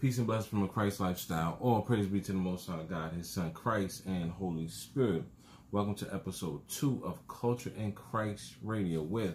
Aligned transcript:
Peace 0.00 0.18
and 0.18 0.28
blessings 0.28 0.46
from 0.46 0.62
a 0.62 0.68
Christ 0.68 1.00
lifestyle. 1.00 1.58
All 1.60 1.82
praise 1.82 2.06
be 2.06 2.20
to 2.20 2.30
the 2.30 2.38
Most 2.38 2.68
High 2.68 2.84
God, 2.88 3.14
His 3.14 3.28
Son 3.28 3.50
Christ, 3.50 4.06
and 4.06 4.30
Holy 4.30 4.68
Spirit. 4.68 5.24
Welcome 5.72 5.96
to 5.96 6.14
episode 6.14 6.60
two 6.68 7.02
of 7.04 7.26
Culture 7.26 7.72
in 7.76 7.90
Christ 7.90 8.54
Radio 8.62 9.02
with 9.02 9.34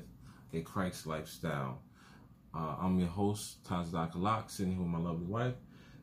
a 0.54 0.62
Christ 0.62 1.06
lifestyle. 1.06 1.82
Uh, 2.56 2.78
I'm 2.80 2.98
your 2.98 3.10
host, 3.10 3.62
Tazdak 3.66 4.14
Halak, 4.14 4.50
sitting 4.50 4.72
here 4.72 4.82
with 4.82 4.90
my 4.90 5.00
lovely 5.00 5.26
wife, 5.26 5.56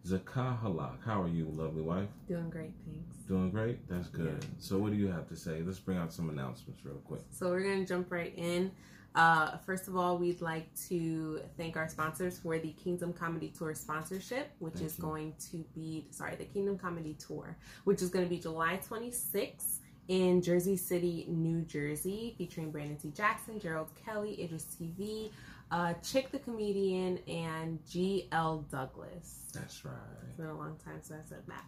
Zakah 0.06 0.60
Halak. 0.60 1.02
How 1.06 1.22
are 1.22 1.28
you, 1.28 1.46
lovely 1.46 1.80
wife? 1.80 2.10
Doing 2.28 2.50
great, 2.50 2.74
thanks. 2.84 3.16
Doing 3.26 3.50
great? 3.50 3.88
That's 3.88 4.08
good. 4.08 4.44
So, 4.58 4.76
what 4.76 4.90
do 4.90 4.98
you 4.98 5.08
have 5.08 5.26
to 5.30 5.36
say? 5.36 5.62
Let's 5.64 5.78
bring 5.78 5.96
out 5.96 6.12
some 6.12 6.28
announcements 6.28 6.84
real 6.84 6.96
quick. 6.96 7.22
So, 7.30 7.48
we're 7.48 7.62
going 7.62 7.80
to 7.80 7.86
jump 7.86 8.12
right 8.12 8.34
in. 8.36 8.72
Uh, 9.14 9.56
first 9.58 9.88
of 9.88 9.96
all, 9.96 10.16
we'd 10.18 10.40
like 10.40 10.72
to 10.88 11.40
thank 11.56 11.76
our 11.76 11.88
sponsors 11.88 12.38
for 12.38 12.58
the 12.58 12.70
Kingdom 12.72 13.12
Comedy 13.12 13.52
Tour 13.56 13.74
sponsorship, 13.74 14.50
which 14.60 14.74
Thank 14.74 14.86
is 14.86 14.98
you. 14.98 15.04
going 15.04 15.34
to 15.50 15.64
be, 15.74 16.06
sorry, 16.10 16.36
the 16.36 16.44
Kingdom 16.44 16.78
Comedy 16.78 17.16
Tour, 17.18 17.56
which 17.84 18.02
is 18.02 18.10
going 18.10 18.24
to 18.24 18.28
be 18.28 18.38
July 18.38 18.78
26th 18.88 19.78
in 20.08 20.42
Jersey 20.42 20.76
City, 20.76 21.26
New 21.28 21.62
Jersey, 21.62 22.34
featuring 22.38 22.70
Brandon 22.70 22.96
T. 22.96 23.10
Jackson, 23.10 23.58
Gerald 23.58 23.88
Kelly, 24.04 24.42
Idris 24.42 24.66
TV, 24.80 25.30
uh, 25.72 25.94
Chick 26.02 26.30
the 26.30 26.38
Comedian, 26.38 27.18
and 27.28 27.78
G.L. 27.88 28.64
Douglas. 28.70 29.44
That's 29.52 29.84
right. 29.84 29.94
It's 30.28 30.36
been 30.36 30.46
a 30.46 30.56
long 30.56 30.76
time 30.84 31.00
since 31.02 31.20
I 31.26 31.28
said 31.28 31.42
that. 31.48 31.64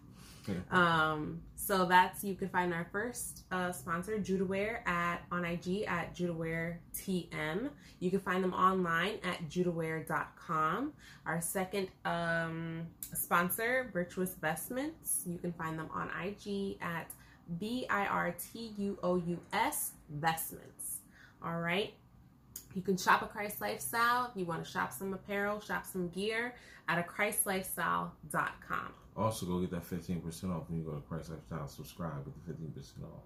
Um, 0.71 1.41
so 1.55 1.85
that's 1.87 2.25
you 2.25 2.35
can 2.35 2.49
find 2.49 2.75
our 2.75 2.87
first 2.91 3.45
uh, 3.53 3.71
sponsor, 3.73 4.19
Judaware, 4.19 4.87
at 4.87 5.23
on 5.31 5.45
IG 5.45 5.85
at 5.87 6.15
Judaware 6.15 6.77
TM. 6.95 7.71
You 8.01 8.11
can 8.11 8.21
find 8.21 8.43
them 8.43 8.53
online 8.53 9.19
at 9.23 9.49
judaware.com. 9.49 10.93
Our 11.25 11.41
second 11.41 11.89
um, 12.05 12.87
sponsor, 13.15 13.91
Virtuous 13.93 14.35
Vestments. 14.35 15.23
You 15.27 15.39
can 15.39 15.53
find 15.53 15.79
them 15.79 15.89
on 15.95 16.11
IG 16.25 16.79
at 16.81 17.11
B 17.59 17.87
I 17.89 18.07
R 18.07 18.35
T 18.53 18.73
U 18.79 18.99
O 19.03 19.17
U 19.17 19.39
S 19.53 19.93
Vestments. 20.11 20.99
All 21.45 21.61
right. 21.61 21.95
You 22.75 22.83
can 22.83 22.97
shop 22.97 23.23
a 23.23 23.27
Christ 23.27 23.61
Lifestyle. 23.61 24.31
If 24.31 24.37
you 24.37 24.47
want 24.47 24.65
to 24.65 24.71
shop 24.71 24.93
some 24.93 25.13
apparel, 25.13 25.61
shop 25.61 25.85
some 25.85 26.09
gear 26.09 26.55
at 26.89 26.99
a 26.99 27.03
christlifestyle.com. 27.03 28.95
Also, 29.17 29.47
go 29.47 29.61
get 29.61 29.71
that 29.71 29.89
15% 29.89 30.23
off 30.55 30.69
when 30.69 30.79
you 30.79 30.85
go 30.85 30.93
to 30.93 31.01
Christ 31.01 31.31
Lifestyle. 31.31 31.67
Subscribe 31.69 32.25
with 32.25 32.35
the 32.47 32.53
15% 32.53 33.05
off. 33.05 33.23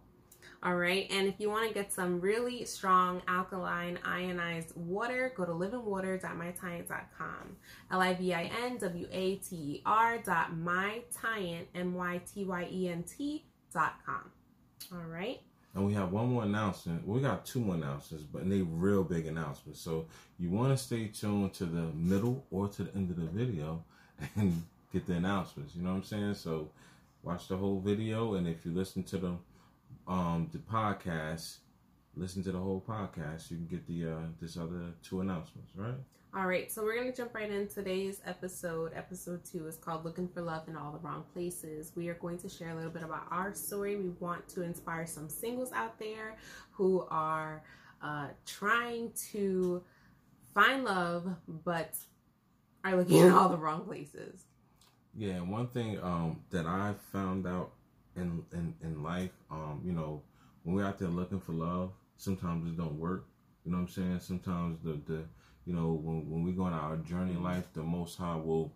All 0.63 0.77
right, 0.77 1.07
and 1.11 1.29
if 1.29 1.35
you 1.39 1.51
want 1.51 1.69
to 1.69 1.75
get 1.75 1.93
some 1.93 2.19
really 2.21 2.65
strong 2.65 3.21
alkaline 3.29 3.99
ionized 4.05 4.75
water, 4.75 5.33
go 5.37 5.45
to 5.45 5.53
livingwater.mytyent.com. 5.53 7.57
L 7.91 8.01
I 8.01 8.15
V 8.15 8.35
I 8.35 8.51
N 8.65 8.79
W 8.79 9.07
A 9.13 9.37
T 9.37 9.57
E 9.57 9.83
R 9.85 10.19
dot 10.19 10.53
mytyent, 10.53 11.67
M 11.75 11.95
Y 11.95 12.21
T 12.33 12.45
Y 12.45 12.69
E 12.73 12.89
N 12.89 13.05
T 13.05 13.45
dot 13.73 13.95
com. 14.05 14.31
All 14.93 15.07
right. 15.07 15.41
And 15.75 15.87
we 15.87 15.93
have 15.93 16.11
one 16.11 16.29
more 16.29 16.45
announcement. 16.45 17.07
We 17.07 17.21
got 17.21 17.45
two 17.45 17.61
more 17.61 17.75
announcements, 17.75 18.25
but 18.25 18.49
they 18.49 18.63
real 18.63 19.05
big 19.05 19.27
announcements. 19.27 19.79
So 19.79 20.07
you 20.39 20.51
want 20.51 20.77
to 20.77 20.83
stay 20.83 21.09
tuned 21.09 21.53
to 21.55 21.67
the 21.67 21.93
middle 21.95 22.47
or 22.51 22.69
to 22.69 22.85
the 22.85 22.95
end 22.95 23.11
of 23.11 23.17
the 23.17 23.27
video 23.27 23.85
and 24.37 24.63
get 24.97 25.07
the 25.07 25.15
announcements. 25.15 25.75
You 25.77 25.83
know 25.83 25.91
what 25.91 25.97
I'm 25.97 26.05
saying? 26.05 26.35
So 26.35 26.71
watch 27.23 27.49
the 27.49 27.57
whole 27.57 27.81
video, 27.81 28.35
and 28.35 28.49
if 28.49 28.65
you 28.65 28.73
listen 28.73 29.03
to 29.05 29.19
the 29.19 29.33
um 30.09 30.49
the 30.53 30.59
podcast, 30.59 31.59
listen 32.15 32.43
to 32.45 32.53
the 32.53 32.59
whole 32.59 32.83
podcast. 32.87 33.51
You 33.51 33.59
can 33.59 33.67
get 33.67 33.87
the 33.87 34.11
uh 34.11 34.27
this 34.41 34.57
other 34.57 34.95
two 35.03 35.21
announcements, 35.21 35.73
right? 35.77 35.95
All 36.35 36.47
right, 36.47 36.71
so 36.71 36.83
we're 36.83 37.03
to 37.03 37.17
jump 37.17 37.35
right 37.35 37.51
in. 37.51 37.67
Today's 37.67 38.21
episode, 38.27 38.93
episode 38.95 39.43
two, 39.45 39.67
is 39.67 39.77
called 39.77 40.05
Looking 40.05 40.29
for 40.29 40.43
Love 40.43 40.69
in 40.69 40.77
All 40.77 40.93
the 40.93 40.99
Wrong 40.99 41.25
Places. 41.33 41.93
We 41.95 42.09
are 42.09 42.15
going 42.15 42.37
to 42.39 42.49
share 42.49 42.71
a 42.71 42.75
little 42.75 42.91
bit 42.91 43.03
about 43.03 43.27
our 43.31 43.55
story. 43.55 43.97
We 43.97 44.11
want 44.21 44.47
to 44.51 44.63
inspire 44.63 45.07
some 45.07 45.31
singles 45.31 45.73
out 45.73 45.99
there 45.99 46.37
who 46.73 47.07
are 47.11 47.63
uh, 48.03 48.29
trying 48.45 49.13
to 49.33 49.83
find 50.53 50.85
love 50.85 51.27
but 51.65 51.95
are 52.85 52.97
looking 52.97 53.19
in 53.19 53.31
all 53.31 53.49
the 53.49 53.57
wrong 53.57 53.85
places. 53.85 54.46
Yeah, 55.17 55.41
one 55.41 55.69
thing 55.69 55.99
um, 56.03 56.41
that 56.51 56.67
I 56.67 56.95
found 57.11 57.47
out 57.47 57.73
in, 58.17 58.45
in 58.53 58.75
in 58.83 59.03
life, 59.03 59.31
um, 59.51 59.81
you 59.85 59.93
know, 59.93 60.23
when 60.63 60.77
we're 60.77 60.85
out 60.85 60.99
there 60.99 61.09
looking 61.09 61.41
for 61.41 61.53
love, 61.53 61.93
sometimes 62.17 62.67
it 62.67 62.77
don't 62.77 62.99
work. 62.99 63.27
You 63.65 63.73
know 63.73 63.79
what 63.79 63.85
I'm 63.85 63.89
saying? 63.89 64.21
Sometimes 64.21 64.79
the 64.85 65.01
the 65.07 65.25
you 65.65 65.73
know 65.73 65.93
when 66.03 66.31
when 66.31 66.45
we 66.45 66.53
go 66.53 66.65
on 66.65 66.75
our 66.75 66.97
journey 66.99 67.33
in 67.33 67.43
life, 67.43 67.65
the 67.73 67.83
Most 67.83 68.19
High 68.19 68.37
will 68.37 68.73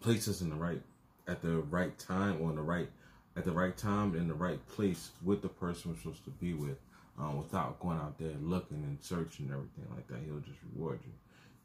place 0.00 0.28
us 0.28 0.40
in 0.40 0.48
the 0.50 0.56
right 0.56 0.80
at 1.26 1.42
the 1.42 1.58
right 1.58 1.98
time 1.98 2.40
or 2.40 2.50
in 2.50 2.56
the 2.56 2.62
right 2.62 2.88
at 3.36 3.44
the 3.44 3.52
right 3.52 3.76
time 3.76 4.16
in 4.16 4.28
the 4.28 4.34
right 4.34 4.66
place 4.68 5.10
with 5.22 5.42
the 5.42 5.48
person 5.48 5.90
we're 5.90 5.98
supposed 5.98 6.24
to 6.24 6.30
be 6.30 6.54
with, 6.54 6.78
um, 7.18 7.38
without 7.38 7.78
going 7.80 7.98
out 7.98 8.18
there 8.18 8.34
looking 8.40 8.78
and 8.78 8.98
searching 9.00 9.46
and 9.46 9.54
everything 9.54 9.86
like 9.94 10.08
that. 10.08 10.18
He'll 10.24 10.40
just 10.40 10.58
reward 10.74 11.00
you. 11.04 11.12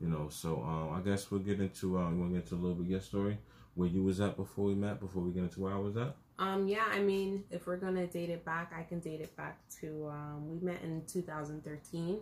You 0.04 0.10
know, 0.10 0.28
so 0.30 0.62
um, 0.64 0.90
I 0.94 1.00
guess 1.00 1.32
we'll 1.32 1.40
get 1.40 1.62
into 1.62 1.98
um, 1.98 2.16
you 2.16 2.20
want 2.20 2.32
to 2.34 2.40
get 2.40 2.44
into 2.44 2.56
a 2.56 2.62
little 2.62 2.76
bit 2.76 2.84
of 2.88 2.92
your 2.92 3.00
story 3.00 3.38
where 3.76 3.88
you 3.88 4.04
was 4.04 4.20
at 4.20 4.36
before 4.36 4.66
we 4.66 4.76
met, 4.76 5.00
before 5.00 5.22
we 5.24 5.32
get 5.32 5.44
into 5.44 5.62
where 5.62 5.72
I 5.74 5.78
was 5.78 5.96
at. 5.96 6.14
Um, 6.40 6.68
yeah, 6.68 6.84
I 6.92 7.00
mean, 7.00 7.46
if 7.50 7.68
we're 7.68 7.78
gonna 7.78 8.06
date 8.08 8.30
it 8.30 8.44
back, 8.44 8.74
I 8.78 8.84
can 8.84 9.00
date 9.00 9.22
it 9.22 9.34
back 9.38 9.60
to 9.80 10.10
um, 10.12 10.50
we 10.50 10.60
met 10.60 10.82
in 10.84 11.04
2013. 11.08 12.20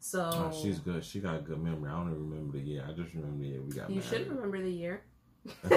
So 0.00 0.30
Oh, 0.34 0.52
she's 0.62 0.78
good. 0.80 1.02
She 1.02 1.20
got 1.20 1.36
a 1.36 1.38
good 1.38 1.62
memory. 1.62 1.90
I 1.90 1.94
don't 1.94 2.10
even 2.10 2.28
remember 2.28 2.58
the 2.58 2.64
year. 2.64 2.84
I 2.86 2.92
just 2.92 3.14
remember 3.14 3.42
the 3.42 3.48
year 3.48 3.62
we 3.62 3.72
got 3.72 3.88
you 3.88 3.96
married. 4.00 4.08
should 4.10 4.28
remember 4.28 4.60
the 4.62 4.70
year. 4.70 5.02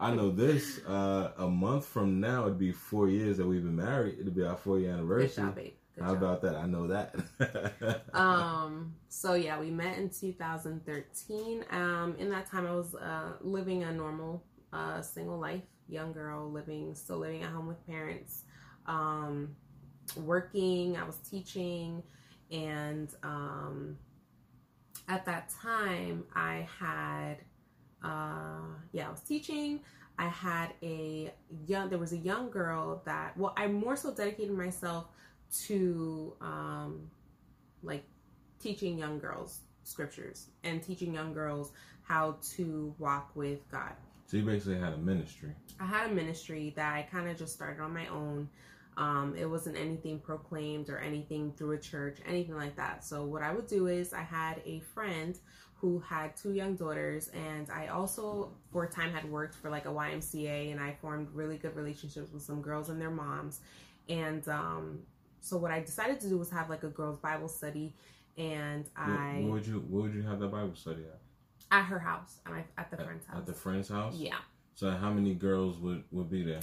I 0.00 0.14
know 0.14 0.30
this. 0.30 0.80
Uh, 0.86 1.30
a 1.38 1.48
month 1.48 1.86
from 1.86 2.20
now, 2.20 2.42
it'd 2.42 2.58
be 2.58 2.72
four 2.72 3.08
years 3.08 3.38
that 3.38 3.46
we've 3.46 3.62
been 3.64 3.76
married. 3.76 4.18
It'd 4.20 4.34
be 4.34 4.44
our 4.44 4.56
four 4.56 4.78
year 4.78 4.90
Good 4.92 4.98
anniversary. 4.98 5.44
job, 5.44 5.54
babe. 5.54 5.72
Good 5.96 6.06
How 6.06 6.10
job. 6.10 6.28
about 6.28 6.42
that? 6.42 6.56
I 6.56 6.66
know 6.66 6.88
that. 6.88 7.14
um 8.14 8.94
so 9.08 9.34
yeah 9.34 9.58
we 9.60 9.70
met 9.70 9.98
in 9.98 10.10
2013 10.10 11.64
um 11.70 12.16
in 12.18 12.30
that 12.30 12.50
time 12.50 12.66
i 12.66 12.72
was 12.74 12.94
uh 12.94 13.32
living 13.42 13.84
a 13.84 13.92
normal 13.92 14.44
uh 14.72 15.02
single 15.02 15.38
life 15.38 15.62
young 15.88 16.12
girl 16.12 16.50
living 16.50 16.94
still 16.94 17.18
living 17.18 17.42
at 17.42 17.50
home 17.50 17.66
with 17.66 17.84
parents 17.86 18.44
um 18.86 19.56
working 20.16 20.96
i 20.96 21.04
was 21.04 21.18
teaching 21.18 22.02
and 22.50 23.10
um 23.22 23.96
at 25.08 25.24
that 25.26 25.50
time 25.62 26.24
i 26.34 26.66
had 26.78 27.36
uh 28.04 28.60
yeah 28.92 29.08
i 29.08 29.10
was 29.10 29.20
teaching 29.22 29.80
i 30.18 30.28
had 30.28 30.72
a 30.82 31.32
young 31.66 31.88
there 31.90 31.98
was 31.98 32.12
a 32.12 32.18
young 32.18 32.50
girl 32.50 33.02
that 33.06 33.36
well 33.36 33.54
i 33.56 33.66
more 33.66 33.96
so 33.96 34.14
dedicated 34.14 34.56
myself 34.56 35.06
to 35.66 36.34
um 36.40 37.10
like 37.82 38.04
teaching 38.60 38.98
young 38.98 39.18
girls 39.18 39.60
scriptures 39.84 40.48
and 40.64 40.82
teaching 40.82 41.14
young 41.14 41.32
girls 41.32 41.72
how 42.02 42.36
to 42.56 42.94
walk 42.98 43.30
with 43.34 43.68
God. 43.70 43.92
so 44.26 44.36
you 44.36 44.44
basically 44.44 44.78
had 44.78 44.92
a 44.92 44.98
ministry. 44.98 45.50
I 45.80 45.86
had 45.86 46.10
a 46.10 46.14
ministry 46.14 46.72
that 46.76 46.94
I 46.94 47.02
kind 47.02 47.28
of 47.28 47.36
just 47.36 47.54
started 47.54 47.80
on 47.82 47.92
my 47.92 48.06
own. 48.08 48.48
Um, 48.96 49.34
it 49.36 49.44
wasn't 49.44 49.76
anything 49.76 50.20
proclaimed 50.20 50.88
or 50.88 50.98
anything 50.98 51.52
through 51.52 51.72
a 51.72 51.78
church, 51.78 52.18
anything 52.26 52.56
like 52.56 52.76
that. 52.76 53.04
So 53.04 53.24
what 53.24 53.42
I 53.42 53.52
would 53.52 53.66
do 53.66 53.88
is 53.88 54.12
I 54.12 54.22
had 54.22 54.62
a 54.64 54.80
friend 54.94 55.38
who 55.74 55.98
had 55.98 56.34
two 56.36 56.52
young 56.52 56.74
daughters, 56.76 57.28
and 57.28 57.68
I 57.70 57.88
also 57.88 58.52
for 58.72 58.84
a 58.84 58.88
time 58.88 59.12
had 59.12 59.30
worked 59.30 59.54
for 59.54 59.68
like 59.68 59.84
a 59.84 59.90
YMCA, 59.90 60.72
and 60.72 60.80
I 60.80 60.96
formed 61.02 61.28
really 61.34 61.58
good 61.58 61.76
relationships 61.76 62.32
with 62.32 62.42
some 62.42 62.62
girls 62.62 62.88
and 62.88 63.00
their 63.00 63.10
moms. 63.10 63.60
And 64.08 64.48
um, 64.48 65.00
so 65.40 65.56
what 65.56 65.70
I 65.70 65.80
decided 65.80 66.20
to 66.20 66.28
do 66.28 66.38
was 66.38 66.50
have 66.50 66.68
like 66.70 66.82
a 66.84 66.88
girls' 66.88 67.18
Bible 67.18 67.48
study, 67.48 67.94
and 68.38 68.84
I 68.96 69.40
where 69.42 69.52
would 69.52 69.66
you 69.66 69.80
Where 69.88 70.02
would 70.02 70.14
you 70.14 70.22
have 70.22 70.40
that 70.40 70.48
Bible 70.50 70.74
study 70.74 71.02
at? 71.02 71.20
at 71.72 71.84
her 71.84 71.98
house, 71.98 72.38
at, 72.46 72.52
my, 72.52 72.64
at 72.78 72.90
the 72.90 72.98
At- 73.00 73.04
friend's 73.06 73.26
house. 73.26 73.36
At 73.38 73.46
the 73.46 73.52
friend's 73.54 73.88
house. 73.88 74.14
yeah. 74.16 74.36
So 74.74 74.90
how 74.90 75.10
many 75.12 75.34
girls 75.34 75.78
would 75.78 76.04
would 76.12 76.30
be 76.30 76.42
there? 76.42 76.60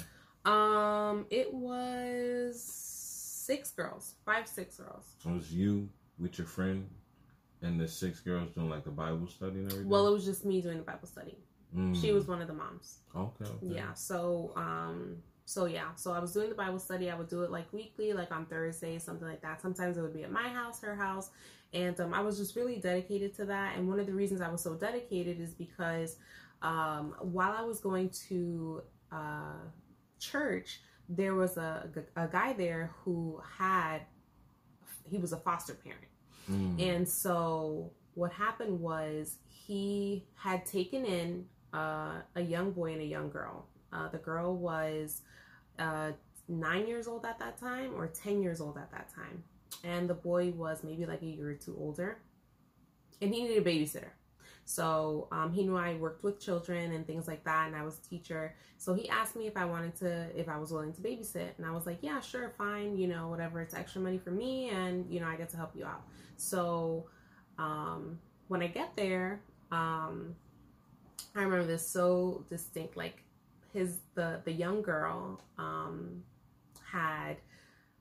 Um, 0.52 1.25
it 1.30 1.54
was 1.54 2.62
six 2.62 3.72
girls, 3.72 4.16
five, 4.25 4.48
six 4.48 4.78
girls. 4.78 5.16
It 5.26 5.31
was 5.31 5.54
you 5.54 5.90
with 6.19 6.38
your 6.38 6.48
friend 6.48 6.90
and 7.62 7.80
the 7.80 7.88
six 7.88 8.19
girls 8.19 8.50
doing 8.54 8.69
like 8.69 8.84
the 8.84 8.92
Bible 8.92 9.28
study 9.28 9.60
and 9.60 9.66
everything. 9.72 9.90
Well, 9.90 10.08
it 10.08 10.12
was 10.12 10.26
just 10.26 10.46
me 10.46 10.62
doing 10.62 10.78
the 10.78 10.84
Bible 10.84 11.08
study. 11.08 11.38
Mm. 11.76 12.00
She 12.00 12.12
was 12.12 12.28
one 12.28 12.42
of 12.42 12.48
the 12.48 12.54
moms. 12.54 13.00
okay. 13.16 13.46
okay. 13.46 13.56
Yeah. 13.76 13.94
So, 13.94 14.52
um, 14.56 15.18
so 15.45 15.66
yeah. 15.66 15.94
So 15.95 16.13
I 16.13 16.19
was 16.19 16.34
doing 16.34 16.50
the 16.50 16.56
Bible 16.56 16.80
study. 16.80 17.10
I 17.10 17.16
would 17.16 17.30
do 17.30 17.44
it 17.44 17.51
like 17.51 17.72
weekly, 17.74 18.13
like 18.13 18.31
on 18.31 18.45
Thursdays, 18.45 19.04
something 19.04 19.28
like 19.28 19.42
that. 19.42 19.62
Sometimes 19.62 19.98
it 19.98 20.01
would 20.01 20.13
be 20.13 20.24
at 20.24 20.31
my 20.31 20.48
house, 20.50 20.81
her 20.81 20.95
house, 20.95 21.30
and 21.74 22.00
um, 22.00 22.13
I 22.13 22.22
was 22.22 22.38
just 22.38 22.56
really 22.56 22.78
dedicated 22.78 23.34
to 23.36 23.45
that. 23.45 23.78
And 23.78 23.88
one 23.88 24.00
of 24.00 24.06
the 24.06 24.13
reasons 24.13 24.42
I 24.42 24.50
was 24.50 24.62
so 24.62 24.75
dedicated 24.75 25.40
is 25.40 25.54
because 25.54 26.18
um, 26.62 27.16
while 27.19 27.54
I 27.57 27.63
was 27.63 27.80
going 27.80 28.10
to 28.30 28.81
uh, 29.12 29.66
church, 30.19 30.81
there 31.10 31.36
was 31.36 31.57
a, 31.57 31.90
a 32.16 32.28
guy 32.28 32.54
there 32.54 32.92
who 33.04 33.42
had 33.57 34.01
he 35.10 35.18
was 35.18 35.34
a 35.34 35.38
foster 35.38 35.74
parent. 35.74 36.01
Mm. 36.50 36.95
And 36.95 37.10
so 37.10 37.92
what 38.13 38.31
happened 38.31 38.80
was 38.80 39.38
he 39.48 40.25
had 40.36 40.66
taken 40.66 41.06
in 41.06 41.45
uh, 41.74 42.22
a 42.36 42.42
young 42.42 42.72
boy 42.72 42.94
and 42.94 43.01
a 43.01 43.06
young 43.06 43.30
girl. 43.30 43.68
Uh, 43.94 44.07
the 44.10 44.18
girl 44.18 44.56
was 44.56 45.22
uh, 45.80 46.12
nine 46.48 46.88
years 46.88 47.07
old 47.07 47.25
at 47.25 47.40
that 47.40 47.57
time 47.57 47.94
or 47.95 48.07
10 48.07 48.42
years 48.42 48.60
old 48.62 48.78
at 48.78 48.92
that 48.92 49.13
time. 49.13 49.44
And 49.84 50.10
the 50.10 50.13
boy 50.13 50.51
was 50.51 50.84
maybe 50.84 51.06
like 51.06 51.22
a 51.22 51.25
year 51.25 51.50
or 51.50 51.56
two 51.56 51.75
older. 51.80 52.18
And 53.22 53.34
he 53.34 53.44
needed 53.44 53.66
a 53.66 53.69
babysitter. 53.69 54.10
So 54.66 55.28
um, 55.31 55.51
he 55.51 55.63
knew 55.63 55.75
I 55.75 55.95
worked 55.95 56.24
with 56.24 56.40
children 56.40 56.94
and 56.94 57.06
things 57.06 57.28
like 57.28 57.44
that, 57.44 57.68
and 57.68 57.75
I 57.75 57.84
was 57.84 58.00
a 58.00 58.10
teacher. 58.10 58.56
So 58.78 58.94
he 58.94 59.10
asked 59.10 59.36
me 59.36 59.45
if 59.45 59.57
I 59.57 59.66
wanted 59.66 59.95
to, 59.98 60.28
if 60.40 60.48
I 60.48 60.57
was 60.57 60.72
willing 60.72 60.94
to 60.94 61.01
babysit, 61.01 61.57
and 61.57 61.66
I 61.66 61.72
was 61.72 61.86
like, 61.86 61.98
yeah, 62.01 62.22
sure, 62.22 62.54
fine, 62.57 62.98
you 62.98 63.07
know, 63.07 63.28
whatever. 63.28 63.62
It's 63.62 63.74
extra 63.74 64.01
money 64.01 64.18
for 64.18 64.31
me, 64.31 64.69
and 64.69 65.12
you 65.12 65.19
know, 65.19 65.28
I 65.28 65.36
get 65.36 65.50
to 65.50 65.57
help 65.57 65.75
you 65.75 65.86
out. 65.86 66.04
So 66.38 67.07
um, 67.57 68.19
when 68.48 68.62
I 68.62 68.68
get 68.68 68.95
there, 68.95 69.42
um, 69.72 70.36
I 71.36 71.42
remember 71.42 71.66
this 71.66 71.86
so 71.86 72.45
distinct. 72.50 72.95
Like 72.95 73.24
his 73.74 73.98
the 74.16 74.42
the 74.46 74.52
young 74.52 74.81
girl 74.81 75.42
um, 75.58 76.24
had 76.86 77.38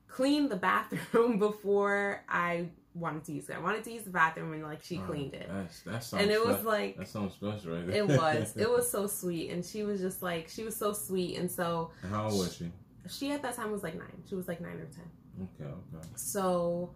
cleaned 0.07 0.49
the 0.51 0.55
bathroom 0.55 1.39
before 1.49 2.23
I 2.29 2.67
wanted 2.93 3.23
to 3.25 3.33
use 3.33 3.49
it. 3.49 3.55
I 3.55 3.59
wanted 3.59 3.83
to 3.85 3.91
use 3.91 4.03
the 4.03 4.11
bathroom 4.11 4.53
and 4.53 4.63
like 4.63 4.83
she 4.83 4.97
cleaned 4.97 5.33
it. 5.33 5.49
That's, 5.85 6.13
And 6.13 6.29
it 6.29 6.43
was 6.45 6.63
like 6.63 6.97
that 6.97 7.07
sounds 7.07 7.33
special, 7.33 7.75
right? 7.75 7.87
there. 7.87 7.95
it 7.97 8.07
was. 8.07 8.53
It 8.57 8.69
was 8.69 8.89
so 8.89 9.07
sweet. 9.07 9.49
And 9.49 9.65
she 9.65 9.83
was 9.83 9.99
just 9.99 10.21
like 10.21 10.47
she 10.47 10.63
was 10.63 10.75
so 10.75 10.93
sweet. 10.93 11.37
And 11.37 11.51
so 11.51 11.91
And 12.03 12.11
How 12.11 12.25
old 12.25 12.39
was 12.39 12.55
she? 12.55 12.71
she 13.09 13.31
at 13.31 13.41
that 13.41 13.55
time 13.55 13.71
was 13.71 13.81
like 13.83 13.95
nine. 13.95 14.23
She 14.29 14.35
was 14.35 14.47
like 14.47 14.61
nine 14.61 14.77
or 14.77 14.85
ten. 14.85 15.49
Okay, 15.59 15.69
okay. 15.97 16.07
So 16.15 16.93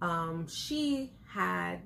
um 0.00 0.46
she 0.46 1.12
had 1.26 1.80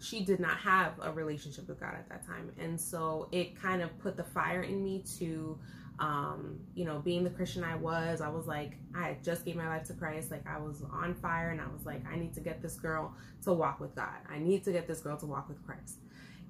she 0.00 0.24
did 0.24 0.40
not 0.40 0.56
have 0.56 0.94
a 1.00 1.12
relationship 1.12 1.68
with 1.68 1.78
God 1.78 1.94
at 1.94 2.08
that 2.08 2.26
time. 2.26 2.50
And 2.58 2.80
so 2.80 3.28
it 3.30 3.60
kind 3.60 3.82
of 3.82 3.96
put 4.00 4.16
the 4.16 4.24
fire 4.24 4.62
in 4.62 4.82
me 4.82 5.04
to 5.18 5.58
um, 6.02 6.58
you 6.74 6.84
know, 6.84 6.98
being 6.98 7.22
the 7.22 7.30
Christian 7.30 7.62
I 7.62 7.76
was, 7.76 8.20
I 8.20 8.28
was 8.28 8.48
like, 8.48 8.72
I 8.92 9.16
just 9.22 9.44
gave 9.44 9.54
my 9.54 9.68
life 9.68 9.84
to 9.84 9.94
Christ. 9.94 10.32
Like 10.32 10.44
I 10.48 10.58
was 10.58 10.82
on 10.92 11.14
fire 11.14 11.50
and 11.50 11.60
I 11.60 11.66
was 11.72 11.86
like, 11.86 12.02
I 12.12 12.16
need 12.16 12.34
to 12.34 12.40
get 12.40 12.60
this 12.60 12.74
girl 12.74 13.14
to 13.44 13.52
walk 13.52 13.78
with 13.78 13.94
God. 13.94 14.18
I 14.28 14.38
need 14.38 14.64
to 14.64 14.72
get 14.72 14.88
this 14.88 15.00
girl 15.00 15.16
to 15.18 15.26
walk 15.26 15.48
with 15.48 15.64
Christ. 15.64 15.98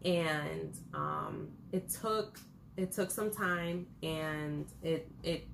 And 0.07 0.75
um 0.95 1.49
it 1.71 1.91
took 1.91 2.39
it 2.79 2.93
took 2.93 3.11
some 3.11 3.31
time 3.31 3.87
and 4.03 4.67
it 4.83 5.07
it 5.23 5.47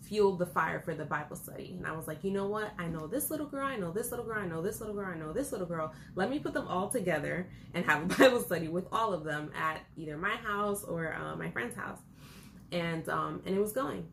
fueled 0.00 0.38
the 0.38 0.46
fire 0.46 0.80
for 0.80 0.94
the 0.94 1.04
Bible 1.04 1.36
study. 1.36 1.74
And 1.76 1.86
I 1.86 1.92
was 1.92 2.06
like, 2.06 2.24
you 2.24 2.30
know 2.30 2.46
what? 2.46 2.72
I 2.78 2.86
know 2.86 3.06
this 3.06 3.30
little 3.30 3.44
girl, 3.44 3.66
I 3.66 3.76
know 3.76 3.92
this 3.92 4.10
little 4.10 4.24
girl, 4.24 4.38
I 4.38 4.46
know 4.46 4.62
this 4.62 4.80
little 4.80 4.94
girl, 4.94 5.04
I 5.04 5.18
know 5.18 5.34
this 5.34 5.52
little 5.52 5.66
girl. 5.66 5.92
Let 6.14 6.30
me 6.30 6.38
put 6.38 6.54
them 6.54 6.66
all 6.66 6.88
together 6.88 7.50
and 7.74 7.84
have 7.84 8.04
a 8.04 8.06
Bible 8.16 8.40
study 8.40 8.68
with 8.68 8.86
all 8.90 9.12
of 9.12 9.22
them 9.22 9.50
at 9.54 9.82
either 9.98 10.16
my 10.16 10.36
house 10.36 10.82
or 10.82 11.14
uh, 11.14 11.36
my 11.36 11.50
friend's 11.50 11.76
house. 11.76 11.98
And 12.72 13.08
um 13.08 13.42
and 13.46 13.56
it 13.56 13.60
was 13.60 13.72
going. 13.72 14.06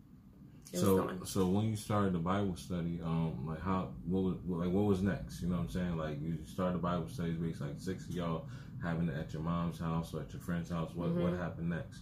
It 0.73 0.79
so, 0.79 0.95
was 0.95 1.05
going. 1.05 1.25
so 1.25 1.47
when 1.47 1.65
you 1.69 1.75
started 1.75 2.11
the 2.13 2.19
Bible 2.19 2.55
study, 2.55 2.99
um, 3.03 3.45
like 3.47 3.61
how, 3.61 3.89
what 4.05 4.23
was, 4.23 4.35
like 4.45 4.69
what 4.69 4.83
was 4.85 5.01
next? 5.01 5.41
You 5.41 5.47
know 5.47 5.55
what 5.55 5.61
I'm 5.63 5.69
saying? 5.69 5.95
Like 5.95 6.21
you 6.21 6.37
started 6.45 6.75
the 6.75 6.81
Bible 6.81 7.07
study, 7.07 7.31
basically 7.31 7.67
like 7.69 7.79
six 7.79 8.05
of 8.05 8.11
y'all 8.11 8.47
having 8.83 9.07
it 9.07 9.15
at 9.17 9.31
your 9.31 9.41
mom's 9.41 9.79
house 9.79 10.13
or 10.13 10.21
at 10.21 10.33
your 10.33 10.41
friend's 10.41 10.69
house. 10.69 10.91
What, 10.93 11.11
what 11.11 11.33
Mhm. 11.33 11.39
happened 11.39 11.69
next? 11.69 12.01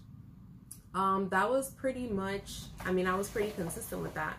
Um, 0.96 1.28
that 1.30 1.50
was 1.50 1.72
pretty 1.72 2.08
much. 2.08 2.62
I 2.86 2.92
mean, 2.92 3.06
I 3.06 3.16
was 3.16 3.28
pretty 3.30 3.52
consistent 3.52 4.02
with 4.02 4.14
that. 4.16 4.38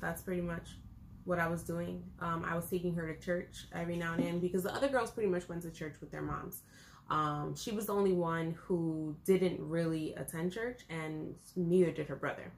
That's 0.00 0.22
pretty 0.22 0.42
much 0.42 0.78
what 1.24 1.38
I 1.38 1.48
was 1.48 1.62
doing. 1.62 2.02
Um, 2.20 2.44
I 2.48 2.54
was 2.56 2.68
taking 2.70 2.94
her 2.94 3.12
to 3.12 3.20
church 3.20 3.66
every 3.72 3.96
now 3.96 4.14
and 4.14 4.24
then 4.24 4.38
because 4.40 4.62
the 4.62 4.74
other 4.74 4.88
girls 4.88 5.10
pretty 5.10 5.28
much 5.28 5.48
went 5.48 5.62
to 5.62 5.70
church 5.70 5.94
with 6.00 6.10
their 6.10 6.22
moms. 6.22 6.62
Um, 7.10 7.54
she 7.56 7.72
was 7.72 7.86
the 7.86 7.94
only 7.94 8.12
one 8.12 8.56
who 8.58 9.16
didn't 9.24 9.60
really 9.60 10.14
attend 10.14 10.52
church, 10.52 10.80
and 10.90 11.34
neither 11.54 11.92
did 11.92 12.08
her 12.08 12.16
brother. 12.16 12.52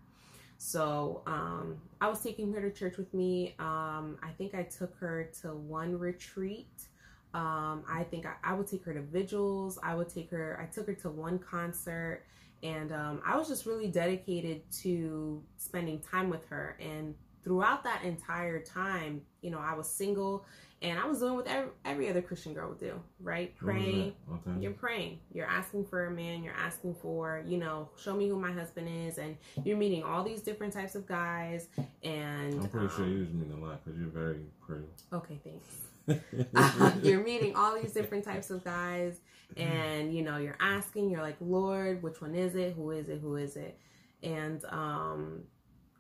So 0.56 1.22
um, 1.26 1.76
I 2.00 2.08
was 2.08 2.20
taking 2.20 2.52
her 2.52 2.60
to 2.60 2.70
church 2.70 2.96
with 2.96 3.12
me. 3.14 3.54
Um, 3.58 4.18
I 4.22 4.30
think 4.36 4.54
I 4.54 4.64
took 4.64 4.96
her 4.96 5.30
to 5.42 5.54
one 5.54 5.98
retreat. 5.98 6.88
Um, 7.34 7.84
I 7.88 8.04
think 8.10 8.26
I, 8.26 8.32
I 8.42 8.54
would 8.54 8.66
take 8.66 8.84
her 8.84 8.94
to 8.94 9.02
vigils. 9.02 9.78
I 9.82 9.94
would 9.94 10.08
take 10.08 10.30
her. 10.30 10.58
I 10.60 10.66
took 10.72 10.86
her 10.86 10.94
to 10.94 11.10
one 11.10 11.38
concert 11.38 12.24
and 12.62 12.92
um, 12.92 13.20
I 13.24 13.36
was 13.36 13.48
just 13.48 13.66
really 13.66 13.88
dedicated 13.88 14.62
to 14.82 15.42
spending 15.56 16.00
time 16.00 16.28
with 16.28 16.44
her. 16.48 16.76
And 16.80 17.14
throughout 17.44 17.84
that 17.84 18.02
entire 18.02 18.60
time, 18.60 19.22
you 19.42 19.50
know, 19.50 19.60
I 19.60 19.74
was 19.74 19.88
single, 19.88 20.44
and 20.80 20.98
I 20.98 21.06
was 21.06 21.18
doing 21.18 21.34
what 21.34 21.46
every, 21.46 21.70
every 21.84 22.08
other 22.08 22.22
Christian 22.22 22.54
girl 22.54 22.68
would 22.68 22.78
do, 22.78 23.00
right? 23.20 23.54
What 23.60 23.74
was 23.74 23.84
Pray. 23.84 24.14
that? 24.28 24.34
Okay. 24.34 24.62
You're 24.62 24.72
praying. 24.72 25.18
You're 25.32 25.46
asking 25.46 25.86
for 25.86 26.06
a 26.06 26.10
man. 26.10 26.44
You're 26.44 26.54
asking 26.54 26.94
for, 26.94 27.42
you 27.46 27.58
know, 27.58 27.88
show 28.00 28.14
me 28.14 28.28
who 28.28 28.38
my 28.38 28.52
husband 28.52 28.88
is, 28.88 29.18
and 29.18 29.36
you're 29.64 29.76
meeting 29.76 30.04
all 30.04 30.22
these 30.22 30.40
different 30.40 30.72
types 30.72 30.94
of 30.94 31.06
guys. 31.06 31.68
And 32.02 32.60
I'm 32.60 32.68
pretty 32.68 32.88
sure 32.88 33.04
um, 33.04 33.12
you 33.12 33.18
was 33.20 33.30
meeting 33.30 33.62
a 33.62 33.66
lot 33.66 33.84
because 33.84 33.98
you're 33.98 34.10
very 34.10 34.44
pretty. 34.60 34.84
Okay, 35.12 35.40
thanks. 35.44 37.02
you're 37.02 37.22
meeting 37.22 37.54
all 37.56 37.80
these 37.80 37.92
different 37.92 38.24
types 38.24 38.50
of 38.50 38.64
guys 38.64 39.20
and 39.56 40.14
you 40.14 40.22
know 40.22 40.36
you're 40.36 40.56
asking 40.60 41.10
you're 41.10 41.22
like 41.22 41.36
lord 41.40 42.02
which 42.02 42.20
one 42.20 42.34
is 42.34 42.54
it 42.54 42.74
who 42.74 42.90
is 42.90 43.08
it 43.08 43.18
who 43.20 43.36
is 43.36 43.56
it 43.56 43.78
and 44.22 44.64
um 44.66 45.42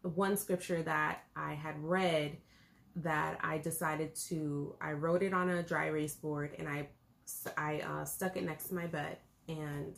one 0.02 0.36
scripture 0.36 0.82
that 0.82 1.24
i 1.34 1.54
had 1.54 1.82
read 1.82 2.36
that 3.02 3.38
i 3.42 3.58
decided 3.58 4.14
to 4.14 4.74
i 4.80 4.92
wrote 4.92 5.22
it 5.22 5.32
on 5.34 5.48
a 5.50 5.62
dry 5.62 5.86
erase 5.86 6.14
board 6.14 6.54
and 6.58 6.68
i 6.68 6.86
i 7.56 7.80
uh, 7.80 8.04
stuck 8.04 8.36
it 8.36 8.44
next 8.44 8.68
to 8.68 8.74
my 8.74 8.86
bed 8.86 9.16
and 9.48 9.94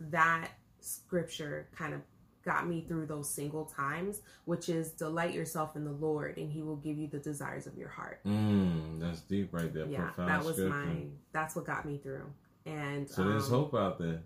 that 0.00 0.48
scripture 0.80 1.68
kind 1.76 1.94
of 1.94 2.00
got 2.44 2.66
me 2.66 2.84
through 2.88 3.04
those 3.06 3.28
single 3.28 3.66
times 3.66 4.22
which 4.46 4.68
is 4.70 4.92
delight 4.92 5.34
yourself 5.34 5.76
in 5.76 5.84
the 5.84 5.92
lord 5.92 6.36
and 6.38 6.50
he 6.50 6.62
will 6.62 6.76
give 6.76 6.96
you 6.96 7.06
the 7.06 7.18
desires 7.18 7.66
of 7.66 7.76
your 7.76 7.88
heart 7.90 8.20
Mm, 8.26 8.98
that's 8.98 9.20
deep 9.20 9.52
right 9.52 9.72
there. 9.72 9.86
yeah 9.86 10.04
Profound 10.04 10.28
that 10.30 10.44
was 10.44 10.56
scripture. 10.56 10.74
my 10.74 11.04
that's 11.32 11.54
what 11.54 11.66
got 11.66 11.84
me 11.84 11.98
through 11.98 12.24
and 12.66 13.08
So 13.08 13.24
there's 13.24 13.44
um, 13.46 13.50
hope 13.50 13.74
out 13.74 13.98
there. 13.98 14.22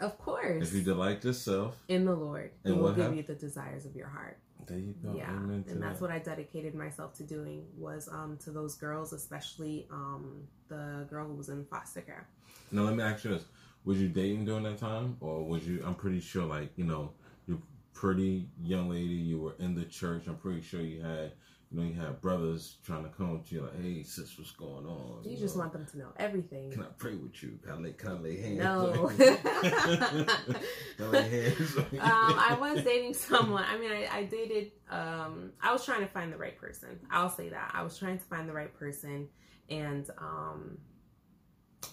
of 0.00 0.18
course 0.18 0.62
If 0.66 0.74
you 0.74 0.82
delight 0.82 1.24
yourself, 1.24 1.76
in 1.88 2.04
the 2.04 2.14
lord 2.14 2.50
he 2.64 2.72
will 2.72 2.92
give 2.92 3.14
you 3.14 3.22
the 3.22 3.34
desires 3.34 3.86
of 3.86 3.94
your 3.94 4.08
heart 4.08 4.38
there 4.66 4.78
you 4.78 4.94
go. 5.02 5.14
yeah 5.14 5.30
Amen 5.30 5.64
and 5.68 5.82
that's 5.82 5.98
that. 6.00 6.02
what 6.02 6.10
i 6.10 6.18
dedicated 6.18 6.74
myself 6.74 7.14
to 7.14 7.22
doing 7.24 7.64
was 7.76 8.08
um 8.08 8.36
to 8.44 8.50
those 8.50 8.74
girls 8.74 9.12
especially 9.12 9.86
um 9.90 10.42
the 10.68 11.06
girl 11.08 11.26
who 11.28 11.34
was 11.34 11.48
in 11.48 11.64
foster 11.66 12.00
care 12.00 12.26
Now 12.72 12.82
let 12.82 12.96
me 12.96 13.02
ask 13.04 13.24
you 13.24 13.30
this: 13.30 13.44
Was 13.84 14.00
you 14.00 14.08
dating 14.08 14.44
during 14.46 14.64
that 14.64 14.78
time, 14.78 15.16
or 15.20 15.44
was 15.44 15.66
you? 15.66 15.82
I'm 15.86 15.94
pretty 15.94 16.20
sure, 16.20 16.44
like 16.44 16.70
you 16.76 16.84
know, 16.84 17.12
you're 17.46 17.58
pretty 17.92 18.48
young 18.62 18.88
lady. 18.90 19.14
You 19.30 19.40
were 19.40 19.54
in 19.58 19.74
the 19.74 19.84
church. 19.84 20.24
I'm 20.26 20.36
pretty 20.36 20.62
sure 20.62 20.80
you 20.80 21.00
had, 21.02 21.32
you 21.72 21.80
know, 21.80 21.86
you 21.86 21.94
had 21.94 22.20
brothers 22.20 22.76
trying 22.84 23.02
to 23.02 23.10
come 23.10 23.42
to 23.48 23.54
you 23.54 23.62
like, 23.62 23.82
"Hey, 23.82 24.02
sis, 24.04 24.38
what's 24.38 24.52
going 24.52 24.86
on?" 24.86 25.24
you 25.24 25.36
just 25.36 25.56
know, 25.56 25.60
want 25.60 25.72
them 25.72 25.84
to 25.86 25.98
know 25.98 26.08
everything 26.16 26.70
Can 26.70 26.82
I 26.82 26.86
pray 26.96 27.14
with 27.16 27.42
you? 27.42 27.58
Can 27.62 27.72
I 27.72 27.76
lay, 27.76 27.92
can 27.92 28.10
I 28.10 28.12
lay 28.12 28.40
hands? 28.40 28.58
No. 28.58 29.06
on 29.06 29.18
you? 29.18 29.36
can 30.96 31.04
I 31.04 31.04
lay 31.04 31.28
hands? 31.28 31.76
um, 31.76 31.86
I 32.00 32.56
was 32.60 32.84
dating 32.84 33.14
someone. 33.14 33.64
I 33.68 33.78
mean, 33.78 33.90
I, 33.90 34.08
I 34.12 34.24
dated. 34.24 34.72
Um, 34.90 35.52
I 35.60 35.72
was 35.72 35.84
trying 35.84 36.00
to 36.00 36.06
find 36.06 36.32
the 36.32 36.36
right 36.36 36.56
person. 36.56 37.00
I'll 37.10 37.30
say 37.30 37.48
that 37.48 37.72
I 37.74 37.82
was 37.82 37.98
trying 37.98 38.18
to 38.18 38.24
find 38.24 38.48
the 38.48 38.54
right 38.54 38.72
person, 38.72 39.28
and 39.68 40.08
um, 40.18 40.78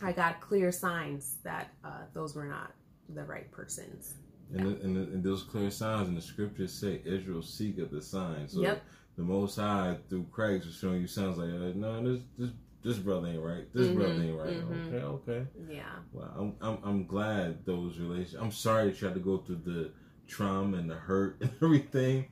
I 0.01 0.11
got 0.11 0.39
clear 0.39 0.71
signs 0.71 1.37
that 1.43 1.71
uh, 1.83 2.03
those 2.13 2.35
were 2.35 2.45
not 2.45 2.73
the 3.09 3.23
right 3.23 3.51
persons. 3.51 4.13
And, 4.53 4.67
the, 4.67 4.81
and, 4.83 4.95
the, 4.95 5.01
and 5.01 5.23
those 5.23 5.43
clear 5.43 5.71
signs 5.71 6.09
in 6.09 6.15
the 6.15 6.21
scriptures 6.21 6.71
say 6.71 7.01
Israel 7.05 7.41
seeketh 7.41 7.91
the 7.91 8.01
signs. 8.01 8.53
So 8.53 8.61
Yep. 8.61 8.83
The 9.15 9.23
Most 9.23 9.55
High 9.57 9.97
through 10.09 10.27
Christ 10.31 10.65
was 10.65 10.75
showing 10.75 11.01
you 11.01 11.07
signs 11.07 11.37
like, 11.37 11.49
uh, 11.49 11.71
no, 11.75 12.03
this 12.03 12.21
this 12.37 12.49
this 12.83 12.97
brother 12.97 13.27
ain't 13.27 13.41
right. 13.41 13.71
This 13.73 13.87
Mhm, 13.87 13.95
brother 13.95 14.21
ain't 14.21 14.37
right. 14.37 14.69
mhm. 14.69 14.87
Okay, 14.87 15.03
okay. 15.05 15.47
Yeah. 15.69 15.95
Well, 16.11 16.33
I'm, 16.37 16.55
I'm 16.61 16.77
I'm 16.83 17.05
glad 17.07 17.65
those 17.65 17.97
relations. 17.99 18.35
I'm 18.41 18.51
sorry 18.51 18.85
that 18.89 18.99
you 19.01 19.07
had 19.07 19.13
to 19.15 19.21
go 19.21 19.37
through 19.37 19.61
the 19.65 19.91
trauma 20.27 20.77
and 20.77 20.89
the 20.89 20.95
hurt 20.95 21.37
and 21.41 21.51
everything, 21.61 22.27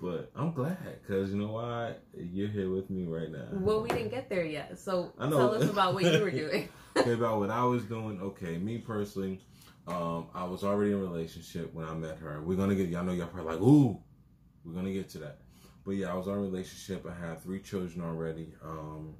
but 0.00 0.30
I'm 0.34 0.52
glad 0.52 0.78
because 1.02 1.30
you 1.30 1.36
know 1.38 1.52
why 1.52 1.94
you're 2.16 2.48
here 2.48 2.70
with 2.70 2.90
me 2.90 3.06
right 3.06 3.30
now. 3.30 3.46
Well, 3.52 3.82
we 3.82 3.88
didn't 3.90 4.10
get 4.10 4.28
there 4.28 4.44
yet. 4.44 4.78
So 4.78 5.12
tell 5.18 5.54
us 5.54 5.68
about 5.70 5.94
what 5.94 6.04
you 6.04 6.20
were 6.20 6.30
doing. 6.44 6.68
okay, 6.96 7.12
about 7.12 7.38
what 7.38 7.50
I 7.50 7.64
was 7.64 7.84
doing. 7.84 8.20
Okay, 8.20 8.56
me 8.58 8.78
personally, 8.78 9.40
um, 9.86 10.26
I 10.34 10.44
was 10.44 10.64
already 10.64 10.90
in 10.92 10.98
a 10.98 11.00
relationship 11.02 11.72
when 11.74 11.86
I 11.86 11.94
met 11.94 12.18
her. 12.18 12.40
We're 12.42 12.56
gonna 12.56 12.74
get 12.74 12.88
y'all 12.88 13.04
know 13.04 13.12
y'all 13.12 13.28
probably 13.28 13.52
like, 13.52 13.62
ooh, 13.62 14.00
we're 14.64 14.74
gonna 14.74 14.92
get 14.92 15.08
to 15.10 15.18
that. 15.18 15.38
But 15.84 15.92
yeah, 15.92 16.12
I 16.12 16.14
was 16.14 16.26
in 16.26 16.34
a 16.34 16.38
relationship. 16.38 17.06
I 17.06 17.26
had 17.26 17.42
three 17.42 17.60
children 17.60 18.04
already. 18.04 18.54
Um, 18.64 19.14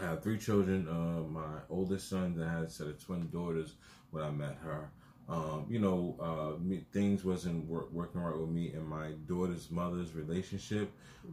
I 0.00 0.10
had 0.10 0.22
three 0.22 0.38
children. 0.38 0.88
Uh, 0.88 1.28
my 1.28 1.58
oldest 1.68 2.08
son, 2.08 2.42
I 2.42 2.52
had 2.52 2.62
a 2.64 2.70
set 2.70 2.86
of 2.86 3.04
twin 3.04 3.28
daughters 3.30 3.74
when 4.10 4.24
I 4.24 4.30
met 4.30 4.56
her. 4.62 4.90
Um, 5.28 5.66
you 5.68 5.78
know, 5.78 6.16
uh, 6.18 6.60
me, 6.60 6.84
things 6.92 7.24
wasn't 7.24 7.64
work, 7.66 7.92
working 7.92 8.20
right 8.20 8.36
with 8.36 8.48
me 8.48 8.72
and 8.72 8.86
my 8.86 9.12
daughter's 9.28 9.70
mother's 9.70 10.12
relationship. 10.12 10.90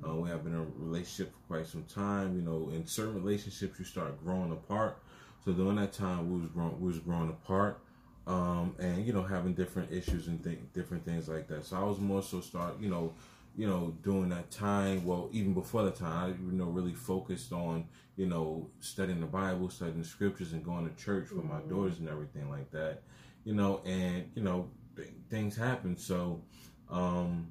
Uh, 0.08 0.14
we 0.16 0.30
have 0.30 0.44
been 0.44 0.54
in 0.54 0.60
a 0.60 0.66
relationship 0.76 1.34
for 1.34 1.56
quite 1.56 1.66
some 1.68 1.84
time. 1.86 2.36
You 2.36 2.44
know, 2.44 2.70
in 2.72 2.86
certain 2.86 3.16
relationships, 3.16 3.80
you 3.80 3.86
start 3.86 4.24
growing 4.24 4.52
apart. 4.52 5.00
So 5.44 5.52
during 5.54 5.78
that 5.78 5.94
time, 5.94 6.32
we 6.32 6.42
was 6.42 6.50
growing, 6.52 6.80
we 6.80 6.88
was 6.88 7.00
growing 7.00 7.30
apart, 7.30 7.80
um, 8.28 8.76
and 8.80 9.06
you 9.06 9.14
know 9.14 9.24
having 9.24 9.54
different 9.54 9.92
issues 9.92 10.28
and 10.28 10.44
th- 10.44 10.60
different 10.74 11.06
things 11.06 11.28
like 11.30 11.48
that. 11.48 11.66
So 11.66 11.78
I 11.78 11.84
was 11.84 12.00
more 12.00 12.22
so 12.22 12.42
start, 12.42 12.80
you 12.80 12.90
know, 12.90 13.14
you 13.58 13.68
know, 13.68 13.98
during 14.04 14.30
that 14.30 14.52
time. 14.52 15.06
Well, 15.06 15.30
even 15.34 15.54
before 15.56 15.84
that 15.84 15.98
time, 15.98 16.14
I 16.26 16.28
you 16.30 16.54
know 16.54 16.68
really 16.68 16.94
focused 16.94 17.54
on 17.54 17.88
you 18.18 18.28
know 18.28 18.70
studying 18.82 19.22
the 19.22 19.28
Bible, 19.28 19.70
studying 19.70 20.00
the 20.02 20.08
scriptures, 20.08 20.54
and 20.54 20.64
going 20.66 20.90
to 20.90 20.96
church 21.04 21.32
with 21.32 21.46
my 21.46 21.62
Mhm. 21.62 21.70
daughters 21.70 22.00
and 22.00 22.10
everything 22.10 22.50
like 22.50 22.72
that. 22.72 23.04
You 23.46 23.56
know, 23.56 23.80
and 23.86 24.30
you 24.36 24.44
know 24.44 24.72
th- 24.98 25.14
things 25.30 25.58
happen. 25.58 25.98
So 25.98 26.44
um, 26.90 27.48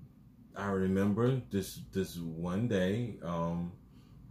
I 0.56 0.70
remember 0.70 1.40
this 1.50 1.80
this 1.92 2.18
one 2.18 2.68
day. 2.68 3.18
Um, 3.22 3.72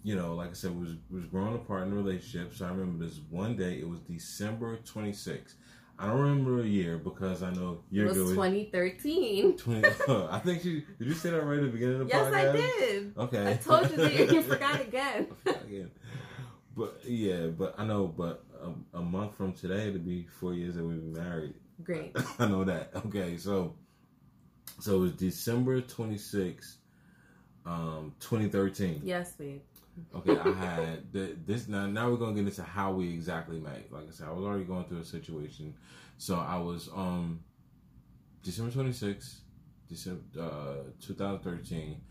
you 0.04 0.16
know, 0.16 0.36
like 0.36 0.52
I 0.52 0.54
said, 0.54 0.80
was 0.80 0.96
was 1.10 1.26
growing 1.26 1.56
apart 1.56 1.84
in 1.84 1.92
the 1.92 1.96
relationship. 1.98 2.54
So 2.54 2.66
I 2.66 2.70
remember 2.70 3.06
this 3.06 3.20
one 3.30 3.56
day. 3.58 3.80
It 3.80 3.90
was 3.90 4.00
December 4.02 4.78
26th. 4.78 5.56
I 5.98 6.08
don't 6.08 6.20
remember 6.20 6.62
a 6.62 6.66
year 6.66 6.98
because 6.98 7.42
I 7.42 7.52
know 7.54 7.84
It 7.90 7.96
you're 7.96 8.08
It 8.08 8.18
was 8.18 8.32
2013. 8.32 9.58
20, 9.58 9.88
I 10.30 10.40
think 10.40 10.62
she 10.62 10.82
did. 10.82 11.08
You 11.08 11.14
say 11.14 11.30
that 11.30 11.42
right 11.44 11.58
at 11.58 11.64
the 11.64 11.70
beginning 11.70 12.02
of 12.02 12.08
the 12.10 12.14
Yes, 12.14 12.34
podcast? 12.34 12.50
I 12.50 12.52
did. 12.56 13.18
Okay. 13.18 13.52
I 13.52 13.54
told 13.56 13.92
you 13.92 13.98
that 13.98 14.32
you 14.34 14.42
forgot 14.54 14.82
again. 14.82 15.28
I 15.30 15.50
forgot 15.52 15.64
again. 15.66 15.92
But 16.76 17.02
yeah, 17.06 17.48
but 17.48 17.76
I 17.78 17.86
know. 17.86 18.08
But 18.08 18.44
a, 18.62 18.98
a 18.98 19.02
month 19.02 19.36
from 19.38 19.54
today, 19.54 19.88
it'll 19.88 20.00
be 20.00 20.28
four 20.40 20.54
years 20.54 20.76
that 20.76 20.84
we've 20.84 21.00
been 21.00 21.14
married. 21.14 21.54
Great. 21.84 22.16
I 22.40 22.48
know 22.48 22.66
that. 22.66 22.92
Okay, 23.06 23.38
so 23.38 23.76
so 24.82 24.96
it 24.96 25.00
was 25.00 25.12
December 25.14 25.82
26th, 25.82 26.76
um, 27.66 28.14
2013. 28.20 29.02
Yes, 29.06 29.32
babe. 29.34 29.62
Okay, 30.16 30.38
I 30.38 30.52
had 30.54 31.14
the, 31.14 31.36
this 31.46 31.68
now. 31.68 31.86
Now 31.86 32.10
we're 32.10 32.18
gonna 32.18 32.34
get 32.34 32.46
into 32.46 32.64
how 32.64 32.92
we 32.92 33.14
exactly 33.14 33.60
met. 33.60 33.92
Like 33.92 34.08
I 34.08 34.12
said, 34.12 34.28
I 34.28 34.32
was 34.32 34.44
already 34.44 34.66
going 34.66 34.86
through 34.86 35.00
a 35.00 35.06
situation, 35.06 35.74
so 36.18 36.36
I 36.36 36.58
was 36.58 36.90
um 36.94 37.40
December 38.44 38.72
twenty 38.72 38.92
sixth, 38.92 39.42
December 39.88 40.22
uh, 40.40 40.92
two 41.02 41.14
thousand 41.14 41.40
thirteen. 41.44 42.02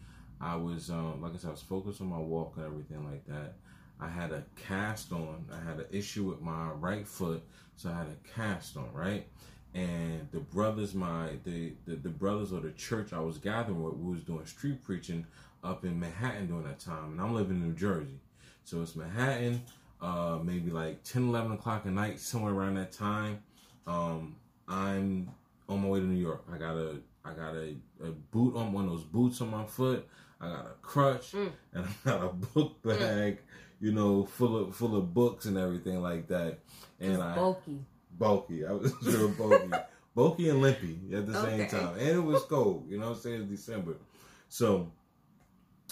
I 0.41 0.57
was 0.57 0.91
um 0.91 1.21
like 1.23 1.35
I 1.35 1.37
said, 1.37 1.49
I 1.49 1.53
was 1.53 1.63
focused 1.63 2.01
on 2.01 2.09
my 2.09 2.19
walk 2.19 2.55
and 2.57 2.67
everything 2.67 3.05
like 3.11 3.27
that. 3.27 3.55
I 4.01 4.09
had 4.09 4.33
a 4.33 4.45
cast 4.57 5.13
on. 5.13 5.47
I 5.53 5.69
had 5.69 5.79
an 5.79 5.87
issue 5.91 6.25
with 6.25 6.41
my 6.41 6.71
right 6.71 7.07
foot, 7.07 7.43
so 7.77 7.91
I 7.91 7.99
had 7.99 8.07
a 8.09 8.29
cast 8.35 8.77
on, 8.77 8.93
right? 8.93 9.27
And 9.75 10.29
the 10.31 10.41
brothers, 10.41 10.95
my 10.95 11.31
the, 11.45 11.73
the 11.87 11.97
the 11.97 12.09
brothers 12.09 12.53
or 12.53 12.61
the 12.61 12.73
church 12.73 13.13
I 13.13 13.21
was 13.21 13.39
gathering 13.39 13.83
with, 13.83 13.95
we 13.95 14.13
was 14.13 14.23
doing 14.23 14.47
street 14.47 14.83
preaching 14.85 15.27
up 15.65 15.85
in 15.85 15.99
Manhattan 15.99 16.47
during 16.47 16.65
that 16.65 16.79
time, 16.79 17.13
and 17.13 17.21
I'm 17.21 17.35
living 17.35 17.57
in 17.57 17.69
New 17.69 17.75
Jersey. 17.75 18.21
So 18.65 18.83
it's 18.83 18.95
Manhattan, 18.97 19.63
uh, 20.01 20.39
maybe 20.43 20.71
like 20.71 21.03
10, 21.05 21.29
11 21.29 21.53
o'clock 21.53 21.83
at 21.87 21.93
night, 21.93 22.21
somewhere 22.21 22.53
around 22.53 22.75
that 22.77 22.93
time. 22.93 23.41
Um, 23.87 24.37
I'm 24.69 25.31
on 25.69 25.83
my 25.83 25.89
way 25.89 26.01
to 26.01 26.07
New 26.07 26.21
York. 26.21 26.45
I 26.53 26.59
got 26.59 26.77
a 26.77 26.97
I 27.27 27.33
got 27.33 27.55
a, 27.55 27.75
a 28.03 28.11
boot 28.31 28.55
on 28.55 28.73
one 28.73 28.85
of 28.85 28.91
those 28.91 29.05
boots 29.05 29.41
on 29.41 29.51
my 29.51 29.65
foot. 29.65 30.07
I 30.41 30.49
got 30.49 30.67
a 30.67 30.75
crutch 30.83 31.33
Mm. 31.33 31.53
and 31.73 31.85
I 32.05 32.09
got 32.11 32.23
a 32.25 32.29
book 32.29 32.83
bag, 32.83 33.39
you 33.81 33.93
know, 33.93 34.25
full 34.25 34.57
of 34.57 34.77
full 34.77 34.97
of 34.97 35.13
books 35.15 35.47
and 35.47 35.57
everything 35.57 36.03
like 36.03 36.29
that. 36.29 36.59
And 37.01 37.23
I 37.23 37.35
bulky. 37.35 37.79
bulky. 38.19 38.67
I 38.67 38.73
was 38.73 38.93
real 39.03 39.29
bulky. 39.29 39.71
bulky 40.15 40.49
and 40.51 40.61
limpy 40.61 40.99
at 41.15 41.27
the 41.27 41.43
same 41.43 41.67
time. 41.69 41.99
And 41.99 42.09
it 42.09 42.23
was 42.23 42.43
cold, 42.43 42.87
you 42.89 42.99
know 42.99 43.09
what 43.11 43.17
I'm 43.17 43.23
saying? 43.23 43.41
It's 43.43 43.51
December. 43.65 43.97
So 44.49 44.91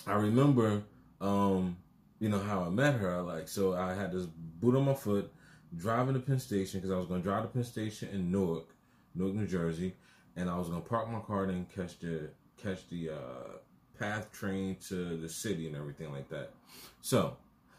I 0.07 0.15
remember 0.15 0.83
um, 1.21 1.77
you 2.23 2.29
know, 2.29 2.39
how 2.39 2.63
I 2.63 2.69
met 2.69 2.95
her. 2.95 3.23
Like 3.23 3.49
so 3.49 3.75
I 3.75 3.95
had 3.95 4.13
this 4.13 4.27
boot 4.27 4.77
on 4.77 4.85
my 4.85 4.95
foot, 4.95 5.33
driving 5.77 6.15
to 6.15 6.21
Penn 6.21 6.39
Station 6.39 6.81
because 6.81 6.93
I 6.93 6.97
was 6.97 7.07
gonna 7.07 7.23
drive 7.23 7.43
to 7.43 7.49
Penn 7.49 7.65
Station 7.65 8.11
in 8.13 8.31
Newark, 8.31 8.69
Newark, 9.15 9.35
New 9.35 9.47
Jersey, 9.47 9.95
and 10.37 10.51
I 10.51 10.57
was 10.57 10.69
gonna 10.69 10.83
park 10.83 11.11
my 11.11 11.21
car 11.21 11.45
and 11.45 11.69
catch 11.69 11.99
the 11.99 12.31
catch 12.63 12.89
the 12.91 13.11
uh 13.11 13.59
PATH 13.99 14.31
train 14.33 14.77
to 14.89 15.17
the 15.17 15.29
city 15.29 15.67
and 15.67 15.77
everything 15.77 16.13
like 16.13 16.29
that. 16.29 16.53
So 17.01 17.37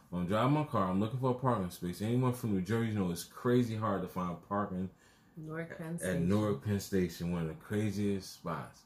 when 0.10 0.24
I'm 0.24 0.28
driving 0.28 0.54
my 0.54 0.64
car, 0.64 0.90
I'm 0.90 1.00
looking 1.00 1.20
for 1.20 1.32
a 1.32 1.36
parking 1.36 1.70
space. 1.70 2.02
Anyone 2.02 2.34
from 2.34 2.54
New 2.54 2.62
Jersey 2.62 2.92
know 2.92 3.12
it's 3.12 3.24
crazy 3.24 3.76
hard 3.76 4.02
to 4.02 4.08
find 4.08 4.38
parking 4.48 4.90
Newark 5.38 5.78
Penn 5.78 5.96
at 5.96 6.00
Station. 6.02 6.30
Newark 6.30 6.66
Penn 6.66 6.80
Station, 6.80 7.32
one 7.32 7.44
of 7.44 7.48
the 7.48 7.54
craziest 7.56 8.34
spots. 8.34 8.82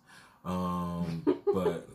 Um, 0.46 1.24
but 1.54 1.88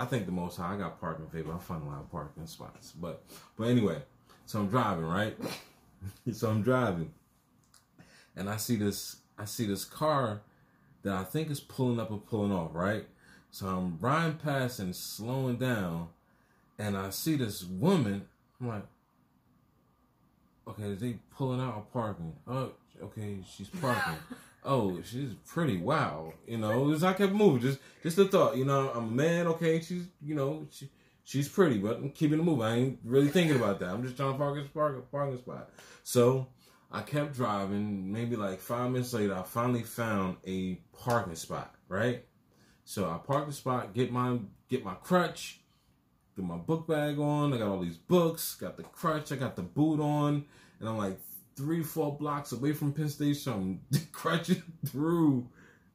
I 0.00 0.06
think 0.06 0.24
the 0.24 0.32
most 0.32 0.56
high 0.56 0.74
I 0.74 0.78
got 0.78 0.98
parking 0.98 1.26
favor. 1.26 1.52
I 1.52 1.58
find 1.58 1.82
a 1.82 1.86
lot 1.86 2.00
of 2.00 2.10
parking 2.10 2.46
spots. 2.46 2.92
But 2.92 3.22
but 3.58 3.64
anyway, 3.64 3.98
so 4.46 4.60
I'm 4.60 4.68
driving 4.68 5.04
right. 5.04 5.36
so 6.32 6.48
I'm 6.48 6.62
driving, 6.62 7.12
and 8.34 8.48
I 8.48 8.56
see 8.56 8.76
this 8.76 9.16
I 9.38 9.44
see 9.44 9.66
this 9.66 9.84
car 9.84 10.40
that 11.02 11.12
I 11.12 11.24
think 11.24 11.50
is 11.50 11.60
pulling 11.60 12.00
up 12.00 12.10
or 12.10 12.16
pulling 12.16 12.50
off 12.50 12.70
right. 12.72 13.04
So 13.50 13.66
I'm 13.66 13.98
riding 14.00 14.38
past 14.38 14.78
and 14.78 14.96
slowing 14.96 15.56
down, 15.56 16.08
and 16.78 16.96
I 16.96 17.10
see 17.10 17.36
this 17.36 17.62
woman. 17.62 18.26
I'm 18.58 18.68
like, 18.68 18.86
okay, 20.66 20.84
is 20.84 21.00
they 21.00 21.18
pulling 21.36 21.60
out 21.60 21.76
or 21.76 21.84
parking? 21.92 22.32
Oh, 22.48 22.72
okay, 23.02 23.40
she's 23.54 23.68
parking. 23.68 24.16
oh, 24.64 25.00
she's 25.02 25.34
pretty. 25.46 25.78
Wow, 25.78 26.32
you 26.46 26.58
know, 26.58 26.92
as 26.92 27.04
I 27.04 27.12
kept 27.12 27.32
moving, 27.32 27.60
just 27.60 27.78
just 28.02 28.16
the 28.16 28.26
thought, 28.26 28.56
you 28.56 28.64
know, 28.64 28.90
I'm 28.94 29.08
a 29.08 29.10
man. 29.10 29.46
Okay, 29.48 29.80
she's 29.80 30.06
you 30.22 30.34
know 30.34 30.66
she, 30.70 30.88
she's 31.24 31.48
pretty, 31.48 31.78
but 31.78 31.96
I'm 31.96 32.10
keeping 32.10 32.38
the 32.38 32.44
move. 32.44 32.60
I 32.60 32.74
ain't 32.74 32.98
really 33.04 33.28
thinking 33.28 33.56
about 33.56 33.80
that. 33.80 33.90
I'm 33.90 34.02
just 34.02 34.16
trying 34.16 34.32
to 34.32 34.38
park 34.38 34.58
a 34.58 34.68
park, 34.68 35.10
parking 35.10 35.38
spot. 35.38 35.70
So 36.02 36.48
I 36.90 37.02
kept 37.02 37.34
driving. 37.34 38.12
Maybe 38.12 38.36
like 38.36 38.60
five 38.60 38.90
minutes 38.90 39.12
later, 39.12 39.34
I 39.34 39.42
finally 39.42 39.82
found 39.82 40.36
a 40.46 40.74
parking 40.92 41.36
spot. 41.36 41.74
Right. 41.88 42.24
So 42.84 43.08
I 43.08 43.18
park 43.18 43.46
the 43.46 43.52
spot, 43.52 43.94
get 43.94 44.10
my 44.10 44.38
get 44.68 44.84
my 44.84 44.94
crutch, 44.94 45.60
get 46.36 46.44
my 46.44 46.56
book 46.56 46.88
bag 46.88 47.18
on. 47.18 47.52
I 47.54 47.58
got 47.58 47.68
all 47.68 47.80
these 47.80 47.96
books, 47.96 48.56
got 48.56 48.76
the 48.76 48.82
crutch, 48.82 49.30
I 49.30 49.36
got 49.36 49.54
the 49.54 49.62
boot 49.62 50.00
on, 50.00 50.44
and 50.80 50.88
I'm 50.88 50.98
like 50.98 51.20
three, 51.56 51.82
four 51.82 52.16
blocks 52.16 52.52
away 52.52 52.72
from 52.72 52.92
Penn 52.92 53.08
Station. 53.08 53.80
I'm 53.92 54.00
crutching 54.12 54.62
through 54.86 55.48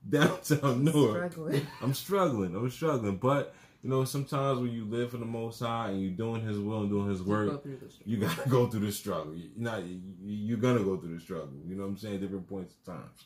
downtown 0.08 0.84
Newark. 0.84 1.32
Struggling. 1.32 1.68
I'm 1.82 1.94
struggling. 1.94 2.56
I'm 2.56 2.70
struggling. 2.72 3.18
But 3.18 3.54
you 3.84 3.90
know, 3.90 4.04
sometimes 4.04 4.60
when 4.60 4.72
you 4.72 4.86
live 4.86 5.12
for 5.12 5.18
the 5.18 5.26
Most 5.26 5.60
High 5.60 5.90
and 5.90 6.02
you're 6.02 6.12
doing 6.12 6.42
His 6.42 6.58
will 6.60 6.82
and 6.82 6.90
doing 6.90 7.10
His 7.10 7.22
work, 7.22 7.64
the 7.64 7.78
you 8.06 8.18
gotta 8.18 8.50
go 8.50 8.68
through 8.68 8.86
the 8.86 8.92
struggle. 8.92 9.36
You 9.36 9.50
not 9.58 9.84
you- 9.84 10.02
you're 10.24 10.58
gonna 10.58 10.84
go 10.84 10.98
through 10.98 11.14
the 11.16 11.22
struggle. 11.22 11.54
You 11.68 11.76
know 11.76 11.84
what 11.84 11.90
I'm 11.90 11.98
saying? 11.98 12.20
Different 12.22 12.48
points 12.48 12.74
of 12.76 12.94
times. 12.94 13.26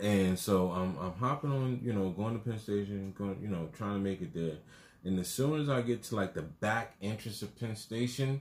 And 0.00 0.36
so 0.38 0.72
I'm 0.72 0.96
I'm 0.98 1.12
hopping 1.12 1.52
on, 1.52 1.80
you 1.84 1.92
know, 1.92 2.10
going 2.10 2.34
to 2.38 2.44
Penn 2.44 2.58
Station, 2.58 3.14
going, 3.16 3.38
you 3.40 3.48
know, 3.48 3.68
trying 3.76 3.94
to 3.94 4.00
make 4.00 4.20
it 4.20 4.34
there. 4.34 4.56
And 5.04 5.18
as 5.18 5.28
soon 5.28 5.60
as 5.60 5.68
I 5.68 5.82
get 5.82 6.02
to 6.04 6.16
like 6.16 6.34
the 6.34 6.42
back 6.42 6.94
entrance 7.02 7.42
of 7.42 7.56
Penn 7.58 7.76
Station, 7.76 8.40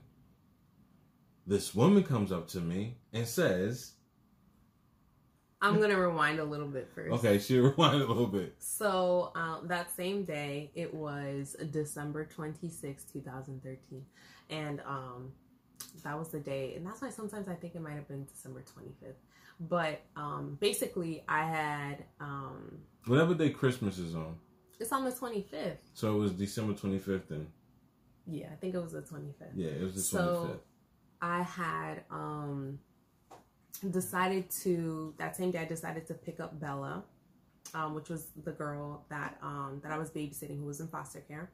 this 1.48 1.74
woman 1.76 2.04
comes 2.04 2.32
up 2.32 2.48
to 2.50 2.60
me 2.60 2.98
and 3.14 3.28
says, 3.28 3.94
I'm 5.64 5.80
gonna 5.80 5.98
rewind 6.00 6.40
a 6.40 6.44
little 6.44 6.68
bit 6.68 6.90
first. 6.96 7.12
"Okay, 7.14 7.38
she 7.38 7.60
rewind 7.60 8.02
a 8.02 8.06
little 8.08 8.26
bit." 8.28 8.56
So 8.60 9.32
um, 9.36 9.68
that 9.68 9.92
same 9.96 10.24
day, 10.26 10.72
it 10.74 10.92
was 10.94 11.56
December 11.72 12.26
26, 12.26 13.04
2013. 13.06 14.04
And 14.50 14.82
um, 14.88 15.32
that 16.04 16.18
was 16.18 16.30
the 16.30 16.40
day. 16.40 16.74
And 16.76 16.86
that's 16.86 17.02
why 17.02 17.10
sometimes 17.10 17.48
I 17.48 17.54
think 17.54 17.76
it 17.76 17.82
might 17.82 17.94
have 17.94 18.08
been 18.08 18.26
December 18.26 18.64
25th. 18.76 19.14
But 19.60 20.02
um, 20.16 20.58
basically, 20.60 21.24
I 21.28 21.44
had, 21.46 22.06
um, 22.20 22.80
Whatever 23.06 23.36
day 23.36 23.52
Christmas 23.52 24.00
is 24.00 24.16
on, 24.16 24.36
it's 24.80 24.92
on 24.92 25.06
the 25.06 25.12
25th. 25.12 25.78
so 25.94 26.16
it 26.16 26.20
was 26.20 26.32
December 26.32 26.74
25th. 26.74 27.28
Then 27.30 27.48
Yeah, 28.26 28.48
I 28.52 28.56
think 28.56 28.74
it 28.74 28.80
was 28.82 28.94
the 28.94 29.02
25th. 29.02 29.52
yeah, 29.56 29.70
it 29.70 29.84
was 29.84 29.94
the 29.94 30.02
So 30.02 30.60
I 31.22 31.44
had 31.44 32.04
um, 32.10 32.80
decided 33.92 34.50
to, 34.63 35.13
that 35.18 35.36
same 35.36 35.51
day, 35.51 35.60
I 35.60 35.66
decided 35.66 36.08
to 36.08 36.13
pick 36.13 36.40
up 36.40 36.60
Bella. 36.60 37.04
Um, 37.74 37.94
which 37.96 38.10
was 38.10 38.25
the 38.44 38.51
girl 38.51 39.06
that 39.10 39.38
um, 39.42 39.80
that 39.82 39.94
I 39.94 39.98
was 39.98 40.10
babysitting 40.10 40.60
who 40.60 40.66
was 40.66 40.82
in 40.82 40.90
foster 40.90 41.22
care. 41.22 41.51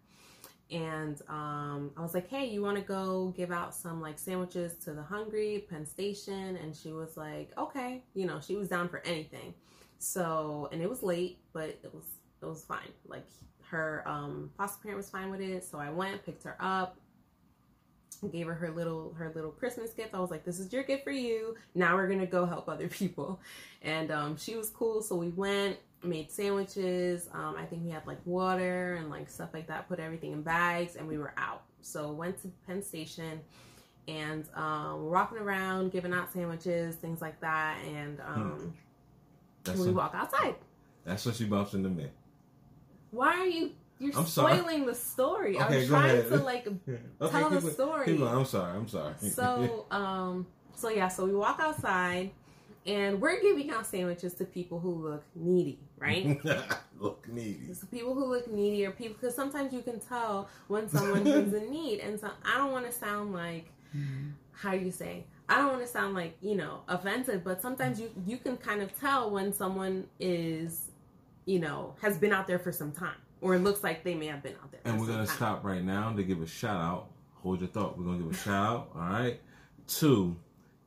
And 0.71 1.21
um, 1.29 1.91
I 1.95 2.01
was 2.01 2.13
like, 2.13 2.27
hey, 2.27 2.45
you 2.45 2.61
want 2.61 2.77
to 2.77 2.83
go 2.83 3.33
give 3.37 3.51
out 3.51 3.75
some 3.75 4.01
like 4.01 4.17
sandwiches 4.17 4.73
to 4.85 4.93
the 4.93 5.03
hungry 5.03 5.65
Penn 5.69 5.85
Station? 5.85 6.57
And 6.57 6.75
she 6.75 6.91
was 6.91 7.17
like, 7.17 7.51
okay, 7.57 8.03
you 8.15 8.25
know, 8.25 8.39
she 8.39 8.55
was 8.55 8.67
down 8.67 8.89
for 8.89 9.01
anything. 9.05 9.53
So, 9.99 10.69
and 10.71 10.81
it 10.81 10.89
was 10.89 11.03
late, 11.03 11.39
but 11.53 11.69
it 11.69 11.93
was 11.93 12.05
it 12.41 12.45
was 12.45 12.63
fine. 12.63 12.91
Like 13.05 13.27
her 13.69 14.03
um, 14.07 14.49
foster 14.57 14.81
parent 14.81 14.97
was 14.97 15.09
fine 15.09 15.29
with 15.29 15.41
it. 15.41 15.63
So 15.63 15.77
I 15.77 15.89
went, 15.89 16.25
picked 16.25 16.43
her 16.43 16.57
up, 16.59 16.97
gave 18.23 18.47
her 18.47 18.53
her 18.53 18.71
little 18.71 19.13
her 19.17 19.31
little 19.35 19.51
Christmas 19.51 19.91
gift. 19.91 20.13
I 20.13 20.19
was 20.19 20.31
like, 20.31 20.43
"This 20.43 20.59
is 20.59 20.71
your 20.73 20.83
gift 20.83 21.03
for 21.03 21.11
you. 21.11 21.55
Now 21.75 21.95
we're 21.95 22.07
gonna 22.07 22.25
go 22.25 22.45
help 22.45 22.67
other 22.69 22.87
people." 23.01 23.39
And 23.81 24.11
um, 24.11 24.37
she 24.37 24.55
was 24.55 24.69
cool, 24.69 25.01
so 25.01 25.15
we 25.15 25.29
went, 25.29 25.77
made 26.03 26.31
sandwiches. 26.31 27.29
Um, 27.33 27.55
I 27.57 27.65
think 27.65 27.83
we 27.85 27.91
had 27.91 28.05
like 28.07 28.19
water 28.25 28.95
and 28.95 29.09
like 29.09 29.29
stuff 29.29 29.49
like 29.53 29.67
that. 29.67 29.87
Put 29.87 29.99
everything 29.99 30.31
in 30.33 30.41
bags, 30.41 30.95
and 30.95 31.07
we 31.07 31.17
were 31.17 31.33
out. 31.37 31.61
So 31.81 32.11
went 32.11 32.41
to 32.41 32.51
Penn 32.65 32.81
Station, 32.81 33.39
and 34.07 34.45
um, 34.55 35.03
we're 35.05 35.11
walking 35.11 35.37
around 35.37 35.91
giving 35.91 36.13
out 36.13 36.31
sandwiches, 36.33 36.95
things 36.95 37.21
like 37.21 37.39
that, 37.41 37.77
and 37.85 38.19
Hmm. 38.19 38.41
um, 38.41 38.73
That's 39.63 39.79
we 39.79 39.89
a- 39.89 39.93
walk 39.93 40.13
outside. 40.15 40.55
That's 41.05 41.25
when 41.25 41.35
she 41.35 41.45
bumps 41.45 41.73
into 41.73 41.89
me. 41.89 42.07
Why 43.11 43.29
are 43.37 43.45
you? 43.45 43.71
You're 43.99 44.15
I'm 44.17 44.25
sorry. 44.27 44.57
spoiling 44.57 44.85
the 44.85 44.95
story. 44.95 45.55
Okay, 45.59 45.63
I'm 45.63 45.81
go 45.81 45.87
trying 45.87 46.11
ahead. 46.11 46.27
to 46.29 46.37
like 46.37 46.67
Okay, 47.21 47.39
tell 47.39 47.49
the 47.49 47.61
story. 47.71 48.05
keep 48.05 48.17
going. 48.19 48.35
I'm 48.35 48.45
sorry. 48.45 48.77
I'm 48.77 48.87
sorry. 48.87 49.13
so 49.19 49.85
um 49.91 50.45
so 50.75 50.89
yeah 50.89 51.07
so 51.07 51.25
we 51.25 51.33
walk 51.33 51.59
outside 51.59 52.29
and 52.85 53.19
we're 53.19 53.41
giving 53.41 53.69
out 53.71 53.85
sandwiches 53.85 54.33
to 54.35 54.45
people 54.45 54.79
who 54.79 54.93
look 54.93 55.23
needy 55.35 55.79
right 55.97 56.39
look 56.99 57.27
needy. 57.27 57.73
so 57.73 57.87
people 57.87 58.13
who 58.13 58.25
look 58.25 58.47
needy 58.51 58.85
or 58.85 58.91
people 58.91 59.15
because 59.19 59.35
sometimes 59.35 59.73
you 59.73 59.81
can 59.81 59.99
tell 59.99 60.47
when 60.67 60.87
someone 60.87 61.25
is 61.25 61.51
in 61.53 61.71
need 61.71 61.99
and 61.99 62.19
so 62.19 62.29
i 62.45 62.55
don't 62.57 62.71
want 62.71 62.85
to 62.85 62.91
sound 62.91 63.33
like 63.33 63.65
how 64.53 64.71
do 64.71 64.77
you 64.77 64.91
say 64.91 65.23
i 65.49 65.57
don't 65.57 65.69
want 65.69 65.81
to 65.81 65.87
sound 65.87 66.13
like 66.13 66.37
you 66.41 66.55
know 66.55 66.81
offensive 66.87 67.43
but 67.43 67.59
sometimes 67.61 67.99
you 67.99 68.09
you 68.27 68.37
can 68.37 68.55
kind 68.55 68.81
of 68.83 68.97
tell 68.99 69.31
when 69.31 69.51
someone 69.51 70.05
is 70.19 70.91
you 71.45 71.57
know 71.59 71.95
has 72.03 72.17
been 72.19 72.31
out 72.31 72.45
there 72.47 72.59
for 72.59 72.71
some 72.71 72.91
time 72.91 73.17
or 73.41 73.55
it 73.55 73.59
looks 73.59 73.83
like 73.83 74.03
they 74.03 74.15
may 74.15 74.27
have 74.27 74.41
been 74.43 74.53
out 74.61 74.71
there 74.71 74.81
And 74.85 74.99
we're 74.99 75.07
gonna 75.07 75.25
time. 75.27 75.35
stop 75.35 75.63
right 75.63 75.83
now 75.83 76.11
to 76.13 76.23
give 76.23 76.41
a 76.41 76.47
shout 76.47 76.81
out. 76.81 77.07
Hold 77.43 77.59
your 77.61 77.69
thought. 77.69 77.97
We're 77.97 78.05
gonna 78.05 78.17
give 78.19 78.31
a 78.31 78.35
shout 78.35 78.65
out, 78.67 78.89
all 78.95 79.01
right, 79.01 79.39
to 79.99 80.35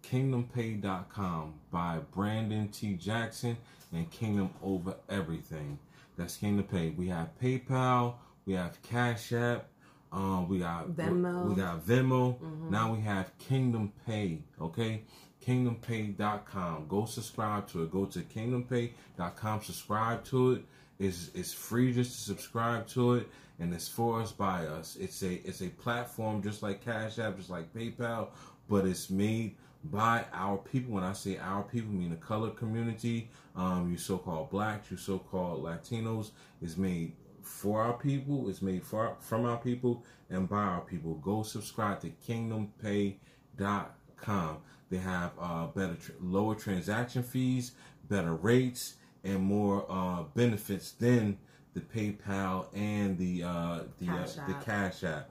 KingdomPay.com 0.02 1.54
by 1.70 1.98
Brandon 2.14 2.68
T. 2.68 2.94
Jackson 2.94 3.56
and 3.92 4.10
Kingdom 4.10 4.50
Over 4.62 4.94
Everything. 5.08 5.78
That's 6.16 6.36
Kingdom 6.36 6.66
Pay. 6.66 6.90
We 6.90 7.08
have 7.08 7.28
PayPal, 7.40 8.14
we 8.46 8.54
have 8.54 8.80
Cash 8.82 9.32
App, 9.32 9.66
um, 10.12 10.48
we 10.48 10.58
got 10.58 10.88
Venmo. 10.90 11.48
we 11.48 11.54
got 11.54 11.84
Venmo. 11.86 12.38
Mhm. 12.40 12.70
Now 12.70 12.92
we 12.92 13.00
have 13.00 13.36
Kingdom 13.38 13.92
Pay. 14.06 14.42
Okay, 14.60 15.04
KingdomPay.com. 15.46 16.86
Go 16.88 17.04
subscribe 17.06 17.66
to 17.68 17.82
it. 17.84 17.90
Go 17.90 18.04
to 18.06 18.20
KingdomPay.com. 18.20 19.62
Subscribe 19.62 20.24
to 20.24 20.52
it. 20.52 20.64
It's, 21.00 21.30
it's 21.34 21.52
free 21.52 21.92
just 21.92 22.12
to 22.12 22.20
subscribe 22.20 22.86
to 22.88 23.14
it, 23.14 23.28
and 23.58 23.74
it's 23.74 23.88
for 23.88 24.20
us 24.20 24.30
by 24.32 24.66
us. 24.66 24.96
It's 25.00 25.22
a 25.22 25.40
it's 25.48 25.62
a 25.62 25.68
platform 25.68 26.42
just 26.42 26.62
like 26.62 26.84
Cash 26.84 27.18
App, 27.18 27.38
just 27.38 27.48
like 27.48 27.72
PayPal, 27.74 28.28
but 28.68 28.86
it's 28.86 29.08
made 29.08 29.56
by 29.84 30.26
our 30.34 30.58
people. 30.58 30.92
When 30.94 31.02
I 31.02 31.14
say 31.14 31.38
our 31.38 31.62
people, 31.62 31.88
I 31.90 31.94
mean 31.94 32.10
the 32.10 32.16
color 32.16 32.50
community. 32.50 33.30
Um, 33.56 33.90
you 33.90 33.96
so-called 33.96 34.50
blacks, 34.50 34.90
you 34.90 34.98
so-called 34.98 35.64
Latinos. 35.64 36.32
is 36.60 36.76
made 36.76 37.14
for 37.42 37.82
our 37.82 37.94
people. 37.94 38.50
It's 38.50 38.60
made 38.60 38.84
for 38.84 39.16
from 39.20 39.46
our 39.46 39.56
people 39.56 40.04
and 40.28 40.46
by 40.48 40.62
our 40.62 40.82
people. 40.82 41.14
Go 41.14 41.42
subscribe 41.42 42.00
to 42.00 42.12
KingdomPay.com. 42.28 44.56
They 44.90 44.98
have 44.98 45.32
uh, 45.40 45.68
better, 45.68 45.96
lower 46.20 46.56
transaction 46.56 47.22
fees, 47.22 47.72
better 48.08 48.34
rates, 48.34 48.96
and 49.24 49.40
more 49.40 49.86
uh, 49.88 50.22
benefits 50.34 50.92
than 50.92 51.38
the 51.74 51.80
PayPal 51.80 52.66
and 52.74 53.16
the 53.18 53.42
uh, 53.42 53.80
the 53.98 54.06
Cash 54.06 54.38
uh, 54.38 54.46
the 54.46 54.54
App. 54.54 54.64
Cash 54.64 55.04
App. 55.04 55.30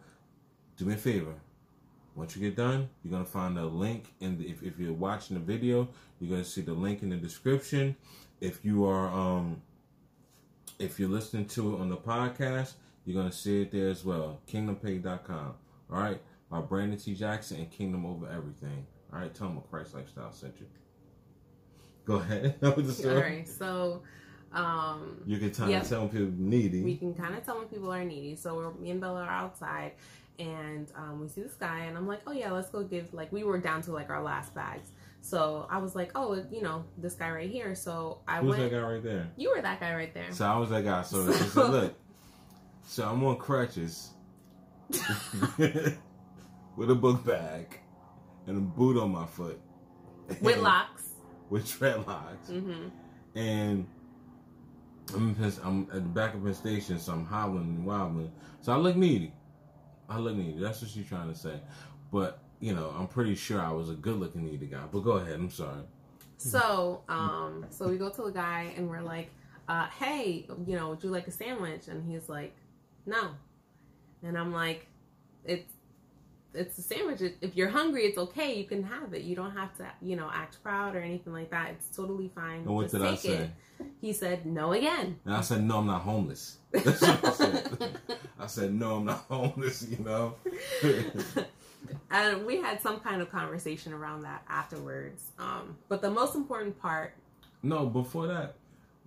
Do 0.77 0.85
me 0.85 0.93
a 0.93 0.97
favor. 0.97 1.33
Once 2.15 2.35
you 2.35 2.41
get 2.41 2.55
done, 2.55 2.89
you're 3.03 3.11
gonna 3.11 3.25
find 3.25 3.57
a 3.57 3.65
link 3.65 4.13
in 4.19 4.37
the, 4.37 4.49
if, 4.49 4.63
if 4.63 4.79
you're 4.79 4.93
watching 4.93 5.35
the 5.35 5.43
video, 5.43 5.87
you're 6.19 6.29
gonna 6.31 6.43
see 6.43 6.61
the 6.61 6.73
link 6.73 7.01
in 7.01 7.09
the 7.09 7.15
description. 7.15 7.95
If 8.41 8.63
you 8.63 8.85
are 8.85 9.09
um 9.09 9.61
if 10.79 10.99
you're 10.99 11.09
listening 11.09 11.45
to 11.45 11.75
it 11.75 11.81
on 11.81 11.89
the 11.89 11.97
podcast, 11.97 12.73
you're 13.05 13.21
gonna 13.21 13.31
see 13.31 13.61
it 13.61 13.71
there 13.71 13.89
as 13.89 14.03
well. 14.05 14.39
KingdomPay.com. 14.51 15.53
All 15.91 15.99
right, 15.99 16.21
by 16.49 16.61
Brandon 16.61 16.97
T. 16.97 17.15
Jackson 17.15 17.57
and 17.57 17.71
Kingdom 17.71 18.05
Over 18.05 18.27
Everything. 18.29 18.85
All 19.11 19.19
right, 19.19 19.33
tell 19.33 19.47
them 19.47 19.57
what 19.57 19.69
Christ 19.69 19.93
Lifestyle 19.95 20.31
sent 20.31 20.55
you. 20.59 20.67
Go 22.05 22.15
ahead. 22.15 22.55
That 22.61 22.75
was 22.75 22.87
the 22.87 22.93
story. 22.93 23.15
all 23.15 23.21
right 23.21 23.47
so 23.47 24.01
um 24.51 25.21
You 25.25 25.37
can 25.37 25.51
tell, 25.51 25.69
Yep. 25.69 25.87
tell 25.87 26.07
people 26.07 26.31
needy. 26.37 26.81
we 26.83 26.97
can 26.97 27.13
kind 27.13 27.35
of 27.35 27.45
tell 27.45 27.57
when 27.59 27.67
people 27.67 27.91
are 27.93 28.03
needy. 28.03 28.35
So 28.35 28.55
we're, 28.55 28.73
me 28.73 28.89
and 28.91 28.99
Bella 29.01 29.21
are 29.23 29.29
outside, 29.29 29.91
and 30.39 30.91
um, 30.95 31.21
we 31.21 31.27
see 31.27 31.41
this 31.41 31.53
guy, 31.53 31.79
and 31.85 31.95
I'm 31.97 32.07
like, 32.07 32.21
oh 32.25 32.31
yeah, 32.31 32.51
let's 32.51 32.69
go 32.69 32.81
give. 32.83 33.13
Like 33.13 33.31
we 33.31 33.43
were 33.43 33.59
down 33.59 33.81
to 33.83 33.91
like 33.91 34.09
our 34.09 34.23
last 34.23 34.55
bags, 34.55 34.89
so 35.21 35.67
I 35.69 35.77
was 35.77 35.95
like, 35.95 36.11
oh, 36.15 36.43
you 36.51 36.61
know, 36.63 36.83
this 36.97 37.13
guy 37.13 37.29
right 37.29 37.49
here. 37.49 37.75
So 37.75 38.21
I 38.27 38.39
Who's 38.39 38.57
went. 38.57 38.63
that 38.63 38.71
guy 38.71 38.81
right 38.81 39.03
there? 39.03 39.27
You 39.37 39.53
were 39.55 39.61
that 39.61 39.79
guy 39.79 39.93
right 39.93 40.13
there. 40.15 40.31
So 40.31 40.45
I 40.45 40.57
was 40.57 40.69
that 40.71 40.83
guy. 40.83 41.03
So, 41.03 41.29
So- 41.31 41.33
said, 41.63 41.69
look. 41.69 41.93
So 42.87 43.07
I'm 43.07 43.23
on 43.23 43.37
crutches 43.37 44.09
with 45.59 46.89
a 46.89 46.95
book 46.95 47.23
bag 47.23 47.79
and 48.47 48.57
a 48.57 48.61
boot 48.61 48.97
on 48.99 49.11
my 49.11 49.27
foot. 49.27 49.59
With 50.41 50.57
locks. 50.57 50.98
With 51.51 51.65
dreadlocks. 51.65 52.47
hmm 52.47 52.87
And 53.35 53.87
I'm, 55.15 55.35
Penn- 55.35 55.53
I'm 55.63 55.81
at 55.91 55.93
the 55.93 55.99
back 56.01 56.35
of 56.35 56.43
Penn 56.43 56.53
Station, 56.53 56.99
so 56.99 57.13
I'm 57.13 57.25
hobbling 57.25 57.63
and 57.63 57.85
wobbling. 57.85 58.31
So 58.61 58.73
I 58.73 58.77
look 58.77 58.95
needy. 58.95 59.33
I 60.09 60.19
look 60.19 60.35
needy. 60.35 60.59
That's 60.59 60.81
what 60.81 60.91
she's 60.91 61.07
trying 61.07 61.29
to 61.31 61.35
say. 61.37 61.59
But, 62.11 62.39
you 62.59 62.73
know, 62.75 62.93
I'm 62.97 63.07
pretty 63.07 63.35
sure 63.35 63.61
I 63.61 63.71
was 63.71 63.89
a 63.89 63.93
good 63.95 64.19
looking 64.19 64.43
needy 64.45 64.67
guy. 64.67 64.83
But 64.91 64.99
go 64.99 65.13
ahead. 65.13 65.33
I'm 65.35 65.49
sorry. 65.49 65.81
So, 66.37 67.03
um, 67.09 67.65
so 67.69 67.87
we 67.89 67.97
go 67.97 68.09
to 68.09 68.21
the 68.23 68.31
guy 68.31 68.73
and 68.77 68.89
we're 68.89 69.01
like, 69.01 69.29
uh, 69.67 69.87
"Hey, 69.87 70.47
you 70.65 70.75
know, 70.75 70.89
would 70.89 71.03
you 71.03 71.09
like 71.09 71.27
a 71.27 71.31
sandwich?" 71.31 71.87
And 71.89 72.09
he's 72.09 72.29
like, 72.29 72.55
"No," 73.05 73.31
and 74.23 74.37
I'm 74.37 74.53
like, 74.53 74.87
"It's 75.43 75.73
it's 76.53 76.77
a 76.77 76.81
sandwich. 76.81 77.21
If- 77.41 77.55
you're 77.55 77.69
hungry, 77.69 78.03
it's 78.05 78.17
okay. 78.17 78.55
You 78.57 78.63
can 78.65 78.83
have 78.83 79.13
it. 79.13 79.21
You 79.23 79.35
don't 79.35 79.51
have 79.51 79.75
to, 79.77 79.85
you 80.01 80.15
know, 80.15 80.29
act 80.33 80.61
proud 80.63 80.95
or 80.95 80.99
anything 80.99 81.33
like 81.33 81.51
that. 81.51 81.71
It's 81.71 81.95
totally 81.95 82.29
fine. 82.33 82.61
And 82.61 82.67
what 82.75 82.83
Just 82.83 82.93
did 82.95 83.01
I 83.03 83.15
say? 83.15 83.33
it." 83.35 83.49
He 84.01 84.11
said, 84.13 84.45
"No 84.45 84.73
again." 84.73 85.19
And 85.25 85.33
I 85.35 85.41
said, 85.41 85.63
no, 85.63 85.77
I'm 85.79 85.87
not 85.87 86.01
homeless. 86.01 86.57
That's 86.71 87.01
what 87.01 87.25
I 87.25 87.31
said. 87.31 87.99
I 88.39 88.47
said, 88.47 88.73
no, 88.73 88.95
I'm 88.97 89.05
not 89.05 89.25
homeless, 89.29 89.87
you 89.89 90.03
know? 90.03 90.35
and 92.11 92.45
we 92.45 92.57
had 92.57 92.81
some 92.81 92.99
kind 92.99 93.21
of 93.21 93.31
conversation 93.31 93.93
around 93.93 94.23
that 94.23 94.43
afterwards. 94.49 95.31
Um, 95.39 95.77
but 95.87 96.01
the 96.01 96.11
most 96.11 96.35
important 96.35 96.79
part, 96.79 97.13
No, 97.63 97.85
before 97.85 98.27
that, 98.27 98.55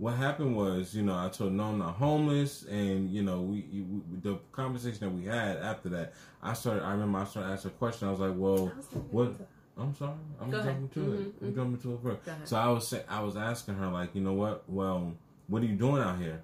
what 0.02 0.14
happened 0.16 0.56
was, 0.56 0.96
you 0.96 1.02
know, 1.04 1.14
I 1.16 1.28
told 1.28 1.52
no, 1.52 1.62
I'm 1.62 1.78
not 1.78 1.94
homeless, 1.94 2.64
and 2.64 3.08
you 3.08 3.22
know, 3.22 3.40
we, 3.40 3.64
we 3.70 4.00
the 4.20 4.36
conversation 4.50 4.98
that 4.98 5.10
we 5.10 5.26
had 5.26 5.58
after 5.58 5.88
that, 5.90 6.14
I 6.42 6.54
started. 6.54 6.82
I 6.82 6.90
remember 6.90 7.18
I 7.20 7.24
started 7.24 7.52
asking 7.52 7.70
a 7.70 7.74
question. 7.74 8.08
I 8.08 8.10
was 8.10 8.18
like, 8.18 8.34
well, 8.34 8.64
was 8.64 8.86
what? 9.12 9.34
I'm 9.78 9.94
sorry, 9.94 10.14
I'm 10.40 10.50
Go 10.50 10.58
ahead. 10.58 10.72
jumping 10.74 10.88
to 10.88 11.12
it. 11.12 11.20
Mhm, 11.20 11.42
I'm 11.42 11.52
mhm. 11.52 11.54
jumping 11.54 11.80
to 11.82 11.94
it 11.94 12.00
first. 12.02 12.48
So 12.48 12.56
I 12.56 12.68
was 12.70 12.88
say, 12.88 13.04
I 13.08 13.22
was 13.22 13.36
asking 13.36 13.76
her 13.76 13.86
like, 13.86 14.12
you 14.16 14.22
know 14.22 14.32
what? 14.32 14.64
Well, 14.68 15.14
what 15.46 15.62
are 15.62 15.66
you 15.66 15.76
doing 15.76 16.02
out 16.02 16.18
here? 16.18 16.40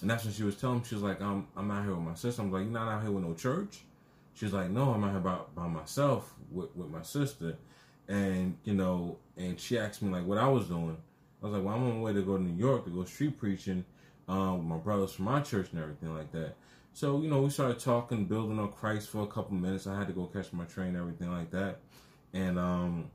And 0.00 0.10
that's 0.10 0.24
when 0.24 0.34
she 0.34 0.42
was 0.42 0.56
telling 0.56 0.78
me. 0.78 0.84
She 0.88 0.96
was 0.96 1.04
like, 1.04 1.22
I'm 1.22 1.46
I'm 1.56 1.70
out 1.70 1.84
here 1.84 1.94
with 1.94 2.04
my 2.04 2.14
sister. 2.14 2.42
I'm 2.42 2.50
like, 2.50 2.64
you're 2.64 2.72
not 2.72 2.88
out 2.88 3.02
here 3.02 3.12
with 3.12 3.22
no 3.22 3.34
church. 3.34 3.82
She 4.34 4.46
was 4.46 4.52
like, 4.52 4.68
no, 4.68 4.90
I'm 4.90 5.04
out 5.04 5.12
here 5.12 5.20
by, 5.20 5.38
by 5.54 5.68
myself 5.68 6.34
with, 6.50 6.74
with 6.74 6.90
my 6.90 7.02
sister. 7.02 7.56
And, 8.08 8.56
you 8.64 8.74
know, 8.74 9.18
and 9.36 9.60
she 9.60 9.78
asked 9.78 10.02
me 10.02 10.10
like 10.10 10.26
what 10.26 10.38
I 10.38 10.48
was 10.48 10.66
doing. 10.66 10.96
I 11.46 11.48
was 11.50 11.58
like, 11.58 11.64
well, 11.64 11.76
I'm 11.76 11.84
on 11.84 11.96
my 11.98 12.00
way 12.00 12.12
to 12.12 12.22
go 12.22 12.36
to 12.36 12.42
New 12.42 12.58
York 12.58 12.84
to 12.84 12.90
go 12.90 13.04
street 13.04 13.38
preaching 13.38 13.84
um, 14.26 14.58
with 14.58 14.66
my 14.66 14.78
brothers 14.78 15.12
from 15.12 15.26
my 15.26 15.40
church 15.40 15.68
and 15.72 15.80
everything 15.80 16.12
like 16.12 16.32
that. 16.32 16.56
So, 16.92 17.20
you 17.20 17.28
know, 17.28 17.42
we 17.42 17.50
started 17.50 17.78
talking, 17.78 18.24
building 18.24 18.58
on 18.58 18.72
Christ 18.72 19.10
for 19.10 19.22
a 19.22 19.26
couple 19.26 19.54
minutes. 19.54 19.86
I 19.86 19.96
had 19.96 20.08
to 20.08 20.12
go 20.12 20.26
catch 20.26 20.52
my 20.52 20.64
train 20.64 20.88
and 20.88 20.96
everything 20.96 21.30
like 21.30 21.50
that. 21.52 21.78
And, 22.32 22.58
um, 22.58 23.10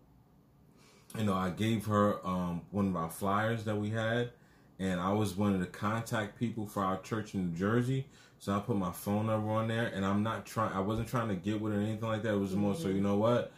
you 1.17 1.25
know, 1.25 1.33
I 1.33 1.49
gave 1.49 1.87
her 1.87 2.25
um, 2.25 2.61
one 2.71 2.87
of 2.87 2.95
our 2.95 3.09
flyers 3.09 3.65
that 3.65 3.75
we 3.75 3.89
had. 3.89 4.31
And 4.79 5.01
I 5.01 5.11
was 5.11 5.35
wanting 5.35 5.59
to 5.59 5.65
contact 5.65 6.39
people 6.39 6.65
for 6.65 6.83
our 6.83 6.99
church 7.01 7.33
in 7.33 7.49
New 7.49 7.57
Jersey. 7.57 8.07
So 8.39 8.53
I 8.53 8.59
put 8.59 8.77
my 8.77 8.91
phone 8.91 9.27
number 9.27 9.51
on 9.51 9.67
there. 9.67 9.87
And 9.87 10.05
I'm 10.05 10.23
not 10.23 10.45
trying, 10.45 10.71
I 10.71 10.79
wasn't 10.79 11.09
trying 11.09 11.27
to 11.27 11.35
get 11.35 11.59
with 11.59 11.73
her 11.73 11.79
or 11.79 11.83
anything 11.83 12.07
like 12.07 12.23
that. 12.23 12.33
It 12.33 12.39
was 12.39 12.55
more 12.55 12.75
so, 12.75 12.87
you 12.87 13.01
know 13.01 13.17
what? 13.17 13.51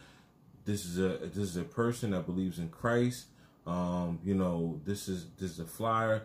This 0.64 0.84
is 0.86 0.98
a 0.98 1.18
this 1.18 1.50
is 1.50 1.56
a 1.58 1.62
person 1.62 2.12
that 2.12 2.24
believes 2.24 2.58
in 2.58 2.70
Christ. 2.70 3.26
Um, 3.66 4.18
you 4.24 4.34
know, 4.34 4.80
this 4.84 5.08
is 5.08 5.26
this 5.38 5.52
is 5.52 5.60
a 5.60 5.64
flyer. 5.64 6.22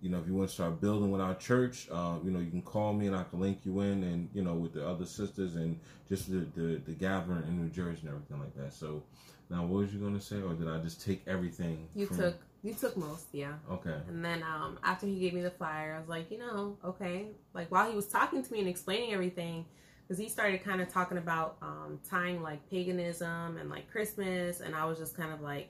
You 0.00 0.10
know, 0.10 0.18
if 0.18 0.26
you 0.26 0.34
want 0.34 0.50
to 0.50 0.54
start 0.54 0.82
building 0.82 1.10
with 1.10 1.22
our 1.22 1.34
church, 1.34 1.88
uh, 1.90 2.16
you 2.22 2.30
know, 2.30 2.38
you 2.38 2.50
can 2.50 2.60
call 2.60 2.92
me 2.92 3.06
and 3.06 3.16
I 3.16 3.24
can 3.24 3.40
link 3.40 3.60
you 3.64 3.80
in, 3.80 4.02
and 4.04 4.28
you 4.34 4.42
know, 4.42 4.54
with 4.54 4.74
the 4.74 4.86
other 4.86 5.06
sisters 5.06 5.54
and 5.54 5.80
just 6.08 6.30
the 6.30 6.46
the, 6.54 6.82
the 6.84 6.92
gathering 6.92 7.42
in 7.48 7.62
New 7.62 7.70
Jersey 7.70 8.00
and 8.02 8.10
everything 8.10 8.38
like 8.38 8.54
that. 8.56 8.74
So, 8.74 9.02
now 9.48 9.62
what 9.62 9.82
was 9.84 9.94
you 9.94 10.00
gonna 10.00 10.20
say, 10.20 10.42
or 10.42 10.52
did 10.54 10.68
I 10.68 10.78
just 10.78 11.04
take 11.04 11.22
everything? 11.26 11.88
you 11.94 12.06
from- 12.06 12.18
took 12.18 12.36
you 12.64 12.72
took 12.72 12.96
most, 12.96 13.26
yeah. 13.32 13.52
Okay. 13.70 13.94
And 14.08 14.24
then 14.24 14.42
um, 14.42 14.78
after 14.82 15.06
he 15.06 15.20
gave 15.20 15.34
me 15.34 15.42
the 15.42 15.50
flyer, 15.50 15.94
I 15.94 16.00
was 16.00 16.08
like, 16.08 16.30
you 16.30 16.38
know, 16.38 16.78
okay. 16.82 17.26
Like 17.52 17.70
while 17.70 17.88
he 17.88 17.94
was 17.94 18.06
talking 18.06 18.42
to 18.42 18.52
me 18.52 18.60
and 18.60 18.68
explaining 18.68 19.12
everything, 19.12 19.66
because 20.02 20.18
he 20.18 20.30
started 20.30 20.64
kind 20.64 20.80
of 20.80 20.88
talking 20.88 21.18
about 21.18 21.58
um, 21.60 22.00
tying 22.08 22.42
like 22.42 22.68
paganism 22.70 23.58
and 23.58 23.68
like 23.68 23.90
Christmas, 23.90 24.60
and 24.60 24.74
I 24.74 24.86
was 24.86 24.98
just 24.98 25.14
kind 25.14 25.30
of 25.30 25.42
like, 25.42 25.68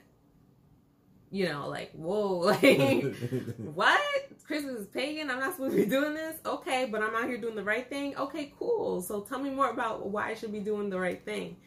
you 1.35 1.49
know, 1.49 1.67
like 1.67 1.91
whoa, 1.91 2.37
like 2.63 3.15
what? 3.57 4.01
Christmas 4.47 4.75
is 4.81 4.87
pagan. 4.87 5.29
I'm 5.29 5.39
not 5.39 5.55
supposed 5.55 5.75
to 5.75 5.83
be 5.83 5.89
doing 5.89 6.13
this. 6.13 6.37
Okay, 6.45 6.87
but 6.89 7.01
I'm 7.01 7.13
out 7.15 7.25
here 7.25 7.37
doing 7.37 7.55
the 7.55 7.63
right 7.63 7.89
thing. 7.89 8.15
Okay, 8.15 8.53
cool. 8.57 9.01
So 9.01 9.21
tell 9.21 9.39
me 9.39 9.49
more 9.49 9.69
about 9.69 10.07
why 10.07 10.29
I 10.29 10.33
should 10.35 10.53
be 10.53 10.59
doing 10.59 10.89
the 10.89 10.99
right 10.99 11.23
thing. 11.25 11.57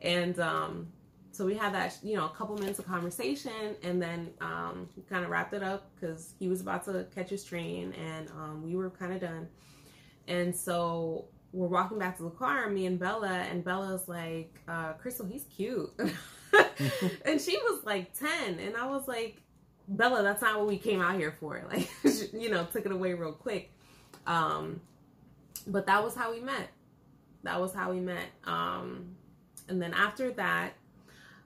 And 0.00 0.38
um, 0.38 0.86
so 1.32 1.44
we 1.44 1.56
had 1.56 1.74
that, 1.74 1.98
you 2.02 2.16
know, 2.16 2.26
a 2.26 2.30
couple 2.30 2.56
minutes 2.56 2.78
of 2.78 2.86
conversation, 2.86 3.76
and 3.82 4.00
then 4.00 4.30
um, 4.40 4.88
kind 5.10 5.24
of 5.24 5.30
wrapped 5.30 5.52
it 5.52 5.62
up 5.62 5.90
because 5.94 6.32
he 6.38 6.48
was 6.48 6.60
about 6.60 6.84
to 6.86 7.06
catch 7.14 7.28
his 7.28 7.44
train, 7.44 7.92
and 7.92 8.30
um, 8.30 8.62
we 8.62 8.76
were 8.76 8.88
kind 8.88 9.12
of 9.12 9.20
done. 9.20 9.48
And 10.26 10.54
so 10.54 11.26
we're 11.52 11.66
walking 11.66 11.98
back 11.98 12.16
to 12.18 12.22
the 12.22 12.30
car, 12.30 12.70
me 12.70 12.86
and 12.86 12.98
Bella, 12.98 13.28
and 13.28 13.62
Bella's 13.62 14.08
like, 14.08 14.60
uh, 14.68 14.94
"Crystal, 14.94 15.26
he's 15.26 15.44
cute," 15.44 15.90
and 17.24 17.40
she 17.40 17.56
was 17.56 17.84
like 17.84 18.12
ten, 18.18 18.58
and 18.58 18.76
I 18.76 18.86
was 18.86 19.08
like, 19.08 19.40
"Bella, 19.88 20.22
that's 20.22 20.42
not 20.42 20.58
what 20.58 20.68
we 20.68 20.78
came 20.78 21.00
out 21.00 21.16
here 21.16 21.34
for." 21.38 21.62
Like, 21.70 21.88
you 22.32 22.50
know, 22.50 22.64
took 22.64 22.86
it 22.86 22.92
away 22.92 23.14
real 23.14 23.32
quick. 23.32 23.72
Um, 24.26 24.80
but 25.66 25.86
that 25.86 26.02
was 26.02 26.14
how 26.14 26.32
we 26.32 26.40
met. 26.40 26.68
That 27.42 27.60
was 27.60 27.72
how 27.72 27.92
we 27.92 28.00
met. 28.00 28.26
Um, 28.44 29.16
and 29.68 29.80
then 29.80 29.94
after 29.94 30.32
that, 30.32 30.72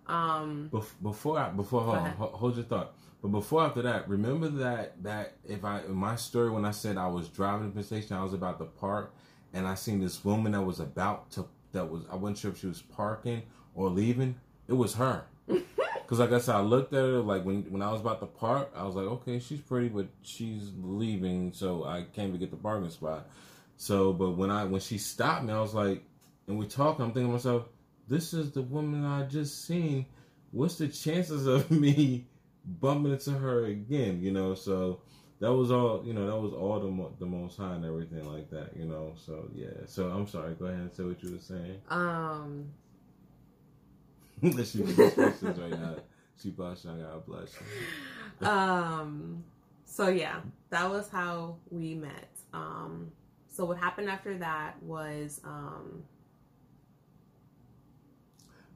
um, 0.07 0.71
before 1.03 1.39
I, 1.39 1.51
before 1.51 1.83
hold, 1.83 1.97
on, 1.97 2.11
hold 2.13 2.57
your 2.57 2.65
thought. 2.65 2.95
But 3.23 3.29
before 3.29 3.65
after 3.65 3.83
that, 3.83 4.09
remember 4.09 4.49
that 4.49 5.01
that 5.05 5.35
if 5.45 5.65
I 5.65 5.83
my 5.89 6.17
story 6.17 6.51
when 6.51 6.65
I 6.65 6.73
said 6.73 6.97
I 6.97 7.07
was 7.07 7.29
driving 7.29 7.71
to 7.71 7.79
the 7.79 7.85
station, 7.85 8.17
I 8.17 8.25
was 8.25 8.35
about 8.35 8.59
to 8.59 8.65
park, 8.65 9.15
and 9.53 9.67
I 9.67 9.75
seen 9.75 10.01
this 10.01 10.25
woman 10.25 10.53
that 10.53 10.63
was 10.63 10.81
about 10.81 11.31
to 11.33 11.47
that 11.73 11.89
was 11.89 12.03
I 12.11 12.17
wasn't 12.17 12.39
sure 12.39 12.51
if 12.51 12.59
she 12.59 12.67
was 12.67 12.83
parking 12.83 13.43
or 13.75 13.89
leaving. 13.89 14.35
It 14.73 14.77
was 14.77 14.95
her. 14.95 15.25
Cause 16.07 16.19
like 16.19 16.33
I 16.33 16.39
said, 16.39 16.55
I 16.55 16.61
looked 16.61 16.95
at 16.95 17.01
her 17.01 17.21
like 17.21 17.45
when 17.45 17.65
when 17.71 17.83
I 17.83 17.93
was 17.93 18.01
about 18.01 18.21
to 18.21 18.27
park, 18.27 18.73
I 18.75 18.85
was 18.85 18.95
like, 18.95 19.05
okay, 19.07 19.39
she's 19.39 19.61
pretty, 19.61 19.89
but 19.89 20.07
she's 20.23 20.71
leaving, 20.81 21.53
so 21.53 21.85
I 21.85 22.07
can't 22.15 22.29
even 22.29 22.41
get 22.41 22.51
the 22.51 22.57
parking 22.57 22.89
spot. 22.89 23.29
So, 23.77 24.15
but 24.15 24.31
when 24.31 24.51
I 24.51 24.65
when 24.65 24.81
she 24.81 24.97
stopped 24.97 25.45
me, 25.45 25.53
I 25.53 25.61
was 25.61 25.75
like, 25.75 26.05
and 26.49 26.59
we 26.59 26.67
talking, 26.67 27.05
I'm 27.05 27.13
thinking 27.13 27.29
to 27.29 27.33
myself, 27.35 27.65
this 28.09 28.33
is 28.33 28.51
the 28.51 28.63
woman 28.63 29.05
I 29.05 29.25
just 29.25 29.67
seen. 29.67 30.07
What's 30.53 30.77
the 30.77 30.89
chances 30.89 31.47
of 31.47 31.71
me 31.85 32.27
bumping 32.65 33.13
into 33.13 33.33
her 33.33 33.67
again? 33.67 34.23
You 34.23 34.33
know, 34.33 34.55
so 34.55 35.01
that 35.41 35.53
was 35.53 35.71
all. 35.71 36.03
You 36.03 36.15
know, 36.15 36.27
that 36.27 36.37
was 36.37 36.55
all 36.55 36.81
the 36.81 37.25
the 37.25 37.27
most 37.27 37.59
high 37.59 37.75
and 37.75 37.85
everything 37.85 38.27
like 38.33 38.49
that. 38.51 38.75
You 38.75 38.87
know, 38.87 39.13
so 39.17 39.51
yeah. 39.55 39.85
So 39.87 40.09
I'm 40.09 40.27
sorry. 40.27 40.55
Go 40.55 40.67
ahead 40.67 40.81
and 40.81 40.93
say 40.95 41.05
what 41.05 41.23
you 41.23 41.33
were 41.33 41.41
saying. 41.41 41.81
Um. 41.91 42.73
she 44.65 44.83
questions 44.83 45.59
right 45.59 45.71
now. 45.71 45.97
She 46.43 46.51
blushing. 46.51 47.01
God 47.01 47.27
bless 47.27 47.55
you. 48.41 48.47
um. 48.47 49.45
So 49.85 50.09
yeah, 50.09 50.41
that 50.71 50.91
was 50.91 51.09
how 51.11 51.57
we 51.71 51.95
met. 51.95 52.29
Um 52.53 53.13
so 53.49 53.67
what 53.67 53.79
happened 53.79 54.09
after 54.09 54.39
that 54.39 54.83
was 54.83 55.41
um 55.45 56.03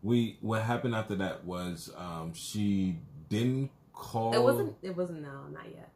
we 0.03 0.37
what 0.41 0.63
happened 0.63 0.95
after 0.95 1.17
that 1.17 1.45
was 1.45 1.91
um 1.97 2.33
she 2.35 2.97
didn't 3.29 3.71
call 3.93 4.35
It 4.35 4.43
wasn't 4.43 4.77
it 4.83 4.97
wasn't 4.97 5.23
no, 5.23 5.47
not 5.53 5.65
yet. 5.75 5.91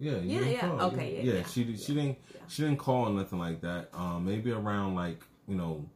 Yeah, 0.00 0.18
yeah, 0.18 0.40
yeah. 0.40 0.60
Call. 0.60 0.82
Okay, 0.82 1.16
yeah, 1.16 1.32
yeah. 1.32 1.38
yeah. 1.38 1.46
She 1.46 1.76
she 1.76 1.94
didn't 1.94 2.18
she 2.48 2.62
didn't 2.62 2.78
call 2.78 3.06
or 3.08 3.10
nothing 3.10 3.38
like 3.38 3.60
that. 3.62 3.88
Um, 3.94 4.24
maybe 4.26 4.52
around 4.52 4.94
like 4.94 5.22
you 5.46 5.54
know, 5.56 5.88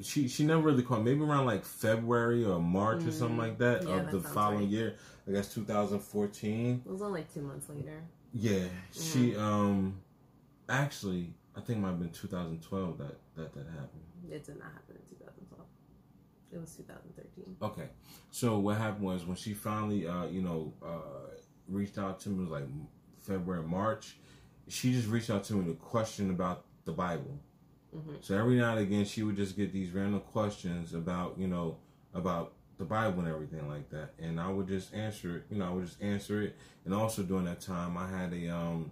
she 0.00 0.28
she 0.28 0.44
never 0.44 0.62
really 0.62 0.82
called. 0.82 1.04
Maybe 1.04 1.20
around 1.20 1.46
like 1.46 1.64
February 1.64 2.44
or 2.44 2.60
March 2.60 3.00
mm. 3.00 3.08
or 3.08 3.12
something 3.12 3.38
like 3.38 3.58
that 3.58 3.84
of 3.84 4.10
the 4.10 4.20
following 4.20 4.60
right. 4.60 4.68
year. 4.68 4.94
I 5.28 5.32
guess 5.32 5.52
2014. 5.54 6.82
It 6.84 6.90
was 6.90 7.02
only 7.02 7.20
like 7.20 7.32
two 7.32 7.42
months 7.42 7.68
later. 7.68 8.02
Yeah, 8.32 8.52
mm. 8.52 8.68
she 8.92 9.36
um 9.36 10.00
actually, 10.68 11.32
I 11.56 11.60
think 11.60 11.78
it 11.78 11.82
might 11.82 11.88
have 11.88 12.00
been 12.00 12.10
2012 12.10 12.98
that 12.98 13.16
that 13.36 13.54
that 13.54 13.66
happened. 13.66 14.02
It 14.30 14.44
did 14.44 14.58
not 14.58 14.72
happen 14.72 14.96
in 14.96 15.16
2012. 15.16 15.66
It 16.52 16.60
was 16.60 16.74
2013. 16.76 17.56
Okay, 17.62 17.88
so 18.30 18.58
what 18.58 18.76
happened 18.78 19.04
was 19.04 19.26
when 19.26 19.36
she 19.36 19.54
finally, 19.54 20.06
uh, 20.06 20.26
you 20.26 20.40
know, 20.40 20.72
uh, 20.84 21.30
reached 21.68 21.98
out 21.98 22.20
to 22.20 22.28
me, 22.28 22.38
it 22.38 22.40
was 22.42 22.50
like 22.50 22.68
February, 23.18 23.62
March. 23.62 24.16
She 24.68 24.92
just 24.92 25.08
reached 25.08 25.30
out 25.30 25.44
to 25.44 25.54
me 25.54 25.66
to 25.72 25.74
question 25.74 26.30
about 26.30 26.64
the 26.84 26.92
Bible. 26.92 27.38
Mm-hmm. 27.96 28.14
So 28.20 28.36
every 28.36 28.56
now 28.56 28.76
and 28.76 28.80
again, 28.80 29.04
she 29.04 29.22
would 29.22 29.36
just 29.36 29.56
get 29.56 29.72
these 29.72 29.90
random 29.90 30.20
questions 30.20 30.94
about, 30.94 31.38
you 31.38 31.46
know, 31.46 31.76
about 32.12 32.52
the 32.78 32.84
Bible 32.84 33.20
and 33.20 33.28
everything 33.28 33.68
like 33.68 33.88
that, 33.90 34.14
and 34.18 34.40
I 34.40 34.48
would 34.48 34.66
just 34.66 34.92
answer 34.94 35.36
it. 35.36 35.44
You 35.50 35.58
know, 35.58 35.66
I 35.66 35.70
would 35.70 35.86
just 35.86 36.02
answer 36.02 36.42
it. 36.42 36.56
And 36.84 36.92
also 36.92 37.22
during 37.22 37.44
that 37.44 37.60
time, 37.60 37.96
I 37.96 38.08
had 38.08 38.32
a 38.32 38.48
um 38.48 38.90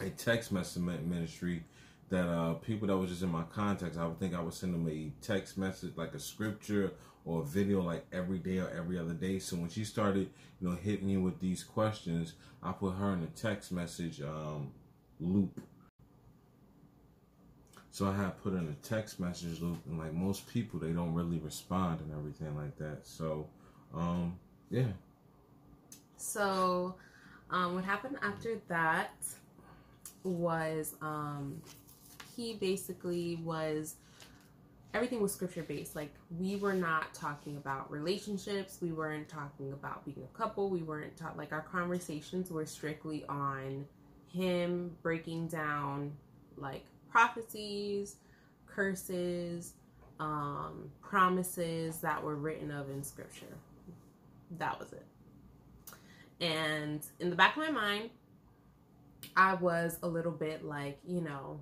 a 0.00 0.10
text 0.10 0.52
message 0.52 0.82
ministry 0.82 1.64
that 2.08 2.26
uh, 2.26 2.54
people 2.54 2.88
that 2.88 2.96
was 2.96 3.10
just 3.10 3.22
in 3.22 3.30
my 3.30 3.42
contacts, 3.42 3.96
I 3.96 4.06
would 4.06 4.18
think 4.18 4.34
I 4.34 4.40
would 4.40 4.54
send 4.54 4.74
them 4.74 4.88
a 4.88 5.12
text 5.20 5.58
message 5.58 5.92
like 5.96 6.14
a 6.14 6.20
scripture 6.20 6.92
or 7.24 7.42
a 7.42 7.44
video 7.44 7.82
like 7.82 8.06
every 8.12 8.38
day 8.38 8.58
or 8.58 8.70
every 8.70 8.98
other 8.98 9.14
day. 9.14 9.38
So 9.38 9.56
when 9.56 9.68
she 9.68 9.84
started, 9.84 10.30
you 10.60 10.68
know, 10.68 10.76
hitting 10.76 11.08
me 11.08 11.16
with 11.16 11.40
these 11.40 11.64
questions, 11.64 12.34
I 12.62 12.72
put 12.72 12.92
her 12.92 13.12
in 13.12 13.22
a 13.22 13.26
text 13.26 13.72
message 13.72 14.22
um, 14.22 14.72
loop. 15.20 15.60
So 17.96 18.06
I 18.06 18.14
had 18.14 18.36
put 18.42 18.52
in 18.52 18.68
a 18.68 18.86
text 18.86 19.18
message 19.18 19.62
loop, 19.62 19.78
and 19.86 19.98
like 19.98 20.12
most 20.12 20.46
people, 20.52 20.78
they 20.78 20.90
don't 20.90 21.14
really 21.14 21.38
respond 21.38 22.00
and 22.00 22.12
everything 22.12 22.54
like 22.54 22.76
that. 22.76 23.06
So, 23.06 23.48
um, 23.94 24.38
yeah. 24.68 24.88
So, 26.18 26.96
um, 27.48 27.74
what 27.74 27.84
happened 27.84 28.18
after 28.20 28.60
that? 28.68 29.14
was 30.24 30.94
um 31.02 31.62
he 32.36 32.54
basically 32.54 33.36
was 33.44 33.94
everything 34.92 35.22
was 35.22 35.32
scripture 35.32 35.62
based 35.62 35.94
like 35.94 36.12
we 36.36 36.56
were 36.56 36.72
not 36.74 37.14
talking 37.14 37.56
about 37.56 37.88
relationships 37.90 38.78
we 38.82 38.90
weren't 38.90 39.28
talking 39.28 39.72
about 39.72 40.04
being 40.04 40.24
a 40.24 40.36
couple 40.36 40.68
we 40.68 40.82
weren't 40.82 41.16
taught 41.16 41.36
like 41.36 41.52
our 41.52 41.60
conversations 41.60 42.50
were 42.50 42.66
strictly 42.66 43.24
on 43.28 43.86
him 44.26 44.90
breaking 45.02 45.46
down 45.46 46.12
like 46.56 46.84
prophecies 47.16 48.16
curses 48.66 49.74
um 50.20 50.90
promises 51.00 51.98
that 51.98 52.22
were 52.22 52.36
written 52.36 52.70
of 52.70 52.90
in 52.90 53.02
scripture 53.02 53.56
that 54.58 54.78
was 54.78 54.92
it 54.92 55.06
and 56.40 57.06
in 57.20 57.30
the 57.30 57.36
back 57.36 57.56
of 57.56 57.62
my 57.62 57.70
mind 57.70 58.10
I 59.36 59.54
was 59.54 59.98
a 60.02 60.08
little 60.08 60.32
bit 60.32 60.64
like, 60.64 60.98
you 61.06 61.20
know, 61.20 61.60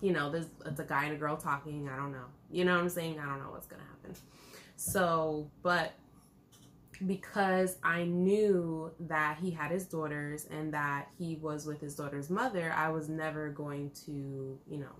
you 0.00 0.12
know, 0.12 0.30
there's 0.30 0.46
it's 0.66 0.80
a 0.80 0.84
guy 0.84 1.04
and 1.04 1.14
a 1.14 1.16
girl 1.16 1.36
talking. 1.36 1.88
I 1.88 1.96
don't 1.96 2.12
know. 2.12 2.26
You 2.50 2.64
know 2.64 2.74
what 2.74 2.82
I'm 2.82 2.88
saying? 2.88 3.18
I 3.18 3.26
don't 3.26 3.38
know 3.38 3.50
what's 3.50 3.66
gonna 3.66 3.82
happen. 3.82 4.14
So, 4.76 5.50
but 5.62 5.92
because 7.06 7.76
I 7.82 8.04
knew 8.04 8.92
that 9.00 9.38
he 9.40 9.50
had 9.50 9.70
his 9.70 9.86
daughters 9.86 10.46
and 10.50 10.72
that 10.74 11.08
he 11.18 11.36
was 11.36 11.66
with 11.66 11.80
his 11.80 11.94
daughter's 11.94 12.30
mother, 12.30 12.72
I 12.76 12.90
was 12.90 13.08
never 13.08 13.48
going 13.50 13.90
to, 14.06 14.58
you 14.68 14.78
know, 14.78 14.94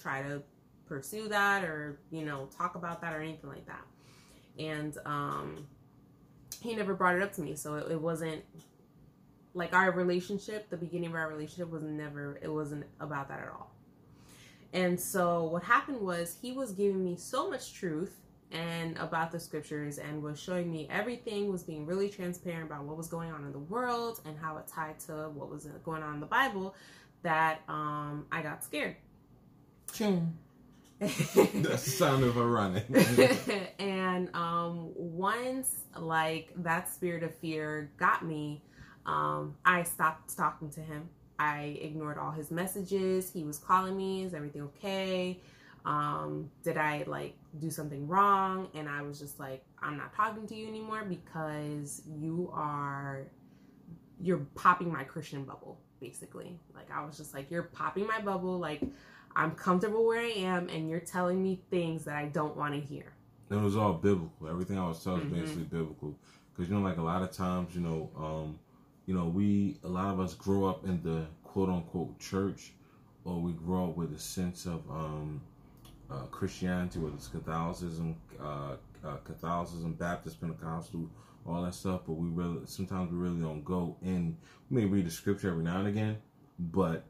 try 0.00 0.22
to 0.22 0.42
pursue 0.86 1.28
that 1.28 1.64
or, 1.64 2.00
you 2.10 2.24
know, 2.24 2.48
talk 2.56 2.76
about 2.76 3.00
that 3.00 3.14
or 3.14 3.20
anything 3.20 3.50
like 3.50 3.66
that. 3.66 3.84
And 4.58 4.96
um 5.04 5.66
he 6.60 6.74
never 6.74 6.94
brought 6.94 7.14
it 7.14 7.22
up 7.22 7.32
to 7.34 7.40
me, 7.40 7.54
so 7.54 7.74
it, 7.74 7.92
it 7.92 8.00
wasn't 8.00 8.42
like 9.54 9.72
our 9.74 9.92
relationship, 9.92 10.68
the 10.70 10.76
beginning 10.76 11.10
of 11.10 11.14
our 11.14 11.28
relationship 11.28 11.70
was 11.70 11.82
never, 11.82 12.38
it 12.42 12.48
wasn't 12.48 12.84
about 13.00 13.28
that 13.28 13.40
at 13.40 13.48
all. 13.48 13.70
And 14.72 15.00
so 15.00 15.44
what 15.44 15.62
happened 15.62 16.00
was 16.00 16.36
he 16.40 16.52
was 16.52 16.72
giving 16.72 17.04
me 17.04 17.16
so 17.16 17.48
much 17.48 17.72
truth 17.72 18.20
and 18.52 18.96
about 18.96 19.30
the 19.30 19.38
scriptures 19.38 19.98
and 19.98 20.22
was 20.22 20.40
showing 20.40 20.70
me 20.70 20.88
everything 20.90 21.50
was 21.50 21.62
being 21.62 21.84
really 21.84 22.08
transparent 22.08 22.64
about 22.64 22.84
what 22.84 22.96
was 22.96 23.08
going 23.08 23.30
on 23.30 23.44
in 23.44 23.52
the 23.52 23.58
world 23.58 24.20
and 24.24 24.38
how 24.38 24.56
it 24.56 24.66
tied 24.66 24.98
to 25.00 25.30
what 25.34 25.50
was 25.50 25.66
going 25.84 26.02
on 26.02 26.14
in 26.14 26.20
the 26.20 26.26
Bible 26.26 26.74
that 27.22 27.60
um, 27.68 28.26
I 28.32 28.42
got 28.42 28.64
scared. 28.64 28.96
That's 31.00 31.84
the 31.84 31.90
sound 31.90 32.24
of 32.24 32.36
a 32.36 32.44
running. 32.44 32.82
and 33.78 34.34
um, 34.34 34.90
once 34.96 35.84
like 35.96 36.52
that 36.56 36.92
spirit 36.92 37.22
of 37.22 37.34
fear 37.36 37.90
got 37.98 38.24
me, 38.24 38.62
um, 39.06 39.56
I 39.64 39.84
stopped 39.84 40.36
talking 40.36 40.70
to 40.70 40.80
him. 40.80 41.08
I 41.38 41.78
ignored 41.80 42.18
all 42.18 42.32
his 42.32 42.50
messages. 42.50 43.30
He 43.30 43.44
was 43.44 43.58
calling 43.58 43.96
me, 43.96 44.24
is 44.24 44.34
everything 44.34 44.62
okay? 44.62 45.38
Um, 45.84 46.50
did 46.64 46.76
I 46.76 47.04
like 47.06 47.34
do 47.58 47.70
something 47.70 48.06
wrong? 48.06 48.68
And 48.74 48.88
I 48.88 49.02
was 49.02 49.18
just 49.18 49.38
like, 49.38 49.64
I'm 49.82 49.96
not 49.96 50.14
talking 50.14 50.46
to 50.46 50.54
you 50.54 50.68
anymore 50.68 51.04
because 51.04 52.02
you 52.06 52.50
are, 52.52 53.26
you're 54.20 54.46
popping 54.54 54.92
my 54.92 55.04
Christian 55.04 55.44
bubble, 55.44 55.80
basically. 56.00 56.58
Like, 56.74 56.90
I 56.90 57.04
was 57.04 57.16
just 57.16 57.34
like, 57.34 57.50
you're 57.50 57.62
popping 57.64 58.06
my 58.06 58.20
bubble. 58.20 58.58
Like, 58.58 58.82
I'm 59.36 59.52
comfortable 59.52 60.06
where 60.06 60.20
I 60.20 60.30
am, 60.30 60.68
and 60.68 60.90
you're 60.90 61.00
telling 61.00 61.42
me 61.42 61.60
things 61.70 62.04
that 62.04 62.16
I 62.16 62.26
don't 62.26 62.56
want 62.56 62.74
to 62.74 62.80
hear. 62.80 63.12
It 63.50 63.56
was 63.56 63.76
all 63.76 63.94
biblical. 63.94 64.48
Everything 64.48 64.78
I 64.78 64.86
was 64.86 65.02
telling 65.02 65.22
mm-hmm. 65.22 65.32
was 65.32 65.42
basically 65.42 65.64
biblical. 65.64 66.18
Because, 66.52 66.68
you 66.68 66.76
know, 66.76 66.82
like 66.82 66.98
a 66.98 67.02
lot 67.02 67.22
of 67.22 67.30
times, 67.30 67.74
you 67.74 67.80
know, 67.80 68.10
um, 68.16 68.58
you 69.06 69.14
know, 69.14 69.24
we 69.24 69.78
a 69.84 69.88
lot 69.88 70.12
of 70.12 70.20
us 70.20 70.34
grow 70.34 70.66
up 70.66 70.84
in 70.84 71.02
the 71.02 71.26
quote 71.42 71.70
unquote 71.70 72.18
church, 72.18 72.72
or 73.24 73.40
we 73.40 73.52
grow 73.52 73.88
up 73.88 73.96
with 73.96 74.12
a 74.12 74.18
sense 74.18 74.66
of 74.66 74.82
um, 74.90 75.40
uh, 76.10 76.22
Christianity, 76.30 76.98
whether 76.98 77.14
it's 77.16 77.28
Catholicism, 77.28 78.16
uh, 78.40 78.76
uh, 79.04 79.16
Catholicism, 79.24 79.92
Baptist, 79.94 80.40
Pentecostal, 80.40 81.08
all 81.46 81.62
that 81.62 81.74
stuff. 81.74 82.02
But 82.06 82.14
we 82.14 82.28
really 82.28 82.60
sometimes 82.66 83.10
we 83.12 83.18
really 83.18 83.40
don't 83.40 83.64
go 83.64 83.96
in. 84.02 84.36
We 84.70 84.80
may 84.82 84.86
read 84.86 85.06
the 85.06 85.10
scripture 85.10 85.50
every 85.50 85.64
now 85.64 85.78
and 85.78 85.88
again, 85.88 86.18
but 86.58 87.04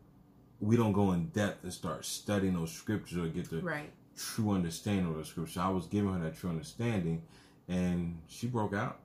we 0.60 0.76
don't 0.76 0.92
go 0.92 1.12
in 1.12 1.26
depth 1.28 1.62
and 1.64 1.72
start 1.72 2.04
studying 2.04 2.54
those 2.54 2.72
scriptures 2.72 3.18
or 3.18 3.28
get 3.28 3.48
the 3.50 3.60
Right. 3.60 3.90
true 4.16 4.50
understanding 4.50 5.06
of 5.06 5.16
the 5.16 5.24
scripture. 5.24 5.60
I 5.60 5.68
was 5.68 5.86
giving 5.86 6.12
her 6.12 6.18
that 6.18 6.36
true 6.36 6.50
understanding, 6.50 7.22
and 7.68 8.18
she 8.26 8.48
broke 8.48 8.74
out. 8.74 8.98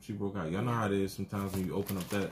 She 0.00 0.12
broke 0.14 0.36
out. 0.36 0.50
Y'all 0.50 0.62
know 0.62 0.72
how 0.72 0.86
it 0.86 0.92
is. 0.92 1.12
Sometimes 1.12 1.52
when 1.52 1.66
you 1.66 1.74
open 1.74 1.96
up 1.98 2.08
that 2.10 2.30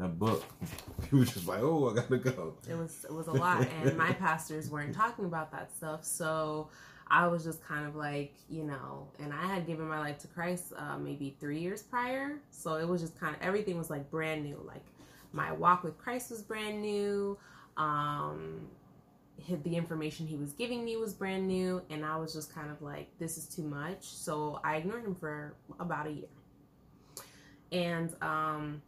that 0.00 0.18
book, 0.18 0.44
He 1.10 1.16
was 1.16 1.32
just 1.32 1.46
like, 1.46 1.60
"Oh, 1.60 1.90
I 1.90 1.94
gotta 1.94 2.18
go." 2.18 2.54
It 2.68 2.76
was 2.76 3.04
it 3.04 3.12
was 3.12 3.26
a 3.26 3.32
lot, 3.32 3.66
and 3.82 3.96
my 3.96 4.12
pastors 4.24 4.70
weren't 4.70 4.94
talking 4.94 5.24
about 5.24 5.50
that 5.52 5.74
stuff, 5.76 6.04
so 6.04 6.68
I 7.10 7.26
was 7.26 7.42
just 7.42 7.62
kind 7.64 7.86
of 7.86 7.96
like, 7.96 8.34
you 8.48 8.62
know, 8.62 9.08
and 9.18 9.32
I 9.32 9.46
had 9.46 9.66
given 9.66 9.88
my 9.88 9.98
life 9.98 10.18
to 10.20 10.28
Christ 10.28 10.72
uh, 10.76 10.96
maybe 10.98 11.36
three 11.40 11.58
years 11.58 11.82
prior, 11.82 12.38
so 12.50 12.74
it 12.74 12.86
was 12.86 13.00
just 13.00 13.18
kind 13.18 13.34
of 13.34 13.42
everything 13.42 13.76
was 13.76 13.90
like 13.90 14.10
brand 14.10 14.44
new. 14.44 14.60
Like 14.64 14.84
my 15.32 15.52
walk 15.52 15.82
with 15.82 15.98
Christ 15.98 16.30
was 16.30 16.42
brand 16.42 16.80
new. 16.80 17.36
Um, 17.76 18.68
the 19.64 19.74
information 19.74 20.26
he 20.26 20.36
was 20.36 20.52
giving 20.52 20.84
me 20.84 20.96
was 20.96 21.14
brand 21.14 21.48
new, 21.48 21.82
and 21.90 22.04
I 22.04 22.16
was 22.16 22.32
just 22.32 22.54
kind 22.54 22.70
of 22.70 22.82
like, 22.82 23.08
this 23.18 23.38
is 23.38 23.46
too 23.46 23.62
much. 23.62 24.04
So 24.04 24.60
I 24.62 24.76
ignored 24.76 25.04
him 25.04 25.14
for 25.14 25.54
about 25.80 26.06
a 26.06 26.10
year, 26.10 26.28
and 27.72 28.14
um, 28.22 28.82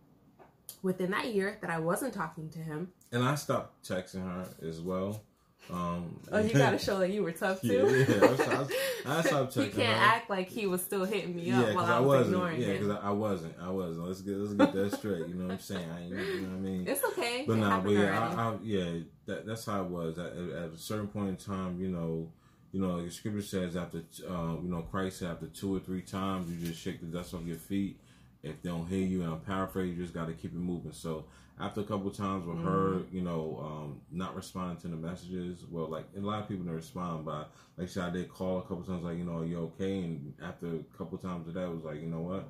within 0.83 1.11
that 1.13 1.33
year 1.33 1.59
that 1.61 1.71
I 1.71 1.79
wasn't 1.79 2.13
talking 2.15 2.49
to 2.51 2.59
him. 2.59 2.89
And 3.13 3.23
I 3.23 3.35
stopped 3.37 3.87
texting 3.89 4.23
her 4.25 4.47
as 4.67 4.81
well. 4.81 5.23
Um, 5.71 6.19
Oh, 6.33 6.41
you 6.41 6.53
gotta 6.55 6.79
show 6.87 6.99
that 6.99 7.11
you 7.11 7.23
were 7.23 7.31
tough 7.31 7.61
too. 7.61 8.05
yeah, 8.09 8.27
I 8.29 8.35
stopped- 8.35 8.73
I 9.07 9.23
stopped 9.23 9.57
You 9.57 9.69
can't 9.69 9.97
act 9.97 10.29
like 10.29 10.49
he 10.49 10.67
was 10.67 10.83
still 10.83 11.05
hitting 11.05 11.37
me 11.37 11.51
up 11.53 11.69
Yeah, 11.69 11.75
while 11.75 11.85
I 11.85 11.97
I, 11.97 12.01
was 12.01 12.27
ignoring 12.27 12.61
Yeah, 12.61 12.67
him. 12.69 12.73
because 12.89 12.99
I, 13.03 13.09
I 13.09 13.11
wasn't. 13.11 13.55
I 13.63 13.71
wasn't. 13.71 14.07
Let's 14.09 14.21
get 14.23 14.37
let's 14.37 14.55
get 14.55 14.73
that 14.73 14.97
straight. 14.99 15.29
You 15.29 15.35
know 15.35 15.45
what 15.47 15.53
I'm 15.55 15.59
saying? 15.61 15.89
I, 15.97 16.03
you 16.05 16.15
know 16.17 16.49
what 16.49 16.57
I 16.57 16.61
mean? 16.61 16.85
It's 16.89 17.05
okay. 17.05 17.45
But 17.47 17.53
it 17.55 17.57
nah, 17.59 17.81
but 17.81 17.91
yeah. 17.91 18.35
I, 18.37 18.43
I, 18.51 18.57
yeah, 18.63 18.91
that, 19.27 19.47
that's 19.47 19.65
how 19.67 19.83
it 19.83 19.89
was. 19.89 20.19
At, 20.19 20.33
at 20.33 20.73
a 20.73 20.77
certain 20.79 21.07
point 21.09 21.29
in 21.29 21.37
time, 21.37 21.81
you 21.81 21.89
know, 21.89 22.29
you 22.73 22.81
know, 22.81 23.01
the 23.05 23.11
scripture 23.11 23.43
says 23.43 23.77
after, 23.77 24.03
um, 24.29 24.63
you 24.65 24.71
know, 24.71 24.83
Christ 24.83 25.21
said 25.21 25.31
after 25.31 25.47
two 25.47 25.77
or 25.77 25.79
three 25.79 26.03
times, 26.03 26.51
you 26.51 26.67
just 26.69 26.81
shake 26.83 27.01
the 27.01 27.07
dust 27.07 27.35
off 27.35 27.43
your 27.45 27.57
feet. 27.57 28.01
If 28.43 28.63
they 28.63 28.71
don't 28.71 28.87
hear 28.89 29.05
you, 29.07 29.23
and 29.23 29.33
I'm 29.33 29.41
paraphrasing, 29.41 29.97
you 29.97 30.03
just 30.03 30.15
got 30.15 30.27
to 30.27 30.33
keep 30.33 30.53
it 30.53 30.59
moving. 30.59 30.93
So 30.93 31.27
after 31.61 31.81
a 31.81 31.85
couple 31.85 32.09
of 32.09 32.17
times 32.17 32.45
with 32.47 32.61
her, 32.61 33.03
Mm-hmm. 33.03 33.17
you 33.17 33.23
know, 33.23 33.61
um, 33.65 34.01
not 34.11 34.35
responding 34.35 34.79
to 34.83 34.89
the 34.89 34.97
messages, 34.97 35.65
well, 35.71 35.89
like 35.89 36.07
a 36.17 36.21
lot 36.21 36.43
of 36.43 36.49
people 36.49 36.65
didn't 36.65 36.77
respond, 36.77 37.25
but 37.25 37.53
like 37.77 37.87
I 37.87 37.91
said, 37.91 38.05
I 38.05 38.11
did 38.11 38.29
call 38.29 38.59
a 38.59 38.63
couple 38.63 38.83
times, 38.83 39.05
like, 39.05 39.19
you 39.19 39.25
know, 39.25 39.39
are 39.39 39.45
you 39.45 39.59
okay? 39.61 39.99
And 40.01 40.35
after 40.43 40.67
a 40.67 40.99
couple 40.99 41.19
times 41.19 41.47
of 41.49 41.55
that, 41.55 41.65
it 41.67 41.75
was 41.75 41.85
like, 41.85 42.01
you 42.01 42.09
know 42.09 42.21
what, 42.21 42.49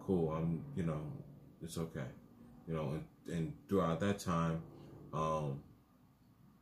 cool, 0.00 0.30
I'm, 0.32 0.64
you 0.74 0.82
know, 0.82 1.00
it's 1.62 1.78
okay, 1.78 2.08
you 2.66 2.74
know, 2.74 2.90
and, 3.26 3.36
and 3.36 3.52
throughout 3.68 4.00
that 4.00 4.18
time, 4.18 4.62
um, 5.12 5.62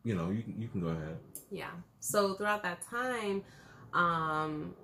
you 0.05 0.15
know, 0.15 0.31
you 0.31 0.45
you 0.59 0.69
can 0.69 0.81
go 0.81 0.89
ahead. 0.89 1.19
Yeah. 1.51 1.71
So 2.01 2.35
throughout 2.35 2.63
that 2.63 2.83
time, 2.83 3.43
um, 3.93 4.75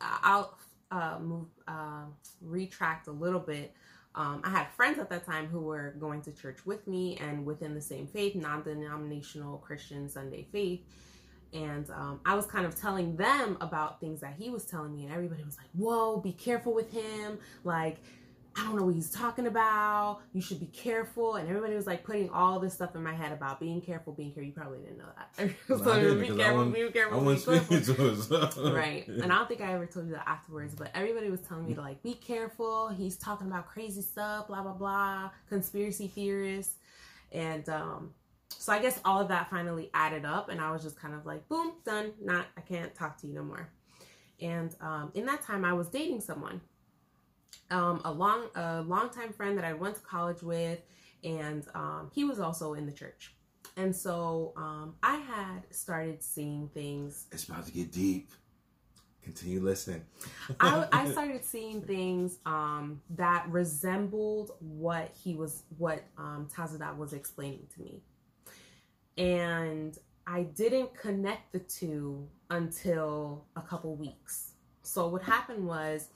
I'll 0.00 0.56
uh, 0.94 1.18
move, 1.18 1.46
uh, 1.66 2.04
retract 2.40 3.08
a 3.08 3.12
little 3.12 3.40
bit. 3.40 3.74
Um, 4.14 4.42
I 4.44 4.50
had 4.50 4.68
friends 4.76 4.98
at 5.00 5.10
that 5.10 5.26
time 5.26 5.46
who 5.48 5.60
were 5.60 5.96
going 5.98 6.22
to 6.22 6.32
church 6.32 6.58
with 6.64 6.86
me 6.86 7.18
and 7.20 7.44
within 7.44 7.74
the 7.74 7.80
same 7.80 8.06
faith, 8.06 8.36
non-denominational 8.36 9.58
Christian 9.58 10.08
Sunday 10.08 10.46
faith. 10.52 10.82
And 11.52 11.88
um, 11.90 12.20
I 12.24 12.34
was 12.34 12.46
kind 12.46 12.64
of 12.64 12.80
telling 12.80 13.16
them 13.16 13.56
about 13.60 14.00
things 14.00 14.20
that 14.20 14.34
he 14.38 14.50
was 14.50 14.64
telling 14.64 14.94
me, 14.94 15.04
and 15.04 15.12
everybody 15.12 15.42
was 15.44 15.56
like, 15.56 15.68
"Whoa, 15.72 16.18
be 16.18 16.32
careful 16.32 16.74
with 16.74 16.90
him! 16.92 17.38
Like, 17.62 17.98
I 18.56 18.62
don't 18.64 18.76
know 18.76 18.84
what 18.84 18.94
he's 18.94 19.10
talking 19.10 19.46
about. 19.46 20.20
You 20.32 20.40
should 20.40 20.60
be 20.60 20.66
careful." 20.66 21.36
And 21.36 21.48
everybody 21.48 21.74
was 21.74 21.86
like 21.86 22.04
putting 22.04 22.30
all 22.30 22.60
this 22.60 22.74
stuff 22.74 22.94
in 22.94 23.02
my 23.02 23.14
head 23.14 23.32
about 23.32 23.60
being 23.60 23.80
careful, 23.80 24.12
being 24.12 24.30
careful. 24.30 24.44
You 24.46 24.52
probably 24.52 24.78
didn't 24.78 24.98
know 24.98 25.06
that. 25.16 25.50
So 25.66 25.92
I 25.92 26.00
didn't, 26.00 26.20
be 26.20 26.30
I 26.30 26.36
careful, 26.36 26.64
be 26.66 26.84
I 26.84 26.90
careful, 26.90 27.20
be 27.20 27.36
careful. 27.40 27.82
right. 28.74 29.06
And 29.22 29.32
I 29.32 29.36
don't 29.36 29.48
think 29.48 29.60
I 29.60 29.72
ever 29.72 29.86
told 29.86 30.06
you 30.06 30.12
that 30.12 30.28
afterwards, 30.28 30.74
but 30.74 30.90
everybody 30.94 31.30
was 31.30 31.40
telling 31.40 31.66
me 31.66 31.74
to 31.74 31.80
like 31.80 32.02
be 32.02 32.14
careful. 32.14 32.88
He's 32.88 33.16
talking 33.16 33.46
about 33.46 33.66
crazy 33.68 34.02
stuff, 34.02 34.48
blah 34.48 34.62
blah 34.62 34.72
blah, 34.74 35.30
conspiracy 35.48 36.08
theorists, 36.08 36.76
and 37.32 37.68
um, 37.68 38.10
so 38.48 38.72
I 38.72 38.78
guess 38.80 39.00
all 39.04 39.20
of 39.20 39.28
that 39.28 39.50
finally 39.50 39.90
added 39.94 40.24
up, 40.24 40.48
and 40.48 40.60
I 40.60 40.70
was 40.70 40.82
just 40.82 40.98
kind 40.98 41.14
of 41.14 41.26
like, 41.26 41.48
boom, 41.48 41.72
done. 41.84 42.12
Not, 42.22 42.46
I 42.56 42.60
can't 42.60 42.94
talk 42.94 43.18
to 43.20 43.26
you 43.26 43.34
no 43.34 43.42
more. 43.42 43.68
And 44.40 44.74
um, 44.80 45.10
in 45.14 45.26
that 45.26 45.42
time, 45.42 45.64
I 45.64 45.72
was 45.72 45.88
dating 45.88 46.20
someone, 46.20 46.60
um, 47.74 48.00
a 48.04 48.12
long, 48.12 48.46
a 48.54 48.82
longtime 48.82 49.32
friend 49.32 49.58
that 49.58 49.64
I 49.64 49.72
went 49.72 49.96
to 49.96 50.00
college 50.00 50.42
with, 50.42 50.78
and 51.24 51.66
um, 51.74 52.10
he 52.14 52.24
was 52.24 52.38
also 52.38 52.74
in 52.74 52.86
the 52.86 52.92
church. 52.92 53.34
And 53.76 53.94
so 53.94 54.52
um, 54.56 54.94
I 55.02 55.16
had 55.16 55.62
started 55.70 56.22
seeing 56.22 56.68
things 56.72 57.26
it's 57.32 57.48
about 57.48 57.66
to 57.66 57.72
get 57.72 57.92
deep. 57.92 58.30
Continue 59.24 59.60
listening. 59.60 60.02
I, 60.60 60.86
I 60.92 61.10
started 61.10 61.44
seeing 61.44 61.82
things 61.82 62.38
um, 62.46 63.00
that 63.10 63.46
resembled 63.48 64.52
what 64.60 65.10
he 65.24 65.34
was, 65.34 65.64
what 65.76 66.04
um, 66.16 66.46
Tazadat 66.54 66.96
was 66.96 67.12
explaining 67.12 67.66
to 67.74 67.82
me, 67.82 68.02
and 69.18 69.98
I 70.26 70.42
didn't 70.42 70.96
connect 70.96 71.52
the 71.52 71.58
two 71.58 72.28
until 72.50 73.46
a 73.56 73.62
couple 73.62 73.96
weeks. 73.96 74.52
So 74.82 75.08
what 75.08 75.22
happened 75.22 75.66
was, 75.66 76.08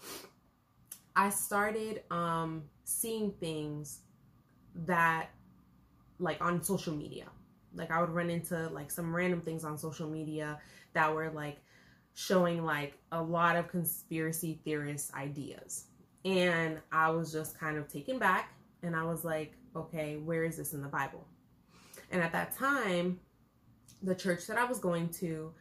I 1.19 1.31
started 1.31 2.03
um, 2.13 2.63
seeing 2.85 3.33
things 3.41 4.03
that, 4.87 5.31
like 6.21 6.41
on 6.41 6.63
social 6.63 6.95
media, 6.95 7.27
like 7.75 7.91
I 7.91 8.01
would 8.01 8.11
run 8.11 8.31
into 8.31 8.69
like 8.69 8.89
some 8.93 9.13
random 9.15 9.41
things 9.41 9.65
on 9.65 9.77
social 9.77 10.09
media 10.09 10.61
that 10.93 11.13
were 11.13 11.29
like 11.31 11.59
showing 12.15 12.65
like 12.65 12.95
a 13.11 13.21
lot 13.21 13.57
of 13.57 13.67
conspiracy 13.67 14.61
theorist 14.65 15.13
ideas. 15.13 15.87
And 16.25 16.79
I 16.93 17.11
was 17.11 17.33
just 17.33 17.59
kind 17.59 17.79
of 17.79 17.89
taken 17.89 18.21
back 18.21 18.53
and 18.85 18.95
I 18.95 19.03
was 19.03 19.25
like, 19.25 19.55
okay, 19.75 20.19
where 20.19 20.45
is 20.45 20.57
this 20.57 20.73
in 20.73 20.83
the 20.83 20.89
Bible? 20.89 21.27
And 22.13 22.23
at 22.23 22.31
that 22.31 22.57
time, 22.57 23.19
the 24.05 24.15
church 24.15 24.47
that 24.47 24.57
I 24.57 24.65
was 24.65 24.79
going 24.79 25.09
to, 25.15 25.53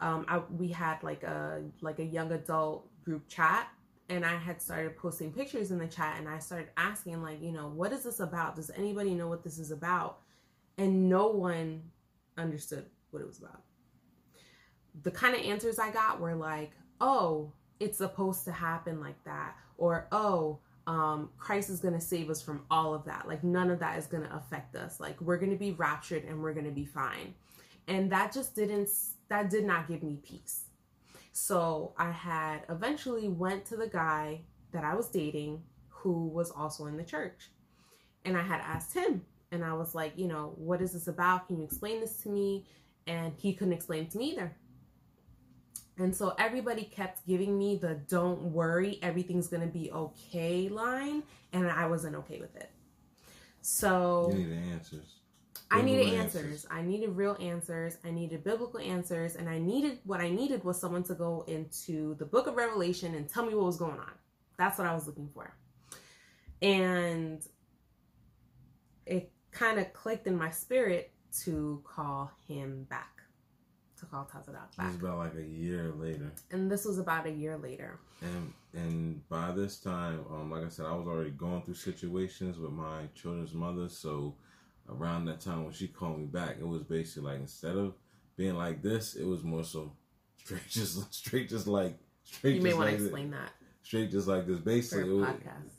um, 0.00 0.24
I, 0.28 0.38
we 0.56 0.68
had 0.68 1.02
like 1.02 1.24
a 1.24 1.62
like 1.80 1.98
a 1.98 2.04
young 2.04 2.30
adult 2.30 2.86
group 3.04 3.26
chat, 3.26 3.68
and 4.10 4.26
I 4.26 4.36
had 4.36 4.60
started 4.60 4.96
posting 4.98 5.32
pictures 5.32 5.70
in 5.70 5.78
the 5.78 5.86
chat, 5.86 6.16
and 6.18 6.28
I 6.28 6.38
started 6.38 6.68
asking 6.76 7.22
like, 7.22 7.40
you 7.40 7.52
know, 7.52 7.68
what 7.68 7.92
is 7.92 8.02
this 8.02 8.20
about? 8.20 8.56
Does 8.56 8.70
anybody 8.76 9.14
know 9.14 9.28
what 9.28 9.42
this 9.42 9.58
is 9.58 9.70
about? 9.70 10.18
And 10.76 11.08
no 11.08 11.28
one 11.28 11.82
understood 12.36 12.84
what 13.10 13.22
it 13.22 13.26
was 13.26 13.38
about 13.38 13.62
the 15.02 15.10
kind 15.10 15.34
of 15.34 15.42
answers 15.42 15.78
I 15.78 15.90
got 15.90 16.20
were 16.20 16.34
like, 16.34 16.72
oh, 17.00 17.52
it's 17.78 17.98
supposed 17.98 18.44
to 18.44 18.52
happen 18.52 19.00
like 19.00 19.22
that. 19.24 19.56
Or, 19.78 20.06
oh, 20.12 20.58
um, 20.86 21.30
Christ 21.38 21.70
is 21.70 21.80
going 21.80 21.94
to 21.94 22.00
save 22.00 22.30
us 22.30 22.42
from 22.42 22.64
all 22.70 22.94
of 22.94 23.04
that. 23.04 23.26
Like, 23.26 23.42
none 23.44 23.70
of 23.70 23.78
that 23.78 23.98
is 23.98 24.06
going 24.06 24.24
to 24.24 24.34
affect 24.34 24.76
us. 24.76 25.00
Like, 25.00 25.20
we're 25.20 25.38
going 25.38 25.52
to 25.52 25.56
be 25.56 25.72
raptured 25.72 26.24
and 26.24 26.42
we're 26.42 26.52
going 26.52 26.66
to 26.66 26.72
be 26.72 26.84
fine. 26.84 27.34
And 27.88 28.10
that 28.12 28.32
just 28.32 28.54
didn't, 28.54 28.90
that 29.28 29.50
did 29.50 29.64
not 29.64 29.88
give 29.88 30.02
me 30.02 30.18
peace. 30.22 30.64
So 31.32 31.94
I 31.96 32.10
had 32.10 32.62
eventually 32.68 33.28
went 33.28 33.64
to 33.66 33.76
the 33.76 33.86
guy 33.86 34.42
that 34.72 34.84
I 34.84 34.94
was 34.94 35.08
dating 35.08 35.62
who 35.88 36.28
was 36.28 36.50
also 36.50 36.86
in 36.86 36.96
the 36.96 37.04
church. 37.04 37.50
And 38.24 38.36
I 38.36 38.42
had 38.42 38.60
asked 38.60 38.94
him, 38.94 39.24
and 39.52 39.64
I 39.64 39.72
was 39.74 39.94
like, 39.94 40.12
you 40.16 40.26
know, 40.26 40.52
what 40.56 40.80
is 40.82 40.92
this 40.92 41.08
about? 41.08 41.46
Can 41.46 41.58
you 41.58 41.64
explain 41.64 42.00
this 42.00 42.16
to 42.22 42.28
me? 42.28 42.66
And 43.06 43.32
he 43.36 43.54
couldn't 43.54 43.72
explain 43.72 44.06
to 44.08 44.18
me 44.18 44.32
either. 44.32 44.56
And 45.98 46.14
so 46.14 46.34
everybody 46.38 46.84
kept 46.84 47.26
giving 47.26 47.58
me 47.58 47.76
the 47.76 48.00
don't 48.08 48.40
worry, 48.52 48.98
everything's 49.02 49.48
to 49.62 49.66
be 49.66 49.90
okay 49.92 50.68
line. 50.68 51.22
And 51.52 51.68
I 51.70 51.86
wasn't 51.86 52.16
okay 52.16 52.40
with 52.40 52.56
it. 52.56 52.70
So 53.60 54.30
You 54.32 54.46
need 54.46 54.52
answers. 54.72 55.19
I 55.72 55.82
needed 55.82 56.06
Biblical 56.06 56.20
answers. 56.22 56.66
I 56.70 56.82
needed 56.82 57.10
real 57.10 57.36
answers. 57.40 57.96
I 58.04 58.10
needed 58.10 58.42
biblical 58.42 58.80
answers. 58.80 59.36
And 59.36 59.48
I 59.48 59.58
needed 59.58 59.98
what 60.04 60.20
I 60.20 60.28
needed 60.28 60.64
was 60.64 60.80
someone 60.80 61.04
to 61.04 61.14
go 61.14 61.44
into 61.46 62.14
the 62.16 62.24
book 62.24 62.46
of 62.48 62.56
Revelation 62.56 63.14
and 63.14 63.28
tell 63.28 63.46
me 63.46 63.54
what 63.54 63.66
was 63.66 63.76
going 63.76 63.98
on. 63.98 64.10
That's 64.56 64.78
what 64.78 64.86
I 64.88 64.94
was 64.94 65.06
looking 65.06 65.28
for. 65.32 65.54
And 66.60 67.40
it 69.06 69.32
kind 69.52 69.78
of 69.78 69.92
clicked 69.92 70.26
in 70.26 70.36
my 70.36 70.50
spirit 70.50 71.12
to 71.44 71.80
call 71.84 72.30
him 72.46 72.84
back, 72.90 73.22
to 73.98 74.06
call 74.06 74.24
Tazadat 74.32 74.48
It 74.72 74.76
back. 74.76 74.86
was 74.88 74.96
about 74.96 75.18
like 75.18 75.34
a 75.36 75.42
year 75.42 75.92
later, 75.96 76.30
And 76.50 76.70
this 76.70 76.84
was 76.84 76.98
about 76.98 77.26
a 77.26 77.30
year 77.30 77.56
later. 77.56 77.98
and 78.22 78.52
and 78.72 79.28
by 79.28 79.50
this 79.52 79.78
time, 79.78 80.24
um, 80.30 80.50
like 80.50 80.64
I 80.64 80.68
said, 80.68 80.86
I 80.86 80.92
was 80.94 81.06
already 81.08 81.30
going 81.30 81.62
through 81.62 81.74
situations 81.74 82.56
with 82.58 82.70
my 82.72 83.06
children's 83.14 83.52
mother. 83.54 83.88
So 83.88 84.36
around 84.88 85.26
that 85.26 85.40
time 85.40 85.64
when 85.64 85.72
she 85.72 85.88
called 85.88 86.18
me 86.18 86.26
back, 86.26 86.56
it 86.60 86.66
was 86.66 86.82
basically 86.82 87.30
like 87.30 87.40
instead 87.40 87.76
of 87.76 87.94
being 88.36 88.54
like 88.56 88.82
this, 88.82 89.14
it 89.14 89.24
was 89.24 89.42
more 89.42 89.64
so 89.64 89.92
straight 90.44 90.68
just 90.68 91.12
straight 91.14 91.48
just 91.48 91.66
like 91.66 91.98
straight. 92.24 92.56
You 92.56 92.62
may 92.62 92.70
just 92.70 92.78
want 92.78 92.90
to 92.90 92.96
like 92.96 93.02
explain 93.02 93.30
that. 93.32 93.50
Straight 93.82 94.10
just 94.10 94.28
like 94.28 94.46
this. 94.46 94.58
Basically, 94.58 95.04
was- 95.12 95.28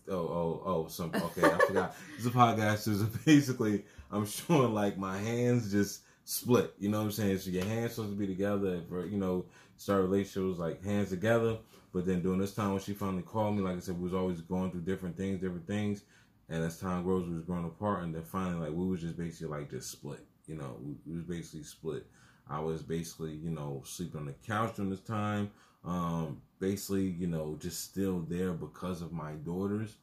Oh, 0.09 0.13
oh, 0.17 0.63
oh, 0.65 0.87
some 0.87 1.11
okay, 1.13 1.43
I 1.43 1.57
forgot. 1.65 1.95
It's 2.17 2.25
a 2.25 2.29
podcast. 2.29 2.79
So 2.79 3.07
basically, 3.25 3.85
I'm 4.11 4.25
showing 4.25 4.73
like 4.73 4.97
my 4.97 5.17
hands 5.17 5.71
just 5.71 6.01
split. 6.25 6.73
You 6.79 6.89
know 6.89 6.99
what 6.99 7.05
I'm 7.05 7.11
saying? 7.11 7.37
So 7.39 7.51
your 7.51 7.65
hands 7.65 7.93
supposed 7.93 8.13
to 8.13 8.17
be 8.17 8.27
together 8.27 8.81
for 8.89 9.05
you 9.05 9.17
know 9.17 9.45
start 9.77 9.99
a 9.99 10.03
relationship 10.03 10.43
was 10.49 10.59
like 10.59 10.83
hands 10.83 11.09
together. 11.09 11.57
But 11.93 12.05
then 12.05 12.21
during 12.21 12.39
this 12.39 12.53
time 12.53 12.71
when 12.71 12.81
she 12.81 12.93
finally 12.93 13.23
called 13.23 13.55
me, 13.55 13.61
like 13.61 13.75
I 13.75 13.79
said, 13.79 13.97
we 13.97 14.05
was 14.05 14.13
always 14.13 14.39
going 14.41 14.71
through 14.71 14.81
different 14.81 15.17
things, 15.17 15.41
different 15.41 15.67
things. 15.67 16.03
And 16.51 16.63
as 16.63 16.77
time 16.79 17.03
grows, 17.03 17.27
we 17.27 17.35
was 17.35 17.45
growing 17.45 17.65
apart, 17.65 18.03
and 18.03 18.13
then 18.13 18.23
finally, 18.23 18.67
like 18.67 18.77
we 18.77 18.85
was 18.85 19.01
just 19.01 19.17
basically 19.17 19.47
like 19.47 19.71
just 19.71 19.89
split. 19.89 20.23
You 20.47 20.55
know, 20.55 20.75
we, 20.83 20.95
we 21.07 21.15
was 21.15 21.23
basically 21.25 21.63
split. 21.63 22.05
I 22.49 22.59
was 22.59 22.83
basically, 22.83 23.31
you 23.31 23.49
know, 23.51 23.81
sleeping 23.85 24.19
on 24.19 24.25
the 24.25 24.35
couch 24.45 24.75
during 24.75 24.91
this 24.91 24.99
time. 24.99 25.49
Um, 25.85 26.41
basically, 26.59 27.05
you 27.07 27.27
know, 27.27 27.57
just 27.59 27.83
still 27.85 28.19
there 28.27 28.51
because 28.51 29.01
of 29.01 29.11
my 29.13 29.31
daughters. 29.45 29.95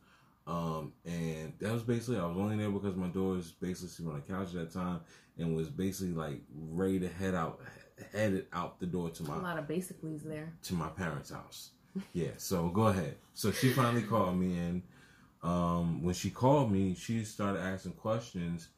Um, 0.47 0.95
and 1.05 1.53
that 1.61 1.71
was 1.73 1.83
basically 1.83 2.19
I 2.19 2.25
was 2.25 2.39
only 2.39 2.57
there 2.57 2.71
because 2.71 2.97
my 2.97 3.09
daughters 3.09 3.53
basically 3.53 3.91
sleeping 3.91 4.15
on 4.15 4.23
the 4.27 4.33
couch 4.33 4.55
at 4.55 4.73
that 4.73 4.73
time 4.73 5.01
and 5.37 5.55
was 5.55 5.69
basically 5.69 6.15
like 6.15 6.41
ready 6.55 6.99
to 7.01 7.09
head 7.09 7.35
out 7.35 7.61
headed 8.13 8.47
out 8.55 8.81
the 8.81 8.87
door 8.87 9.11
to 9.11 9.23
my 9.25 9.37
A 9.37 9.41
lot 9.41 9.59
of 9.59 9.67
basicallys 9.69 10.23
there. 10.25 10.51
to 10.63 10.75
my 10.75 10.89
parents' 10.89 11.31
house. 11.31 11.73
Yeah, 12.15 12.31
so 12.39 12.69
go 12.69 12.87
ahead. 12.87 13.17
So 13.35 13.53
she 13.53 13.71
finally 13.73 14.03
called 14.03 14.39
me, 14.39 14.57
and 14.57 14.83
um, 15.43 16.03
when 16.03 16.15
she 16.15 16.31
called 16.31 16.71
me, 16.73 16.95
she 16.95 17.25
started 17.25 17.61
asking 17.61 17.93
questions. 17.93 18.69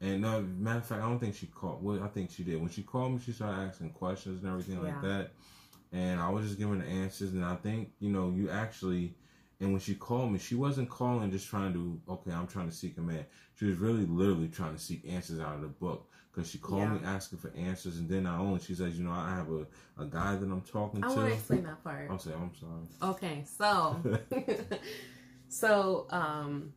And 0.00 0.20
no, 0.22 0.42
matter 0.42 0.78
of 0.78 0.86
fact, 0.86 1.02
I 1.02 1.08
don't 1.08 1.18
think 1.18 1.34
she 1.34 1.46
called. 1.46 1.82
Well, 1.82 2.02
I 2.02 2.08
think 2.08 2.30
she 2.30 2.44
did. 2.44 2.60
When 2.60 2.70
she 2.70 2.82
called 2.82 3.12
me, 3.12 3.20
she 3.24 3.32
started 3.32 3.68
asking 3.68 3.90
questions 3.90 4.42
and 4.42 4.50
everything 4.50 4.82
like 4.82 5.00
that. 5.02 5.30
And 5.92 6.20
I 6.20 6.28
was 6.30 6.46
just 6.46 6.58
giving 6.58 6.80
the 6.80 6.86
answers. 6.86 7.32
And 7.32 7.44
I 7.44 7.56
think 7.56 7.90
you 8.00 8.10
know, 8.10 8.30
you 8.34 8.50
actually. 8.50 9.14
And 9.60 9.70
when 9.70 9.80
she 9.80 9.94
called 9.94 10.32
me, 10.32 10.38
she 10.40 10.56
wasn't 10.56 10.90
calling 10.90 11.30
just 11.30 11.48
trying 11.48 11.72
to, 11.74 12.00
okay, 12.08 12.32
I'm 12.32 12.48
trying 12.48 12.68
to 12.68 12.74
seek 12.74 12.98
a 12.98 13.00
man. 13.00 13.24
She 13.54 13.66
was 13.66 13.76
really 13.76 14.04
literally 14.04 14.48
trying 14.48 14.74
to 14.74 14.80
seek 14.80 15.08
answers 15.08 15.38
out 15.40 15.54
of 15.54 15.60
the 15.62 15.68
book. 15.68 16.10
Because 16.32 16.50
she 16.50 16.58
called 16.58 16.80
Yeah. 16.82 16.94
me 16.94 17.00
asking 17.04 17.38
for 17.38 17.52
answers. 17.56 17.98
And 17.98 18.08
then 18.08 18.24
not 18.24 18.40
only, 18.40 18.58
she 18.60 18.74
says, 18.74 18.98
you 18.98 19.04
know, 19.04 19.12
I 19.12 19.30
have 19.30 19.48
a, 19.50 19.64
a 20.02 20.06
guy 20.06 20.34
that 20.34 20.44
I'm 20.44 20.62
talking 20.62 21.00
to. 21.02 21.06
I 21.06 21.10
want 21.12 21.28
to 21.28 21.34
explain 21.34 21.62
that 21.62 21.84
part. 21.84 22.10
I'll 22.10 22.18
say, 22.18 22.32
I'm 22.32 22.50
sorry. 22.56 23.12
Okay, 23.12 23.44
so 23.46 24.02
so 25.54 26.06
um 26.10 26.72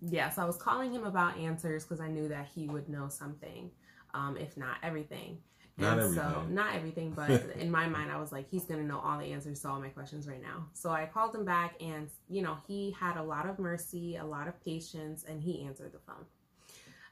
yeah, 0.00 0.30
so 0.30 0.42
I 0.42 0.44
was 0.46 0.56
calling 0.56 0.92
him 0.92 1.04
about 1.04 1.38
answers 1.38 1.84
because 1.84 2.00
I 2.00 2.08
knew 2.08 2.26
that 2.28 2.48
he 2.52 2.66
would 2.66 2.88
know 2.88 3.08
something, 3.08 3.70
um, 4.14 4.36
if 4.36 4.56
not 4.56 4.78
everything. 4.82 5.38
Not 5.78 5.98
and 5.98 6.14
so 6.14 6.22
everything. 6.22 6.54
not 6.54 6.74
everything, 6.74 7.12
but 7.12 7.30
in 7.58 7.70
my 7.70 7.86
mind 7.88 8.10
I 8.10 8.18
was 8.18 8.32
like, 8.32 8.48
he's 8.48 8.64
gonna 8.64 8.82
know 8.84 8.98
all 8.98 9.18
the 9.18 9.32
answers 9.32 9.60
to 9.60 9.68
all 9.68 9.78
my 9.78 9.88
questions 9.88 10.26
right 10.26 10.40
now. 10.42 10.66
So 10.72 10.90
I 10.90 11.06
called 11.06 11.34
him 11.34 11.44
back 11.44 11.74
and 11.80 12.08
you 12.28 12.42
know, 12.42 12.56
he 12.66 12.96
had 12.98 13.16
a 13.16 13.22
lot 13.22 13.48
of 13.48 13.58
mercy, 13.58 14.16
a 14.16 14.24
lot 14.24 14.48
of 14.48 14.58
patience, 14.64 15.24
and 15.28 15.40
he 15.40 15.64
answered 15.64 15.92
the 15.92 16.00
phone. 16.00 16.24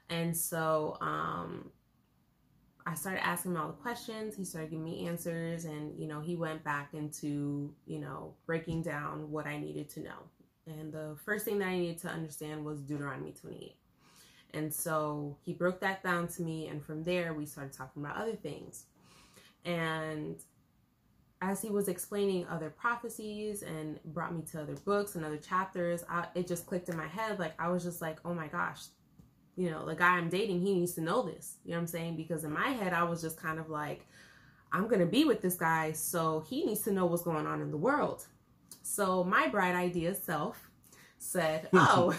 And 0.09 0.35
so 0.35 0.97
um 1.01 1.71
I 2.85 2.95
started 2.95 3.23
asking 3.23 3.51
him 3.51 3.57
all 3.57 3.67
the 3.67 3.73
questions. 3.73 4.35
He 4.35 4.43
started 4.43 4.71
giving 4.71 4.83
me 4.83 5.07
answers, 5.07 5.65
and 5.65 5.97
you 5.99 6.07
know, 6.07 6.19
he 6.19 6.35
went 6.35 6.63
back 6.63 6.93
into 6.93 7.73
you 7.85 7.99
know 7.99 8.33
breaking 8.47 8.81
down 8.81 9.29
what 9.29 9.45
I 9.45 9.59
needed 9.59 9.87
to 9.91 9.99
know. 10.01 10.23
And 10.67 10.91
the 10.91 11.15
first 11.25 11.45
thing 11.45 11.59
that 11.59 11.67
I 11.67 11.77
needed 11.77 11.99
to 11.99 12.09
understand 12.09 12.63
was 12.63 12.81
Deuteronomy 12.81 13.31
28. 13.31 13.75
And 14.53 14.73
so 14.73 15.37
he 15.43 15.53
broke 15.53 15.79
that 15.79 16.03
down 16.03 16.27
to 16.29 16.41
me, 16.41 16.67
and 16.67 16.83
from 16.83 17.03
there 17.03 17.33
we 17.33 17.45
started 17.45 17.73
talking 17.73 18.03
about 18.03 18.17
other 18.17 18.35
things. 18.35 18.85
And 19.65 20.35
as 21.41 21.61
he 21.61 21.69
was 21.69 21.87
explaining 21.87 22.45
other 22.47 22.69
prophecies 22.69 23.63
and 23.63 23.99
brought 24.05 24.35
me 24.35 24.43
to 24.51 24.61
other 24.61 24.75
books 24.75 25.15
and 25.15 25.25
other 25.25 25.37
chapters, 25.37 26.03
I, 26.09 26.27
it 26.35 26.47
just 26.47 26.67
clicked 26.67 26.89
in 26.89 26.97
my 26.97 27.07
head. 27.07 27.39
Like 27.39 27.53
I 27.59 27.69
was 27.69 27.83
just 27.83 28.01
like, 28.01 28.19
oh 28.25 28.33
my 28.33 28.47
gosh, 28.47 28.81
you 29.55 29.71
know, 29.71 29.85
the 29.85 29.95
guy 29.95 30.17
I'm 30.17 30.29
dating, 30.29 30.61
he 30.61 30.73
needs 30.75 30.93
to 30.93 31.01
know 31.01 31.23
this. 31.23 31.57
You 31.65 31.71
know 31.71 31.77
what 31.77 31.81
I'm 31.81 31.87
saying? 31.87 32.15
Because 32.15 32.43
in 32.43 32.51
my 32.51 32.69
head, 32.69 32.93
I 32.93 33.03
was 33.03 33.21
just 33.21 33.41
kind 33.41 33.59
of 33.59 33.69
like, 33.69 34.05
I'm 34.71 34.87
going 34.87 34.99
to 34.99 35.05
be 35.05 35.25
with 35.25 35.41
this 35.41 35.55
guy, 35.55 35.91
so 35.91 36.45
he 36.47 36.63
needs 36.63 36.81
to 36.81 36.91
know 36.91 37.05
what's 37.05 37.23
going 37.23 37.45
on 37.45 37.61
in 37.61 37.71
the 37.71 37.77
world. 37.77 38.25
So 38.83 39.23
my 39.23 39.47
bright 39.47 39.75
idea 39.75 40.15
self 40.15 40.69
said, 41.17 41.69
oh, 41.73 42.15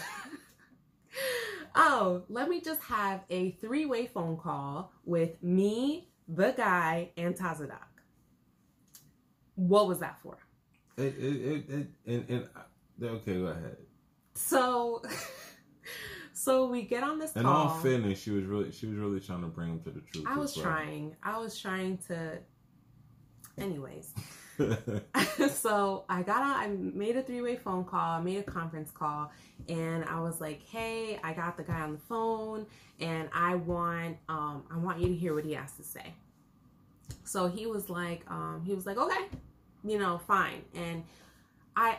oh, 1.75 2.23
let 2.29 2.49
me 2.49 2.61
just 2.61 2.81
have 2.83 3.21
a 3.29 3.51
three 3.51 3.85
way 3.85 4.07
phone 4.07 4.37
call 4.37 4.91
with 5.05 5.41
me, 5.43 6.09
the 6.27 6.51
guy, 6.51 7.11
and 7.17 7.35
Tazadak. 7.35 7.79
What 9.55 9.87
was 9.87 9.99
that 9.99 10.19
for? 10.21 10.37
It, 10.97 11.03
it, 11.03 11.11
it, 11.17 11.69
it 11.69 11.87
and, 12.05 12.29
and 12.29 12.49
uh, 12.55 13.05
okay, 13.05 13.35
go 13.35 13.47
ahead. 13.47 13.77
So, 14.35 15.03
so 16.33 16.67
we 16.67 16.83
get 16.83 17.03
on 17.03 17.19
this 17.19 17.31
call. 17.31 17.45
all 17.45 17.69
fairness, 17.79 18.21
she 18.21 18.31
was 18.31 18.45
really 18.45 18.71
she 18.71 18.87
was 18.87 18.97
really 18.97 19.19
trying 19.19 19.41
to 19.41 19.47
bring 19.47 19.69
him 19.69 19.79
to 19.81 19.91
the 19.91 20.01
truth. 20.01 20.25
I 20.27 20.37
was 20.37 20.55
well. 20.55 20.65
trying. 20.65 21.15
I 21.23 21.37
was 21.39 21.59
trying 21.59 21.97
to. 22.09 22.39
Anyways, 23.57 24.13
so 25.49 26.05
I 26.09 26.21
got 26.21 26.41
on. 26.43 26.55
I 26.55 26.67
made 26.67 27.15
a 27.17 27.23
three-way 27.23 27.55
phone 27.57 27.85
call. 27.85 28.19
I 28.19 28.21
made 28.21 28.37
a 28.37 28.43
conference 28.43 28.91
call, 28.91 29.31
and 29.67 30.05
I 30.05 30.19
was 30.19 30.39
like, 30.39 30.61
"Hey, 30.63 31.19
I 31.23 31.33
got 31.33 31.57
the 31.57 31.63
guy 31.63 31.81
on 31.81 31.93
the 31.93 31.99
phone, 31.99 32.65
and 32.99 33.29
I 33.33 33.55
want, 33.55 34.17
um, 34.29 34.63
I 34.71 34.77
want 34.77 34.99
you 34.99 35.07
to 35.07 35.15
hear 35.15 35.33
what 35.33 35.45
he 35.45 35.53
has 35.53 35.73
to 35.73 35.83
say." 35.83 36.13
So 37.23 37.47
he 37.47 37.65
was 37.65 37.89
like, 37.89 38.23
um, 38.29 38.63
he 38.65 38.73
was 38.73 38.85
like, 38.85 38.97
"Okay, 38.97 39.25
you 39.83 39.97
know, 39.97 40.19
fine," 40.27 40.63
and 40.75 41.03
I, 41.75 41.97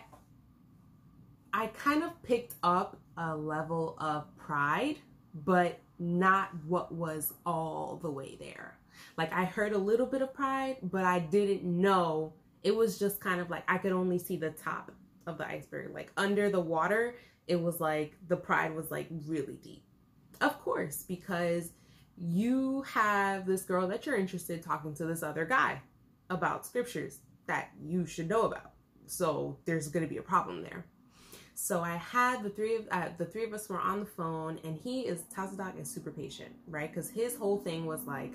I 1.53 1.69
kind 1.69 2.03
of 2.03 2.23
picked 2.23 2.55
up 2.63 2.99
a 3.17 3.37
level 3.37 3.97
of 3.99 4.25
pride, 4.37 4.97
but 5.45 5.79
not 5.99 6.51
what 6.67 6.93
was 6.93 7.33
all 7.47 7.99
the 8.03 8.11
way 8.11 8.37
there. 8.39 8.79
Like 9.17 9.33
I 9.33 9.45
heard 9.45 9.73
a 9.73 9.79
little 9.79 10.07
bit 10.07 10.23
of 10.23 10.33
pride, 10.35 10.77
but 10.83 11.05
I 11.05 11.19
didn't 11.21 11.65
know. 11.65 12.33
It 12.65 12.75
was 12.75 12.99
just 12.99 13.21
kind 13.21 13.41
of 13.41 13.51
like 13.51 13.63
I 13.69 13.79
could 13.79 13.93
only 13.93 14.19
see 14.19 14.37
the 14.37 14.51
top 14.51 14.91
of 15.27 15.39
the 15.39 15.47
iceberg. 15.47 15.95
Like 15.95 16.11
under 16.17 16.51
the 16.51 16.61
water, 16.61 17.15
it 17.47 17.61
was 17.61 17.81
like 17.81 18.15
the 18.27 18.37
pride 18.37 18.75
was 18.75 18.91
like 18.91 19.07
really 19.27 19.59
deep. 19.63 19.85
Of 20.41 20.61
course, 20.61 21.05
because 21.07 21.71
you 22.17 22.83
have 22.83 23.47
this 23.47 23.63
girl 23.63 23.87
that 23.89 24.07
you're 24.07 24.17
interested 24.17 24.63
talking 24.63 24.95
to 24.95 25.05
this 25.05 25.23
other 25.23 25.45
guy 25.45 25.81
about 26.31 26.67
scriptures 26.67 27.21
that 27.47 27.71
you 27.81 28.07
should 28.07 28.29
know 28.29 28.43
about. 28.43 28.73
So 29.07 29.59
there's 29.65 29.89
going 29.89 30.05
to 30.05 30.09
be 30.09 30.19
a 30.19 30.23
problem 30.23 30.63
there. 30.63 30.87
So 31.55 31.81
I 31.83 31.97
had 31.97 32.43
the 32.43 32.51
three 32.51 32.77
of 32.77 32.89
uh, 32.91 33.09
the 33.17 33.25
three 33.25 33.45
of 33.45 33.53
us 33.53 33.69
were 33.69 33.79
on 33.81 34.01
the 34.01 34.07
phone, 34.07 34.59
and 34.65 34.77
he 34.77 35.03
is 35.03 35.23
Tazadak 35.35 35.81
is 35.81 35.89
super 35.89 36.11
patient, 36.11 36.53
right? 36.67 36.91
Because 36.93 37.09
his 37.11 37.37
whole 37.37 37.59
thing 37.59 37.87
was 37.87 38.05
like, 38.05 38.35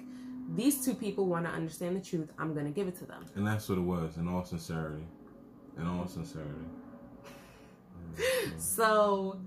these 0.55 0.83
two 0.85 0.93
people 0.93 1.25
want 1.25 1.45
to 1.45 1.51
understand 1.51 1.95
the 1.95 1.99
truth. 2.01 2.31
I'm 2.39 2.53
gonna 2.53 2.71
give 2.71 2.87
it 2.87 2.97
to 2.99 3.05
them. 3.05 3.25
and 3.35 3.45
that's 3.45 3.67
what 3.69 3.77
it 3.77 3.81
was. 3.81 4.17
In 4.17 4.27
all 4.27 4.45
sincerity, 4.45 5.03
in 5.77 5.85
all 5.85 6.07
sincerity. 6.07 6.65
So 8.57 9.39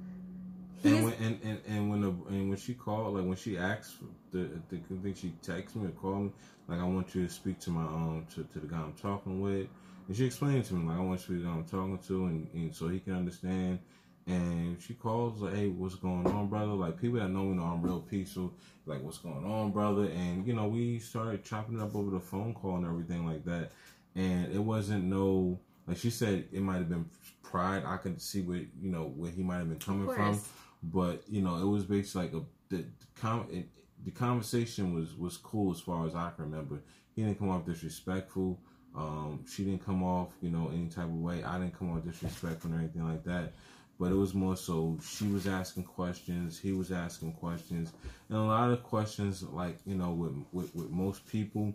And 0.85 1.05
when 1.05 1.13
and, 1.15 1.41
and, 1.45 1.61
and 1.67 1.91
when 1.91 2.01
the 2.03 2.09
and 2.29 2.49
when 2.51 2.59
she 2.59 2.75
called, 2.75 3.15
like 3.17 3.25
when 3.27 3.37
she 3.37 3.57
asked, 3.59 3.97
the 4.33 4.51
the 4.69 4.77
I 4.77 5.03
think 5.03 5.17
she 5.17 5.33
texted 5.43 5.77
me 5.77 5.89
or 5.89 5.91
called 5.93 6.23
me, 6.25 6.33
like 6.69 6.81
I 6.81 6.85
want 6.85 7.15
you 7.15 7.27
to 7.27 7.33
speak 7.33 7.59
to 7.61 7.71
my 7.71 7.83
um 7.83 8.27
to, 8.35 8.45
to 8.45 8.61
the 8.61 8.67
guy 8.67 8.79
I'm 8.79 8.93
talking 8.95 9.41
with, 9.41 9.69
and 10.09 10.17
she 10.17 10.27
explained 10.27 10.65
to 10.67 10.75
me 10.75 10.89
like 10.89 10.99
I 10.99 11.01
want 11.01 11.29
you 11.29 11.39
to 11.39 11.43
to 11.45 11.49
I'm 11.49 11.65
talking 11.65 11.99
to, 12.09 12.27
and, 12.27 12.49
and 12.55 12.75
so 12.75 12.89
he 12.89 13.01
can 13.01 13.15
understand. 13.15 13.79
And 14.27 14.81
she 14.81 14.95
calls 14.95 15.41
like, 15.41 15.55
"Hey, 15.55 15.69
what's 15.69 15.97
going 15.97 16.27
on, 16.27 16.49
brother?" 16.49 16.73
Like 16.73 17.01
people 17.01 17.19
that 17.19 17.29
know 17.29 17.45
me 17.45 17.57
know 17.57 17.65
I'm 17.65 17.83
real 17.83 18.01
peaceful. 18.01 18.53
Like, 18.87 19.03
what's 19.03 19.19
going 19.19 19.45
on, 19.45 19.73
brother? 19.73 20.05
And 20.05 20.47
you 20.47 20.55
know, 20.55 20.69
we 20.69 20.99
started 21.01 21.45
chopping 21.45 21.79
it 21.79 21.83
up 21.83 21.95
over 21.97 22.11
the 22.11 22.21
phone 22.21 22.55
call 22.55 22.77
and 22.77 22.87
everything 22.87 23.27
like 23.27 23.45
that. 23.47 23.73
And 24.15 24.53
it 24.53 24.61
wasn't 24.61 25.05
no 25.05 25.59
like 25.89 25.97
she 25.97 26.11
said 26.11 26.47
it 26.53 26.61
might 26.63 26.77
have 26.77 26.89
been 26.89 27.07
pride. 27.43 27.83
I 27.85 27.97
could 27.97 28.21
see 28.21 28.43
where 28.43 28.59
you 28.59 28.91
know 28.91 29.13
where 29.17 29.31
he 29.31 29.43
might 29.43 29.59
have 29.59 29.69
been 29.69 29.79
coming 29.79 30.07
from 30.15 30.35
but 30.83 31.23
you 31.29 31.43
know 31.43 31.57
it 31.57 31.67
was 31.67 31.85
basically 31.85 32.23
like 32.23 32.35
a 32.35 32.43
the 32.69 32.77
the, 32.79 33.07
com- 33.21 33.47
it, 33.51 33.69
the 34.05 34.11
conversation 34.11 34.95
was 34.95 35.15
was 35.17 35.37
cool 35.37 35.73
as 35.73 35.81
far 35.81 36.07
as 36.07 36.15
I 36.15 36.31
can 36.35 36.51
remember. 36.51 36.83
He 37.15 37.23
didn't 37.23 37.39
come 37.39 37.51
off 37.51 37.67
disrespectful. 37.67 38.59
Um, 38.97 39.45
she 39.49 39.65
didn't 39.65 39.85
come 39.85 40.03
off 40.03 40.31
you 40.43 40.51
know 40.51 40.71
any 40.73 40.89
type 40.89 41.05
of 41.05 41.15
way. 41.17 41.43
I 41.45 41.59
didn't 41.59 41.79
come 41.79 41.97
off 41.97 42.05
disrespectful 42.05 42.73
or 42.73 42.79
anything 42.79 43.07
like 43.09 43.25
that. 43.25 43.53
But 43.99 44.11
it 44.11 44.17
was 44.17 44.35
more 44.35 44.57
so 44.57 44.99
she 45.07 45.27
was 45.29 45.47
asking 45.47 45.85
questions, 45.85 46.59
he 46.59 46.73
was 46.73 46.91
asking 46.91 47.35
questions, 47.35 47.93
and 48.29 48.39
a 48.39 48.43
lot 48.43 48.71
of 48.71 48.83
questions 48.83 49.43
like 49.43 49.79
you 49.87 49.95
know 49.95 50.11
with 50.13 50.35
with, 50.53 50.75
with 50.75 50.91
most 50.91 51.27
people, 51.27 51.73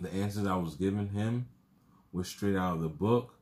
the 0.00 0.12
answers 0.12 0.46
I 0.46 0.56
was 0.56 0.74
giving 0.76 1.08
him 1.08 1.46
was 2.12 2.28
straight 2.28 2.56
out 2.56 2.76
of 2.76 2.82
the 2.82 2.88
book. 2.88 3.34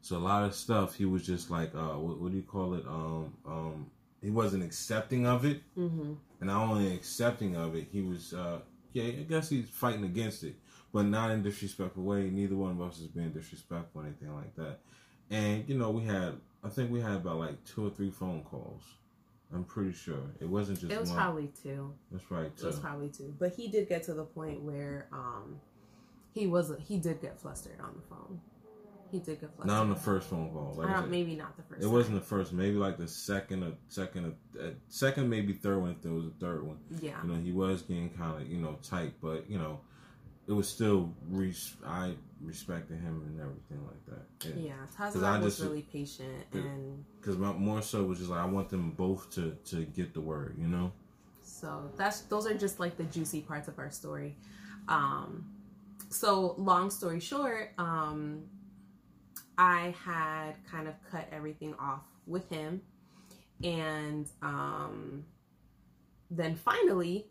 So 0.00 0.16
a 0.16 0.18
lot 0.18 0.44
of 0.44 0.54
stuff 0.54 0.94
he 0.94 1.04
was 1.04 1.26
just 1.26 1.50
like, 1.50 1.74
uh, 1.74 1.98
what, 1.98 2.20
what 2.20 2.30
do 2.30 2.36
you 2.36 2.44
call 2.44 2.74
it? 2.74 2.86
Um, 2.86 3.34
um, 3.46 3.90
he 4.22 4.30
wasn't 4.30 4.62
accepting 4.64 5.26
of 5.26 5.44
it, 5.44 5.62
hmm 5.74 6.14
and 6.40 6.48
not 6.50 6.68
only 6.68 6.94
accepting 6.94 7.56
of 7.56 7.74
it, 7.74 7.88
he 7.90 8.02
was, 8.02 8.34
uh, 8.34 8.58
yeah, 8.92 9.04
I 9.04 9.24
guess 9.28 9.48
he's 9.48 9.68
fighting 9.70 10.04
against 10.04 10.44
it. 10.44 10.54
But 10.96 11.04
not 11.04 11.30
in 11.30 11.42
disrespectful 11.42 12.02
way. 12.02 12.30
Neither 12.30 12.56
one 12.56 12.70
of 12.70 12.80
us 12.80 12.98
is 13.00 13.08
being 13.08 13.28
disrespectful 13.28 14.00
or 14.00 14.06
anything 14.06 14.34
like 14.34 14.56
that. 14.56 14.78
And 15.30 15.68
you 15.68 15.76
know, 15.76 15.90
we 15.90 16.04
had 16.04 16.40
I 16.64 16.70
think 16.70 16.90
we 16.90 17.02
had 17.02 17.16
about 17.16 17.36
like 17.36 17.62
two 17.66 17.86
or 17.86 17.90
three 17.90 18.10
phone 18.10 18.42
calls. 18.44 18.82
I'm 19.52 19.64
pretty 19.64 19.92
sure 19.92 20.22
it 20.40 20.48
wasn't 20.48 20.80
just. 20.80 20.90
It 20.90 20.98
was 20.98 21.10
one. 21.10 21.18
probably 21.18 21.50
two. 21.62 21.92
That's 22.10 22.30
right. 22.30 22.46
It 22.46 22.64
was 22.64 22.78
probably 22.78 23.10
two. 23.10 23.34
But 23.38 23.54
he 23.54 23.68
did 23.68 23.90
get 23.90 24.04
to 24.04 24.14
the 24.14 24.24
point 24.24 24.62
where 24.62 25.08
um 25.12 25.60
he 26.32 26.46
was 26.46 26.72
he 26.88 26.96
did 26.96 27.20
get 27.20 27.38
flustered 27.38 27.78
on 27.78 27.90
the 27.94 28.02
phone. 28.08 28.40
He 29.12 29.18
did 29.18 29.38
get 29.42 29.50
flustered. 29.54 29.66
Not 29.66 29.82
on 29.82 29.90
the 29.90 29.96
first 29.96 30.30
phone 30.30 30.50
call. 30.50 30.76
Like 30.78 30.88
I 30.88 30.94
I 30.94 31.00
said. 31.02 31.10
maybe 31.10 31.36
not 31.36 31.58
the 31.58 31.62
first. 31.62 31.82
It 31.82 31.84
time. 31.84 31.92
wasn't 31.92 32.14
the 32.14 32.26
first, 32.26 32.54
maybe 32.54 32.76
like 32.76 32.96
the 32.96 33.06
second 33.06 33.64
or 33.64 33.72
second 33.88 34.34
or 34.56 34.62
uh, 34.64 34.70
second, 34.88 35.28
maybe 35.28 35.52
third 35.52 35.78
one 35.78 35.90
if 35.90 36.00
there 36.00 36.12
was 36.12 36.24
a 36.24 36.32
third 36.40 36.66
one. 36.66 36.78
Yeah. 37.02 37.22
You 37.22 37.28
know, 37.28 37.38
he 37.38 37.52
was 37.52 37.82
getting 37.82 38.08
kind 38.08 38.40
of 38.40 38.50
you 38.50 38.56
know 38.56 38.78
tight, 38.82 39.12
but 39.20 39.44
you 39.50 39.58
know, 39.58 39.80
it 40.48 40.52
was 40.52 40.68
still 40.68 41.12
I 41.84 42.14
respected 42.40 42.98
him 43.00 43.22
and 43.26 43.40
everything 43.40 43.84
like 43.86 44.06
that. 44.06 44.56
Yeah, 44.56 44.74
I 44.98 45.38
was 45.38 45.56
just- 45.56 45.60
really 45.68 45.82
patient, 45.82 46.46
Yeah. 46.52 46.60
and 46.60 47.04
Because 47.20 47.36
more 47.38 47.82
so 47.82 48.04
was 48.04 48.18
just 48.18 48.30
like 48.30 48.40
I 48.40 48.44
want 48.46 48.68
them 48.68 48.90
both 48.92 49.30
to 49.32 49.52
to 49.66 49.84
get 49.84 50.14
the 50.14 50.20
word. 50.20 50.56
You 50.58 50.68
know. 50.68 50.92
so 51.42 51.90
that's 51.96 52.22
those 52.22 52.46
are 52.46 52.54
just 52.54 52.78
like 52.80 52.96
the 52.96 53.04
juicy 53.04 53.40
parts 53.40 53.68
of 53.68 53.78
our 53.78 53.90
story. 53.90 54.36
Um, 54.88 55.52
so 56.10 56.54
long 56.58 56.90
story 56.90 57.20
short, 57.20 57.72
um, 57.78 58.44
I 59.58 59.94
had 60.04 60.52
kind 60.70 60.86
of 60.86 60.94
cut 61.10 61.28
everything 61.32 61.74
off 61.74 62.02
with 62.26 62.48
him, 62.50 62.82
and 63.64 64.28
um, 64.42 65.24
then 66.30 66.54
finally, 66.56 67.26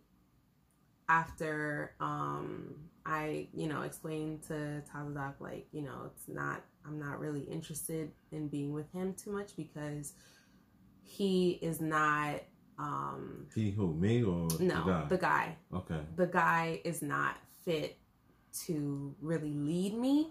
after 1.07 1.93
um, 1.99 2.75
I 3.05 3.47
you 3.53 3.67
know 3.67 3.81
explained 3.81 4.43
to 4.47 4.81
Tazadak 4.91 5.35
like 5.39 5.67
you 5.71 5.81
know 5.81 6.09
it's 6.13 6.27
not 6.27 6.61
I'm 6.85 6.99
not 6.99 7.19
really 7.19 7.41
interested 7.41 8.11
in 8.31 8.47
being 8.47 8.73
with 8.73 8.91
him 8.91 9.13
too 9.13 9.31
much 9.31 9.55
because 9.55 10.13
he 11.03 11.51
is 11.61 11.79
not 11.79 12.41
um 12.77 13.47
He 13.53 13.71
who 13.71 13.93
me 13.93 14.23
or 14.23 14.47
no 14.59 14.83
the 14.83 14.91
guy? 14.91 15.05
the 15.07 15.17
guy 15.17 15.55
okay. 15.73 15.99
the 16.15 16.27
guy 16.27 16.81
is 16.83 17.01
not 17.01 17.37
fit 17.63 17.97
to 18.65 19.15
really 19.21 19.53
lead 19.53 19.93
me 19.97 20.29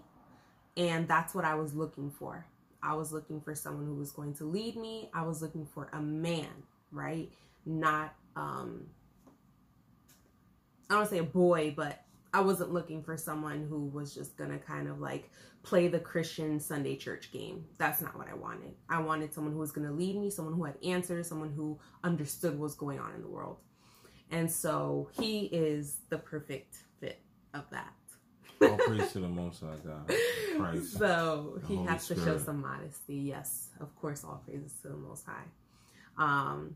and 0.77 1.07
that's 1.07 1.33
what 1.33 1.45
i 1.45 1.55
was 1.55 1.73
looking 1.73 2.11
for 2.11 2.45
i 2.83 2.93
was 2.93 3.11
looking 3.11 3.41
for 3.41 3.55
someone 3.55 3.85
who 3.85 3.95
was 3.95 4.11
going 4.11 4.33
to 4.35 4.45
lead 4.45 4.75
me 4.75 5.09
i 5.13 5.23
was 5.23 5.41
looking 5.41 5.65
for 5.65 5.89
a 5.93 6.01
man 6.01 6.49
right 6.91 7.31
not 7.65 8.13
um 8.35 8.85
i 10.89 10.93
don't 10.93 10.99
want 10.99 11.09
to 11.09 11.15
say 11.15 11.19
a 11.19 11.23
boy 11.23 11.73
but 11.75 12.04
i 12.35 12.39
wasn't 12.41 12.71
looking 12.71 13.01
for 13.03 13.17
someone 13.17 13.65
who 13.69 13.85
was 13.87 14.13
just 14.13 14.37
gonna 14.37 14.59
kind 14.59 14.87
of 14.87 14.99
like 14.99 15.31
play 15.63 15.87
the 15.87 15.99
christian 15.99 16.59
sunday 16.59 16.95
church 16.95 17.31
game 17.31 17.65
that's 17.77 18.01
not 18.01 18.17
what 18.17 18.27
i 18.27 18.33
wanted 18.35 18.73
i 18.89 18.99
wanted 18.99 19.33
someone 19.33 19.53
who 19.53 19.59
was 19.59 19.71
gonna 19.71 19.91
lead 19.91 20.15
me 20.15 20.29
someone 20.29 20.53
who 20.53 20.63
had 20.63 20.75
answers 20.83 21.27
someone 21.27 21.51
who 21.51 21.79
understood 22.03 22.51
what 22.53 22.61
was 22.61 22.75
going 22.75 22.99
on 22.99 23.13
in 23.15 23.21
the 23.21 23.27
world 23.27 23.57
and 24.31 24.51
so 24.51 25.09
he 25.19 25.45
is 25.45 25.97
the 26.09 26.17
perfect 26.17 26.77
fit 26.99 27.19
of 27.53 27.63
that. 27.71 27.93
All 28.61 28.77
praise 28.77 29.11
to 29.11 29.19
the 29.19 29.27
Most 29.27 29.61
High 29.61 29.75
God, 29.85 30.11
Christ. 30.57 30.93
So 30.97 31.59
he 31.67 31.75
Holy 31.75 31.87
has 31.87 32.07
to 32.07 32.15
show 32.15 32.37
some 32.37 32.61
modesty. 32.61 33.15
Yes, 33.15 33.69
of 33.79 33.93
course, 33.95 34.23
all 34.23 34.41
praises 34.45 34.73
to 34.81 34.89
the 34.89 34.97
Most 34.97 35.25
High. 35.25 35.43
Um, 36.17 36.75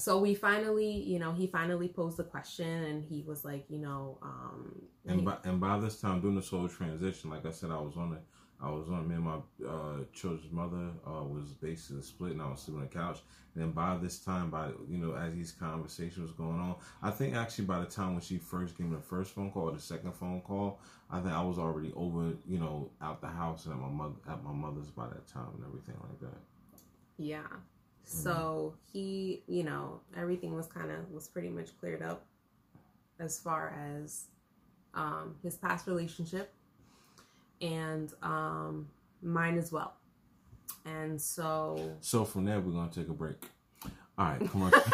so 0.00 0.18
we 0.18 0.34
finally, 0.34 0.90
you 0.90 1.18
know, 1.18 1.32
he 1.32 1.46
finally 1.46 1.88
posed 1.88 2.16
the 2.16 2.24
question, 2.24 2.84
and 2.84 3.04
he 3.04 3.22
was 3.26 3.44
like, 3.44 3.64
you 3.68 3.78
know, 3.78 4.18
um, 4.22 4.82
And 5.06 5.24
by 5.24 5.36
and 5.44 5.60
by 5.60 5.78
this 5.78 6.00
time, 6.00 6.20
during 6.20 6.36
this 6.36 6.48
whole 6.48 6.68
transition, 6.68 7.30
like 7.30 7.44
I 7.46 7.50
said, 7.50 7.70
I 7.70 7.80
was 7.80 7.96
on 7.96 8.14
it. 8.14 8.22
I 8.62 8.70
was 8.70 8.90
on 8.90 9.08
me 9.08 9.14
and 9.14 9.24
my 9.24 9.38
uh, 9.66 10.04
children's 10.12 10.52
mother 10.52 10.90
uh, 11.06 11.24
was 11.24 11.54
basically 11.54 12.02
split, 12.02 12.32
and 12.32 12.42
I 12.42 12.50
was 12.50 12.60
sitting 12.60 12.76
on 12.76 12.82
the 12.82 12.88
couch. 12.88 13.20
And 13.54 13.64
then 13.64 13.70
by 13.72 13.96
this 13.96 14.18
time, 14.18 14.50
by 14.50 14.68
you 14.88 14.98
know, 14.98 15.14
as 15.14 15.34
these 15.34 15.52
conversations 15.52 16.18
was 16.18 16.32
going 16.32 16.60
on, 16.60 16.76
I 17.02 17.10
think 17.10 17.34
actually 17.34 17.64
by 17.64 17.80
the 17.80 17.86
time 17.86 18.12
when 18.12 18.20
she 18.20 18.36
first 18.36 18.76
gave 18.76 18.86
me 18.86 18.96
the 18.96 19.02
first 19.02 19.34
phone 19.34 19.50
call 19.50 19.70
or 19.70 19.72
the 19.72 19.80
second 19.80 20.12
phone 20.12 20.42
call, 20.42 20.80
I 21.10 21.20
think 21.20 21.32
I 21.32 21.42
was 21.42 21.58
already 21.58 21.92
over, 21.96 22.32
you 22.46 22.58
know, 22.58 22.90
out 23.00 23.20
the 23.20 23.28
house 23.28 23.64
and 23.64 23.74
at 23.74 23.80
my 23.80 23.88
mother 23.88 24.14
at 24.28 24.44
my 24.44 24.52
mother's 24.52 24.90
by 24.90 25.08
that 25.08 25.26
time 25.26 25.48
and 25.56 25.64
everything 25.64 25.96
like 26.02 26.20
that. 26.20 26.38
Yeah. 27.16 27.48
So 28.12 28.74
he, 28.92 29.42
you 29.46 29.62
know, 29.62 30.00
everything 30.16 30.54
was 30.56 30.66
kind 30.66 30.90
of 30.90 31.10
was 31.12 31.28
pretty 31.28 31.48
much 31.48 31.78
cleared 31.78 32.02
up 32.02 32.24
as 33.20 33.38
far 33.38 33.72
as 33.96 34.24
um, 34.94 35.36
his 35.42 35.56
past 35.56 35.86
relationship 35.86 36.52
and 37.60 38.12
um, 38.22 38.88
mine 39.22 39.56
as 39.58 39.70
well. 39.70 39.94
And 40.84 41.20
so, 41.20 41.96
So 42.00 42.24
from 42.24 42.46
there, 42.46 42.58
we're 42.60 42.72
gonna 42.72 42.90
take 42.90 43.08
a 43.08 43.12
break. 43.12 43.36
All 44.18 44.26
right, 44.26 44.50
commercial. 44.50 44.80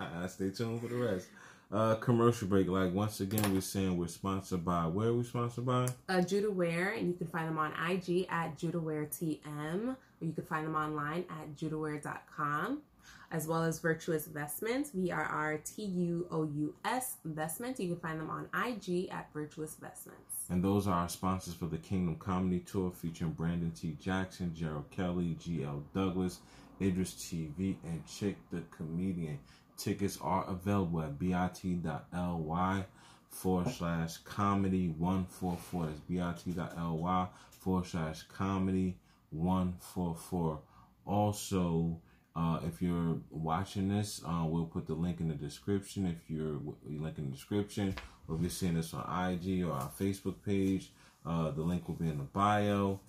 Stay 0.28 0.50
tuned 0.50 0.80
for 0.82 0.88
the 0.88 0.96
rest. 0.96 1.28
Uh, 1.72 1.94
commercial 1.96 2.48
break. 2.48 2.66
Like 2.68 2.92
once 2.92 3.20
again, 3.20 3.52
we're 3.54 3.60
saying 3.60 3.96
we're 3.96 4.08
sponsored 4.08 4.64
by. 4.64 4.86
Where 4.86 5.08
are 5.08 5.14
we 5.14 5.24
sponsored 5.24 5.64
by? 5.66 5.88
uh, 6.08 6.20
Judah 6.22 6.50
Ware, 6.50 6.90
and 6.90 7.08
you 7.08 7.14
can 7.14 7.26
find 7.26 7.48
them 7.48 7.58
on 7.58 7.72
IG 7.90 8.26
at 8.30 8.58
JudahWareTM, 8.58 9.88
or 9.88 9.96
you 10.20 10.32
can 10.32 10.44
find 10.44 10.66
them 10.66 10.74
online 10.74 11.24
at 11.30 11.56
JudahWare.com, 11.56 12.82
as 13.30 13.46
well 13.46 13.62
as 13.62 13.78
Virtuous 13.78 14.26
Investments, 14.26 14.90
V 14.90 15.10
R 15.10 15.22
R 15.22 15.58
T 15.58 15.84
U 15.84 16.26
O 16.30 16.44
U 16.44 16.74
S 16.84 17.16
Investments. 17.24 17.80
You 17.80 17.88
can 17.88 18.00
find 18.00 18.20
them 18.20 18.30
on 18.30 18.48
IG 18.54 19.08
at 19.10 19.32
Virtuous 19.32 19.76
Investments. 19.76 20.46
And 20.50 20.62
those 20.64 20.86
are 20.86 20.94
our 20.94 21.08
sponsors 21.08 21.54
for 21.54 21.66
the 21.66 21.76
Kingdom 21.78 22.16
Comedy 22.16 22.60
Tour 22.60 22.90
featuring 22.90 23.32
Brandon 23.32 23.70
T. 23.70 23.96
Jackson, 24.00 24.54
Gerald 24.54 24.90
Kelly, 24.90 25.36
G.L. 25.38 25.82
Douglas, 25.94 26.40
Idris 26.80 27.12
TV, 27.14 27.76
and 27.84 28.06
Chick 28.06 28.36
the 28.50 28.62
Comedian. 28.70 29.38
Tickets 29.76 30.18
are 30.20 30.44
available 30.48 31.02
at 31.02 31.18
bit.ly 31.18 32.84
forward 33.30 33.68
slash 33.68 34.16
comedy 34.18 34.88
144. 34.88 35.88
That's 36.08 36.42
bit.ly 36.42 37.28
forward 37.50 37.86
slash 37.86 38.22
comedy 38.22 38.96
144. 39.30 40.60
Also, 41.06 42.00
uh, 42.36 42.60
if 42.66 42.80
you're 42.80 43.16
watching 43.30 43.88
this, 43.88 44.20
uh, 44.26 44.44
we'll 44.44 44.66
put 44.66 44.86
the 44.86 44.94
link 44.94 45.20
in 45.20 45.28
the 45.28 45.34
description. 45.34 46.06
If 46.06 46.30
you're 46.30 46.60
link 46.86 47.18
in 47.18 47.26
the 47.26 47.32
description, 47.32 47.94
or 48.28 48.36
if 48.36 48.40
you're 48.40 48.50
seeing 48.50 48.74
this 48.74 48.94
on 48.94 49.32
IG 49.32 49.64
or 49.64 49.72
our 49.72 49.90
Facebook 49.98 50.36
page, 50.44 50.92
uh, 51.26 51.50
the 51.50 51.62
link 51.62 51.88
will 51.88 51.96
be 51.96 52.08
in 52.08 52.18
the 52.18 52.24
bio. 52.24 53.00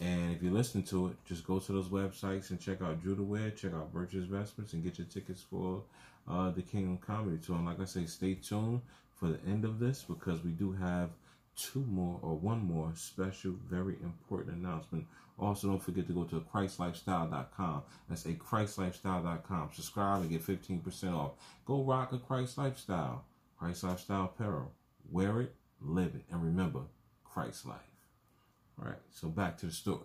And 0.00 0.34
if 0.34 0.42
you 0.42 0.50
listen 0.50 0.82
to 0.84 1.08
it, 1.08 1.16
just 1.26 1.46
go 1.46 1.58
to 1.58 1.72
those 1.72 1.88
websites 1.88 2.50
and 2.50 2.60
check 2.60 2.80
out 2.82 3.02
Judah 3.02 3.22
Wear, 3.22 3.50
check 3.50 3.74
out 3.74 3.92
Virtuous 3.92 4.24
Investments, 4.24 4.72
and 4.72 4.82
get 4.82 4.96
your 4.96 5.08
tickets 5.08 5.44
for 5.50 5.82
uh, 6.28 6.50
the 6.50 6.62
Kingdom 6.62 6.98
Comedy 6.98 7.38
Tour. 7.38 7.56
And 7.56 7.66
like 7.66 7.80
I 7.80 7.84
say, 7.84 8.06
stay 8.06 8.34
tuned 8.34 8.80
for 9.16 9.28
the 9.28 9.40
end 9.46 9.64
of 9.64 9.80
this 9.80 10.04
because 10.08 10.44
we 10.44 10.52
do 10.52 10.72
have 10.72 11.10
two 11.58 11.84
more 11.88 12.18
or 12.22 12.34
one 12.36 12.64
more 12.64 12.92
special, 12.94 13.54
very 13.68 13.96
important 14.02 14.56
announcement. 14.56 15.06
Also, 15.38 15.68
don't 15.68 15.82
forget 15.82 16.06
to 16.06 16.12
go 16.12 16.24
to 16.24 16.40
ChristLifestyle.com. 16.52 17.82
That's 18.08 18.26
a 18.26 18.32
ChristLifestyle.com. 18.34 19.70
Subscribe 19.72 20.22
and 20.22 20.30
get 20.30 20.44
15% 20.44 21.14
off. 21.14 21.32
Go 21.64 21.82
rock 21.82 22.12
a 22.12 22.18
Christ 22.18 22.58
Lifestyle. 22.58 23.24
Christ 23.58 23.84
Lifestyle 23.84 24.24
apparel. 24.24 24.72
Wear 25.10 25.42
it, 25.42 25.54
live 25.80 26.14
it, 26.14 26.24
and 26.30 26.42
remember, 26.42 26.80
Christ 27.24 27.66
life. 27.66 27.78
All 28.80 28.88
right, 28.88 28.98
so 29.10 29.28
back 29.28 29.58
to 29.58 29.66
the 29.66 29.72
story. 29.72 30.00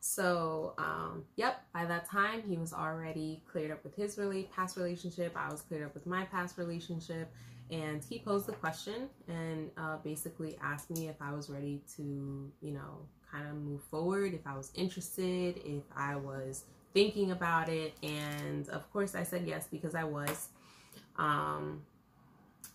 So, 0.00 0.74
um, 0.78 1.24
yep, 1.34 1.64
by 1.74 1.84
that 1.84 2.08
time 2.08 2.42
he 2.48 2.56
was 2.56 2.72
already 2.72 3.42
cleared 3.50 3.72
up 3.72 3.82
with 3.82 3.96
his 3.96 4.16
really 4.16 4.48
past 4.54 4.76
relationship. 4.76 5.36
I 5.36 5.50
was 5.50 5.62
cleared 5.62 5.84
up 5.84 5.94
with 5.94 6.06
my 6.06 6.24
past 6.26 6.58
relationship, 6.58 7.32
and 7.70 8.02
he 8.08 8.18
posed 8.18 8.46
the 8.46 8.52
question 8.52 9.08
and 9.28 9.70
uh, 9.76 9.96
basically 10.04 10.56
asked 10.62 10.90
me 10.90 11.08
if 11.08 11.16
I 11.20 11.32
was 11.32 11.50
ready 11.50 11.82
to, 11.96 12.02
you 12.60 12.72
know, 12.72 13.06
kind 13.30 13.48
of 13.48 13.54
move 13.56 13.82
forward, 13.82 14.34
if 14.34 14.46
I 14.46 14.56
was 14.56 14.70
interested, 14.74 15.60
if 15.64 15.82
I 15.96 16.16
was 16.16 16.64
thinking 16.94 17.32
about 17.32 17.68
it, 17.68 17.94
and 18.02 18.68
of 18.68 18.90
course 18.92 19.14
I 19.14 19.24
said 19.24 19.44
yes 19.46 19.66
because 19.70 19.94
I 19.94 20.04
was. 20.04 20.48
Um, 21.18 21.82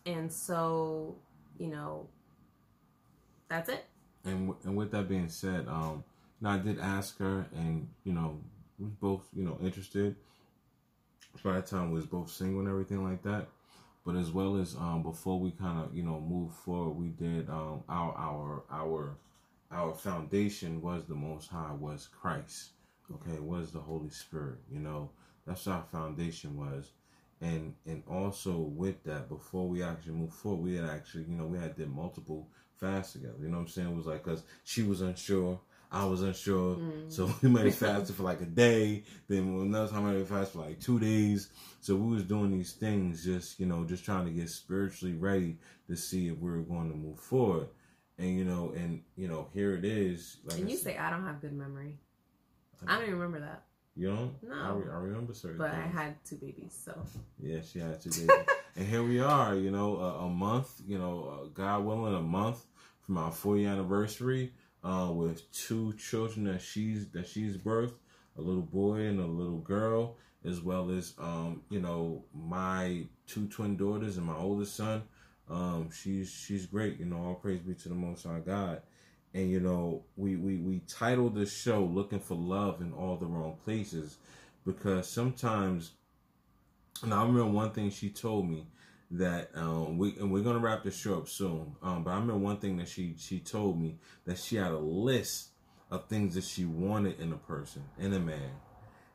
and 0.05 0.31
so, 0.31 1.15
you 1.57 1.67
know, 1.67 2.07
that's 3.47 3.69
it. 3.69 3.85
And 4.25 4.53
and 4.63 4.75
with 4.75 4.91
that 4.91 5.07
being 5.07 5.29
said, 5.29 5.67
um, 5.67 6.03
now 6.41 6.51
I 6.51 6.57
did 6.57 6.79
ask 6.79 7.17
her, 7.19 7.45
and 7.55 7.87
you 8.03 8.13
know, 8.13 8.37
we 8.79 8.87
both 8.99 9.23
you 9.35 9.43
know 9.43 9.57
interested. 9.61 10.15
By 11.43 11.53
that 11.53 11.67
time, 11.67 11.91
we 11.91 11.95
was 11.95 12.05
both 12.05 12.29
single 12.29 12.59
and 12.59 12.69
everything 12.69 13.03
like 13.03 13.23
that. 13.23 13.47
But 14.05 14.15
as 14.15 14.31
well 14.31 14.57
as 14.57 14.75
um, 14.75 15.03
before 15.03 15.39
we 15.39 15.51
kind 15.51 15.83
of 15.83 15.95
you 15.95 16.03
know 16.03 16.19
move 16.19 16.53
forward, 16.53 16.91
we 16.91 17.09
did 17.09 17.49
um, 17.49 17.83
our 17.87 18.13
our 18.17 18.63
our 18.71 19.17
our 19.71 19.93
foundation 19.93 20.81
was 20.81 21.05
the 21.05 21.15
Most 21.15 21.49
High, 21.49 21.73
was 21.73 22.07
Christ. 22.19 22.71
Okay, 23.13 23.39
was 23.39 23.71
the 23.71 23.79
Holy 23.79 24.09
Spirit. 24.09 24.59
You 24.71 24.79
know, 24.79 25.09
that's 25.45 25.67
our 25.67 25.83
foundation 25.91 26.57
was. 26.57 26.91
And 27.41 27.73
and 27.85 28.03
also 28.09 28.57
with 28.57 29.03
that, 29.03 29.29
before 29.29 29.67
we 29.67 29.83
actually 29.83 30.13
move 30.13 30.33
forward, 30.33 30.63
we 30.63 30.75
had 30.75 30.89
actually, 30.89 31.23
you 31.23 31.35
know, 31.35 31.45
we 31.45 31.57
had 31.57 31.75
did 31.75 31.89
multiple 31.89 32.47
fast 32.79 33.13
together. 33.13 33.35
You 33.41 33.49
know 33.49 33.57
what 33.57 33.63
I'm 33.63 33.67
saying? 33.69 33.89
It 33.89 33.95
was 33.95 34.05
like 34.05 34.23
because 34.23 34.43
she 34.63 34.83
was 34.83 35.01
unsure, 35.01 35.59
I 35.91 36.05
was 36.05 36.21
unsure, 36.21 36.77
mm. 36.77 37.11
so 37.11 37.29
we 37.41 37.49
might 37.49 37.65
have 37.65 37.75
fasted 37.75 38.15
for 38.15 38.23
like 38.23 38.41
a 38.41 38.45
day. 38.45 39.03
Then 39.27 39.39
another 39.59 39.91
time 39.91 40.05
I 40.05 40.13
might 40.13 40.27
fasted 40.27 40.53
for 40.53 40.65
like 40.67 40.79
two 40.79 40.99
days. 40.99 41.49
So 41.81 41.95
we 41.95 42.15
was 42.15 42.23
doing 42.23 42.51
these 42.51 42.73
things, 42.73 43.25
just 43.25 43.59
you 43.59 43.65
know, 43.65 43.83
just 43.83 44.05
trying 44.05 44.25
to 44.25 44.31
get 44.31 44.49
spiritually 44.49 45.15
ready 45.15 45.57
to 45.87 45.97
see 45.97 46.29
if 46.29 46.37
we 46.37 46.49
were 46.49 46.61
going 46.61 46.89
to 46.89 46.95
move 46.95 47.19
forward. 47.19 47.67
And 48.17 48.37
you 48.37 48.45
know, 48.45 48.71
and 48.75 49.03
you 49.17 49.27
know, 49.27 49.49
here 49.53 49.73
it 49.73 49.83
is. 49.83 50.37
Like 50.45 50.59
and 50.59 50.69
you 50.69 50.77
said, 50.77 50.93
say 50.93 50.97
I 50.97 51.09
don't 51.09 51.25
have 51.25 51.41
good 51.41 51.53
memory. 51.53 51.97
I 52.87 52.95
don't 52.95 53.03
even 53.03 53.19
remember 53.19 53.41
that. 53.41 53.63
You 53.95 54.07
don't? 54.07 54.43
No. 54.43 54.55
I, 54.55 54.71
re- 54.71 54.91
I 54.91 54.97
remember 54.97 55.33
certain 55.33 55.57
But 55.57 55.71
things. 55.71 55.83
I 55.93 56.01
had 56.01 56.15
two 56.23 56.37
babies, 56.37 56.81
so. 56.85 56.97
Yeah, 57.37 57.59
she 57.61 57.79
had 57.79 58.01
two 58.01 58.09
babies. 58.27 58.45
and 58.77 58.87
here 58.87 59.03
we 59.03 59.19
are, 59.19 59.55
you 59.55 59.69
know, 59.69 59.97
a, 59.97 60.25
a 60.25 60.29
month, 60.29 60.71
you 60.87 60.97
know, 60.97 61.41
uh, 61.43 61.47
God 61.53 61.83
willing, 61.83 62.15
a 62.15 62.21
month 62.21 62.63
from 63.01 63.17
our 63.17 63.31
four 63.31 63.57
year 63.57 63.69
anniversary 63.69 64.53
uh, 64.83 65.11
with 65.13 65.51
two 65.51 65.93
children 65.93 66.45
that 66.45 66.61
she's 66.61 67.09
that 67.09 67.27
she's 67.27 67.57
birthed, 67.57 67.93
a 68.37 68.41
little 68.41 68.61
boy 68.61 68.97
and 69.01 69.19
a 69.19 69.25
little 69.25 69.59
girl, 69.59 70.17
as 70.45 70.61
well 70.61 70.91
as 70.91 71.13
um, 71.19 71.61
you 71.69 71.79
know 71.79 72.23
my 72.33 73.05
two 73.27 73.47
twin 73.47 73.77
daughters 73.77 74.17
and 74.17 74.25
my 74.25 74.37
oldest 74.37 74.75
son. 74.75 75.03
Um, 75.49 75.89
she's 75.91 76.29
she's 76.29 76.65
great, 76.65 76.99
you 76.99 77.05
know. 77.05 77.17
All 77.17 77.35
praise 77.35 77.59
be 77.59 77.73
to 77.73 77.89
the 77.89 77.95
Most 77.95 78.25
High 78.25 78.39
God 78.39 78.81
and 79.33 79.49
you 79.49 79.59
know 79.59 80.03
we 80.15 80.35
we 80.35 80.57
we 80.57 80.81
titled 80.87 81.35
the 81.35 81.45
show 81.45 81.83
looking 81.83 82.19
for 82.19 82.35
love 82.35 82.81
in 82.81 82.91
all 82.93 83.15
the 83.17 83.25
wrong 83.25 83.57
places 83.63 84.17
because 84.65 85.09
sometimes 85.09 85.91
and 87.03 87.13
i 87.13 87.21
remember 87.21 87.45
one 87.45 87.71
thing 87.71 87.89
she 87.89 88.09
told 88.09 88.49
me 88.49 88.65
that 89.11 89.49
um, 89.55 89.97
we 89.97 90.15
and 90.19 90.31
we're 90.31 90.43
gonna 90.43 90.59
wrap 90.59 90.83
the 90.83 90.91
show 90.91 91.17
up 91.17 91.27
soon 91.27 91.75
um, 91.83 92.03
but 92.03 92.11
i 92.11 92.13
remember 92.13 92.37
one 92.37 92.57
thing 92.57 92.77
that 92.77 92.87
she 92.87 93.13
she 93.17 93.39
told 93.39 93.79
me 93.79 93.97
that 94.25 94.37
she 94.37 94.55
had 94.55 94.71
a 94.71 94.77
list 94.77 95.49
of 95.89 96.07
things 96.07 96.35
that 96.35 96.43
she 96.43 96.65
wanted 96.65 97.19
in 97.19 97.33
a 97.33 97.37
person 97.37 97.83
in 97.99 98.13
a 98.13 98.19
man 98.19 98.51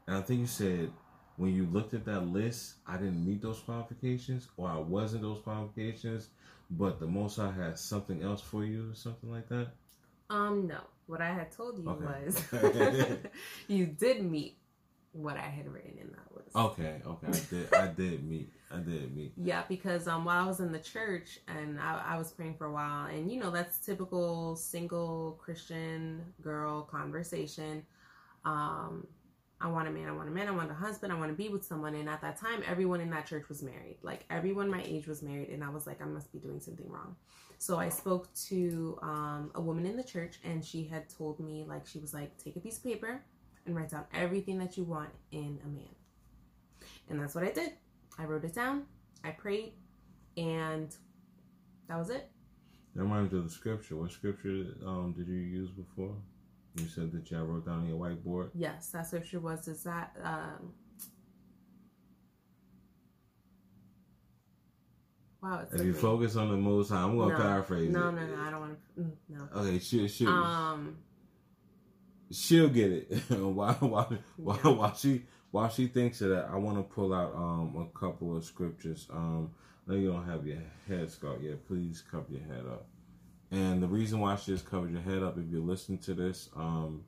and 0.06 0.16
i 0.16 0.20
think 0.20 0.40
you 0.40 0.46
said 0.46 0.90
when 1.36 1.54
you 1.54 1.66
looked 1.66 1.94
at 1.94 2.04
that 2.04 2.26
list 2.26 2.74
i 2.86 2.96
didn't 2.96 3.24
meet 3.24 3.40
those 3.40 3.60
qualifications 3.60 4.48
or 4.56 4.68
i 4.68 4.76
wasn't 4.76 5.22
those 5.22 5.40
qualifications 5.40 6.28
but 6.70 7.00
the 7.00 7.06
most 7.06 7.38
i 7.38 7.50
had 7.50 7.78
something 7.78 8.22
else 8.22 8.42
for 8.42 8.64
you 8.64 8.90
or 8.90 8.94
something 8.94 9.30
like 9.30 9.48
that 9.48 9.68
um, 10.28 10.66
no. 10.66 10.80
What 11.06 11.20
I 11.20 11.32
had 11.32 11.52
told 11.52 11.78
you 11.78 11.88
okay. 11.88 12.24
was 12.24 12.42
you 13.68 13.86
did 13.86 14.24
meet 14.24 14.56
what 15.16 15.36
I 15.36 15.48
had 15.48 15.66
written 15.72 15.98
in 15.98 16.08
that 16.08 16.36
list. 16.36 16.54
Okay, 16.54 17.00
okay, 17.06 17.26
I 17.26 17.40
did. 17.50 17.74
I 17.74 17.86
did 17.88 18.28
meet. 18.28 18.52
I 18.70 18.76
did 18.76 19.16
meet. 19.16 19.32
Yeah, 19.42 19.62
because 19.68 20.08
um, 20.08 20.24
while 20.24 20.42
I 20.42 20.46
was 20.46 20.60
in 20.60 20.72
the 20.72 20.78
church 20.78 21.38
and 21.48 21.80
I, 21.80 22.02
I 22.06 22.18
was 22.18 22.32
praying 22.32 22.54
for 22.54 22.66
a 22.66 22.72
while, 22.72 23.06
and 23.06 23.30
you 23.30 23.40
know 23.40 23.50
that's 23.50 23.78
typical 23.78 24.56
single 24.56 25.38
Christian 25.42 26.24
girl 26.42 26.82
conversation. 26.82 27.84
Um, 28.44 29.06
I 29.58 29.68
want 29.68 29.88
a 29.88 29.90
man, 29.90 30.08
I 30.08 30.12
want 30.12 30.28
a 30.28 30.32
man, 30.32 30.48
I 30.48 30.50
want 30.50 30.70
a 30.70 30.74
husband, 30.74 31.12
I 31.12 31.16
want 31.18 31.30
to 31.30 31.36
be 31.36 31.48
with 31.48 31.64
someone. 31.64 31.94
And 31.94 32.08
at 32.10 32.20
that 32.20 32.38
time, 32.38 32.62
everyone 32.68 33.00
in 33.00 33.08
that 33.10 33.26
church 33.26 33.48
was 33.48 33.62
married. 33.62 33.96
Like 34.02 34.24
everyone 34.28 34.70
my 34.70 34.82
age 34.84 35.06
was 35.06 35.22
married, 35.22 35.48
and 35.48 35.64
I 35.64 35.70
was 35.70 35.86
like, 35.86 36.02
I 36.02 36.04
must 36.04 36.30
be 36.32 36.38
doing 36.38 36.60
something 36.60 36.88
wrong. 36.88 37.16
So 37.58 37.78
I 37.78 37.88
spoke 37.88 38.32
to 38.48 38.98
um, 39.00 39.50
a 39.54 39.60
woman 39.60 39.86
in 39.86 39.96
the 39.96 40.04
church, 40.04 40.36
and 40.44 40.62
she 40.62 40.84
had 40.84 41.08
told 41.08 41.40
me, 41.40 41.64
like, 41.66 41.86
she 41.86 41.98
was 41.98 42.12
like, 42.12 42.36
take 42.36 42.56
a 42.56 42.60
piece 42.60 42.76
of 42.76 42.84
paper 42.84 43.22
and 43.66 43.76
write 43.76 43.90
down 43.90 44.04
everything 44.14 44.58
that 44.58 44.76
you 44.76 44.84
want 44.84 45.10
in 45.32 45.58
a 45.64 45.68
man. 45.68 45.94
And 47.08 47.20
that's 47.20 47.34
what 47.34 47.44
I 47.44 47.50
did. 47.50 47.72
I 48.18 48.24
wrote 48.24 48.44
it 48.44 48.54
down, 48.54 48.84
I 49.24 49.30
prayed, 49.30 49.72
and 50.36 50.94
that 51.88 51.98
was 51.98 52.10
it. 52.10 52.30
That 52.94 53.02
reminds 53.02 53.32
me 53.32 53.38
of 53.38 53.44
the 53.44 53.50
scripture. 53.50 53.96
What 53.96 54.10
scripture 54.12 54.64
um, 54.86 55.14
did 55.16 55.28
you 55.28 55.34
use 55.34 55.70
before? 55.70 56.14
You 56.76 56.88
said 56.88 57.12
that 57.12 57.30
you 57.30 57.38
wrote 57.38 57.66
down 57.66 57.80
on 57.80 57.88
your 57.88 57.98
whiteboard. 57.98 58.50
Yes, 58.54 58.88
that 58.90 59.06
scripture 59.06 59.40
was 59.40 59.68
is 59.68 59.82
that 59.84 60.16
um, 60.22 60.72
Wow, 65.46 65.64
if 65.72 65.84
you 65.84 65.94
focus 65.94 66.34
on 66.36 66.50
the 66.50 66.56
Most 66.56 66.90
High, 66.90 67.02
I'm 67.02 67.16
gonna 67.16 67.34
no, 67.34 67.40
paraphrase 67.40 67.90
no, 67.90 68.08
it. 68.08 68.12
No, 68.12 68.26
no, 68.26 68.36
no, 68.36 68.42
I 68.42 68.50
don't 68.50 68.60
want 68.60 68.78
to. 68.96 69.00
Mm, 69.00 69.12
no. 69.28 69.60
Okay, 69.60 69.78
she, 69.78 70.08
she, 70.08 70.26
um, 70.26 70.96
she'll 72.30 72.68
get 72.68 72.92
it. 72.92 73.30
while, 73.30 73.74
while, 73.74 74.12
while, 74.36 74.60
yeah. 74.64 74.70
while 74.70 74.94
she, 74.94 75.22
while 75.50 75.68
she 75.68 75.86
thinks 75.86 76.20
of 76.20 76.30
that, 76.30 76.48
I 76.50 76.56
want 76.56 76.76
to 76.78 76.82
pull 76.82 77.14
out 77.14 77.34
um 77.34 77.76
a 77.76 77.98
couple 77.98 78.36
of 78.36 78.44
scriptures. 78.44 79.06
Um, 79.10 79.52
no, 79.86 79.94
you 79.94 80.10
don't 80.10 80.26
have 80.26 80.46
your 80.46 80.58
head 80.88 81.10
scarred 81.10 81.42
yet. 81.42 81.66
Please 81.66 82.02
cover 82.10 82.26
your 82.30 82.42
head 82.42 82.66
up. 82.66 82.86
And 83.50 83.80
the 83.82 83.86
reason 83.86 84.18
why 84.18 84.34
she 84.36 84.52
just 84.52 84.66
covered 84.66 84.90
your 84.90 85.02
head 85.02 85.22
up, 85.22 85.38
if 85.38 85.44
you're 85.48 85.60
listening 85.60 85.98
to 86.00 86.14
this, 86.14 86.48
um, 86.56 87.04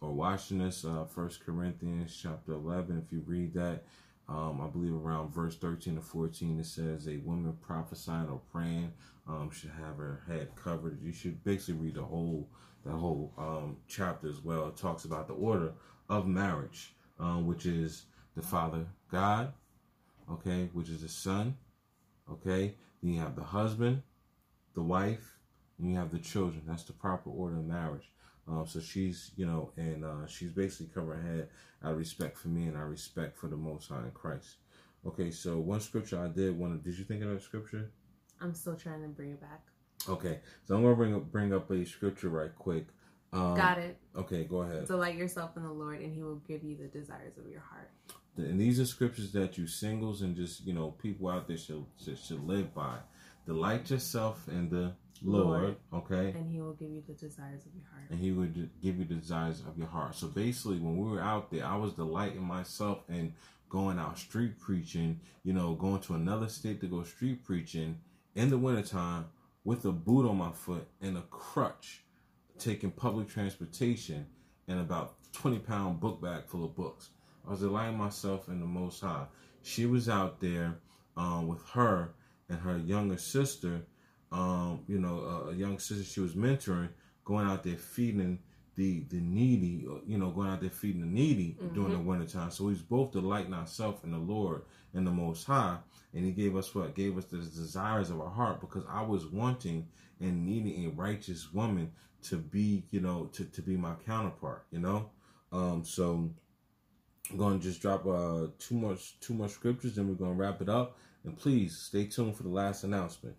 or 0.00 0.12
watching 0.12 0.58
this, 0.58 0.84
uh, 0.84 1.04
First 1.04 1.44
Corinthians 1.46 2.18
chapter 2.20 2.52
11, 2.52 3.00
if 3.04 3.12
you 3.12 3.22
read 3.24 3.54
that, 3.54 3.84
um, 4.28 4.60
I 4.60 4.66
believe 4.66 4.94
around 4.94 5.32
verse 5.32 5.56
13 5.56 5.94
to 5.94 6.00
14, 6.00 6.58
it 6.58 6.66
says 6.66 7.06
a 7.06 7.18
woman 7.18 7.56
prophesying 7.62 8.28
or 8.28 8.40
praying 8.50 8.92
um, 9.28 9.50
should 9.52 9.70
have 9.70 9.98
her 9.98 10.22
head 10.26 10.48
covered. 10.56 11.00
You 11.00 11.12
should 11.12 11.42
basically 11.44 11.74
read 11.74 11.94
the 11.94 12.02
whole 12.02 12.48
the 12.86 12.92
whole 12.92 13.32
um, 13.36 13.76
chapter 13.88 14.28
as 14.28 14.40
well. 14.40 14.68
It 14.68 14.76
talks 14.76 15.04
about 15.04 15.28
the 15.28 15.34
order 15.34 15.72
of 16.08 16.26
marriage, 16.26 16.94
um, 17.18 17.46
which 17.46 17.66
is 17.66 18.06
the 18.36 18.42
Father 18.42 18.86
God, 19.10 19.52
okay, 20.30 20.68
which 20.72 20.88
is 20.88 21.02
the 21.02 21.08
Son, 21.08 21.56
okay. 22.30 22.74
Then 23.02 23.12
you 23.14 23.20
have 23.20 23.36
the 23.36 23.42
husband, 23.42 24.02
the 24.74 24.82
wife, 24.82 25.36
and 25.78 25.90
you 25.90 25.96
have 25.96 26.10
the 26.10 26.18
children. 26.18 26.62
That's 26.66 26.84
the 26.84 26.92
proper 26.92 27.30
order 27.30 27.56
of 27.56 27.66
marriage. 27.66 28.10
Um, 28.48 28.64
so 28.66 28.80
she's, 28.80 29.32
you 29.36 29.46
know, 29.46 29.72
and 29.76 30.04
uh, 30.04 30.26
she's 30.26 30.52
basically 30.52 30.92
covering 30.94 31.22
her 31.22 31.36
head 31.36 31.48
out 31.82 31.92
of 31.92 31.98
respect 31.98 32.38
for 32.38 32.48
me 32.48 32.66
and 32.66 32.76
our 32.76 32.88
respect 32.88 33.36
for 33.36 33.48
the 33.48 33.56
Most 33.56 33.88
High 33.88 34.04
in 34.04 34.12
Christ. 34.12 34.56
Okay, 35.04 35.30
so 35.30 35.58
one 35.58 35.80
scripture 35.80 36.20
I 36.20 36.28
did 36.28 36.56
want 36.56 36.72
to. 36.72 36.90
Did 36.90 36.98
you 36.98 37.04
think 37.04 37.22
of 37.22 37.30
that 37.30 37.42
scripture? 37.42 37.90
I'm 38.40 38.54
still 38.54 38.76
trying 38.76 39.02
to 39.02 39.08
bring 39.08 39.30
it 39.30 39.40
back. 39.40 39.62
Okay, 40.08 40.40
so 40.64 40.76
I'm 40.76 40.82
gonna 40.82 40.94
bring 40.94 41.14
up 41.14 41.30
bring 41.32 41.52
up 41.52 41.70
a 41.70 41.84
scripture 41.84 42.28
right 42.28 42.54
quick. 42.56 42.86
Um, 43.32 43.54
Got 43.56 43.78
it. 43.78 43.98
Okay, 44.16 44.44
go 44.44 44.62
ahead. 44.62 44.86
Delight 44.86 45.16
yourself 45.16 45.56
in 45.56 45.62
the 45.62 45.72
Lord, 45.72 46.00
and 46.00 46.14
He 46.14 46.22
will 46.22 46.42
give 46.48 46.62
you 46.62 46.76
the 46.76 46.86
desires 46.86 47.36
of 47.38 47.50
your 47.50 47.60
heart. 47.60 47.90
And 48.36 48.60
these 48.60 48.78
are 48.78 48.86
scriptures 48.86 49.32
that 49.32 49.56
you 49.56 49.66
singles 49.66 50.22
and 50.22 50.36
just 50.36 50.66
you 50.66 50.74
know 50.74 50.90
people 50.90 51.28
out 51.28 51.48
there 51.48 51.56
should 51.56 51.84
should, 52.02 52.18
should 52.18 52.46
live 52.46 52.74
by. 52.74 52.98
Delight 53.46 53.90
yourself 53.90 54.48
in 54.48 54.68
the 54.68 54.92
Lord, 55.22 55.76
okay? 55.92 56.34
And 56.36 56.50
he 56.50 56.60
will 56.60 56.72
give 56.74 56.90
you 56.90 57.02
the 57.06 57.14
desires 57.14 57.64
of 57.64 57.72
your 57.74 57.84
heart. 57.92 58.10
And 58.10 58.18
he 58.18 58.32
would 58.32 58.70
give 58.82 58.98
you 58.98 59.04
the 59.04 59.14
desires 59.14 59.60
of 59.60 59.78
your 59.78 59.86
heart. 59.86 60.14
So 60.16 60.26
basically, 60.26 60.78
when 60.78 60.96
we 60.96 61.08
were 61.08 61.20
out 61.20 61.50
there, 61.50 61.64
I 61.64 61.76
was 61.76 61.92
delighting 61.92 62.42
myself 62.42 63.04
in 63.08 63.34
going 63.68 63.98
out 63.98 64.18
street 64.18 64.58
preaching, 64.58 65.20
you 65.44 65.52
know, 65.52 65.74
going 65.74 66.00
to 66.02 66.14
another 66.14 66.48
state 66.48 66.80
to 66.80 66.86
go 66.86 67.02
street 67.04 67.44
preaching 67.44 67.98
in 68.34 68.50
the 68.50 68.58
wintertime 68.58 69.26
with 69.66 69.84
a 69.84 69.92
boot 69.92 70.26
on 70.26 70.38
my 70.38 70.52
foot 70.52 70.86
and 71.02 71.18
a 71.18 71.22
crutch, 71.22 72.04
taking 72.58 72.90
public 72.90 73.28
transportation 73.28 74.24
and 74.68 74.80
about 74.80 75.16
20 75.32 75.58
pound 75.58 76.00
book 76.00 76.22
bag 76.22 76.46
full 76.46 76.64
of 76.64 76.74
books. 76.74 77.10
I 77.46 77.50
was 77.50 77.60
delighting 77.60 77.98
myself 77.98 78.48
in 78.48 78.60
the 78.60 78.66
Most 78.66 79.00
High. 79.00 79.26
She 79.62 79.84
was 79.84 80.08
out 80.08 80.40
there 80.40 80.78
um, 81.16 81.48
with 81.48 81.62
her 81.70 82.14
and 82.48 82.60
her 82.60 82.78
younger 82.78 83.18
sister 83.18 83.82
um, 84.32 84.80
you 84.88 84.98
know, 84.98 85.20
a, 85.20 85.50
a, 85.50 85.54
young 85.54 85.78
sister 85.78 86.04
she 86.04 86.20
was 86.20 86.32
mentoring, 86.32 86.88
going 87.24 87.46
out 87.46 87.62
there 87.62 87.76
feeding 87.76 88.38
the 88.76 89.04
the 89.08 89.20
needy, 89.20 89.86
you 90.06 90.18
know, 90.18 90.30
going 90.30 90.50
out 90.50 90.60
there 90.60 90.70
feeding 90.70 91.00
the 91.00 91.06
needy 91.06 91.56
mm-hmm. 91.60 91.74
during 91.74 91.92
the 91.92 91.98
wintertime. 91.98 92.50
So 92.50 92.68
he's 92.68 92.82
both 92.82 93.12
delighting 93.12 93.54
ourselves 93.54 94.04
in 94.04 94.10
the 94.10 94.18
Lord 94.18 94.62
and 94.94 95.06
the 95.06 95.10
Most 95.10 95.44
High. 95.44 95.78
And 96.14 96.24
he 96.24 96.30
gave 96.30 96.56
us 96.56 96.74
what? 96.74 96.94
Gave 96.94 97.18
us 97.18 97.24
the 97.26 97.38
desires 97.38 98.10
of 98.10 98.20
our 98.20 98.30
heart 98.30 98.60
because 98.60 98.84
I 98.88 99.02
was 99.02 99.26
wanting 99.26 99.88
and 100.20 100.46
needing 100.46 100.86
a 100.86 100.90
righteous 100.90 101.52
woman 101.52 101.90
to 102.24 102.36
be, 102.36 102.84
you 102.90 103.00
know, 103.00 103.26
to, 103.32 103.44
to 103.44 103.62
be 103.62 103.76
my 103.76 103.94
counterpart, 104.06 104.66
you 104.70 104.78
know? 104.78 105.10
Um, 105.52 105.84
so 105.84 106.30
I'm 107.30 107.36
gonna 107.36 107.58
just 107.58 107.80
drop 107.82 108.06
uh 108.06 108.48
two 108.58 108.74
more 108.74 108.96
two 109.20 109.34
more 109.34 109.48
scriptures, 109.48 109.96
then 109.96 110.08
we're 110.08 110.14
gonna 110.14 110.32
wrap 110.32 110.60
it 110.60 110.68
up. 110.68 110.98
And 111.24 111.36
please 111.36 111.76
stay 111.76 112.04
tuned 112.04 112.36
for 112.36 112.44
the 112.44 112.48
last 112.48 112.84
announcement 112.84 113.36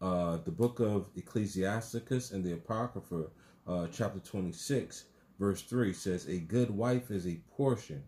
uh, 0.00 0.38
the 0.44 0.50
book 0.50 0.80
of 0.80 1.06
Ecclesiasticus 1.16 2.30
and 2.30 2.44
the 2.44 2.52
Apocrypha, 2.52 3.26
uh, 3.70 3.86
chapter 3.92 4.18
26, 4.18 5.04
verse 5.38 5.62
3 5.62 5.92
says, 5.92 6.26
A 6.26 6.38
good 6.38 6.70
wife 6.70 7.10
is 7.10 7.26
a 7.26 7.40
portion 7.56 8.02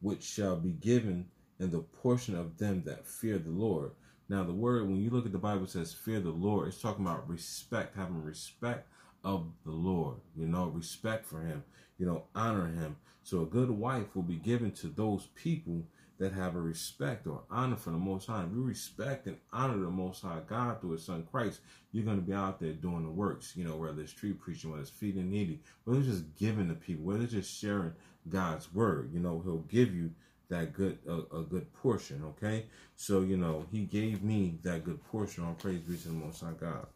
which 0.00 0.22
shall 0.22 0.56
be 0.56 0.72
given 0.72 1.26
in 1.58 1.70
the 1.70 1.80
portion 1.80 2.36
of 2.36 2.58
them 2.58 2.82
that 2.84 3.06
fear 3.06 3.38
the 3.38 3.50
Lord. 3.50 3.92
Now, 4.28 4.44
the 4.44 4.52
word, 4.52 4.86
when 4.88 5.00
you 5.00 5.10
look 5.10 5.24
at 5.24 5.32
the 5.32 5.38
Bible, 5.38 5.66
says 5.66 5.94
fear 5.94 6.20
the 6.20 6.30
Lord. 6.30 6.68
It's 6.68 6.80
talking 6.80 7.06
about 7.06 7.28
respect, 7.28 7.96
having 7.96 8.22
respect 8.22 8.88
of 9.24 9.46
the 9.64 9.72
Lord, 9.72 10.16
you 10.36 10.46
know, 10.46 10.66
respect 10.66 11.24
for 11.24 11.40
Him, 11.40 11.62
you 11.98 12.06
know, 12.06 12.24
honor 12.34 12.66
Him. 12.66 12.96
So, 13.22 13.42
a 13.42 13.46
good 13.46 13.70
wife 13.70 14.14
will 14.14 14.22
be 14.22 14.36
given 14.36 14.72
to 14.72 14.88
those 14.88 15.28
people 15.34 15.84
that 16.22 16.32
have 16.32 16.54
a 16.54 16.60
respect 16.60 17.26
or 17.26 17.42
honor 17.50 17.74
for 17.74 17.90
the 17.90 17.96
Most 17.96 18.28
High. 18.28 18.44
If 18.44 18.54
you 18.54 18.62
respect 18.62 19.26
and 19.26 19.36
honor 19.52 19.76
the 19.78 19.90
Most 19.90 20.22
High 20.22 20.38
God 20.46 20.80
through 20.80 20.92
His 20.92 21.04
Son 21.04 21.26
Christ, 21.28 21.62
you're 21.90 22.04
going 22.04 22.20
to 22.20 22.22
be 22.22 22.32
out 22.32 22.60
there 22.60 22.72
doing 22.72 23.02
the 23.02 23.10
works. 23.10 23.54
You 23.56 23.64
know, 23.64 23.74
whether 23.74 24.00
it's 24.00 24.12
street 24.12 24.40
preaching, 24.40 24.70
whether 24.70 24.82
it's 24.82 24.90
feeding 24.90 25.30
needy, 25.30 25.58
whether 25.82 25.98
it's 25.98 26.08
just 26.08 26.36
giving 26.36 26.68
to 26.68 26.74
people, 26.74 27.04
whether 27.04 27.24
it's 27.24 27.32
just 27.32 27.60
sharing 27.60 27.92
God's 28.28 28.72
word. 28.72 29.10
You 29.12 29.18
know, 29.18 29.42
He'll 29.44 29.64
give 29.68 29.92
you 29.92 30.12
that 30.48 30.72
good 30.72 30.98
a, 31.08 31.38
a, 31.38 31.42
good 31.42 31.72
portion. 31.72 32.22
Okay, 32.24 32.66
so 32.94 33.22
you 33.22 33.36
know 33.36 33.66
He 33.72 33.80
gave 33.80 34.22
me 34.22 34.60
that 34.62 34.84
good 34.84 35.04
portion. 35.06 35.42
All 35.44 35.54
praise 35.54 35.80
be 35.80 35.96
to 35.96 36.08
the 36.08 36.14
Most 36.14 36.40
High 36.40 36.52
God. 36.52 36.86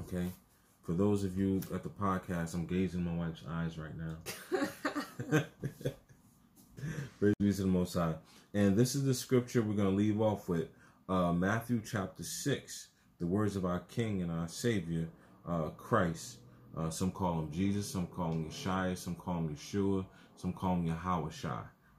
Okay, 0.00 0.26
for 0.82 0.92
those 0.92 1.24
of 1.24 1.38
you 1.38 1.62
at 1.74 1.82
the 1.82 1.88
podcast, 1.88 2.52
I'm 2.52 2.66
gazing 2.66 3.02
my 3.02 3.14
wife's 3.14 3.44
eyes 3.48 3.78
right 3.78 3.96
now. 3.96 5.44
Praise 7.18 7.34
be 7.40 7.52
to 7.52 7.62
the 7.62 7.66
Most 7.66 7.94
High. 7.94 8.14
And 8.54 8.76
this 8.76 8.94
is 8.94 9.04
the 9.04 9.14
scripture 9.14 9.62
we're 9.62 9.74
going 9.74 9.90
to 9.90 9.96
leave 9.96 10.20
off 10.20 10.48
with 10.48 10.68
uh, 11.08 11.32
Matthew 11.32 11.80
chapter 11.84 12.22
6, 12.22 12.88
the 13.18 13.26
words 13.26 13.56
of 13.56 13.64
our 13.64 13.80
King 13.80 14.22
and 14.22 14.30
our 14.30 14.48
Savior, 14.48 15.08
uh, 15.46 15.70
Christ. 15.76 16.38
Uh, 16.76 16.90
some 16.90 17.10
call 17.10 17.40
him 17.40 17.50
Jesus, 17.50 17.90
some 17.90 18.06
call 18.06 18.32
him 18.32 18.48
Yeshua, 18.48 18.96
some 18.96 19.16
call 19.16 19.38
him 19.38 19.56
Yeshua, 19.56 20.04
some 20.36 20.52
call 20.52 20.76
him 20.76 20.86
Yahweh 20.86 21.30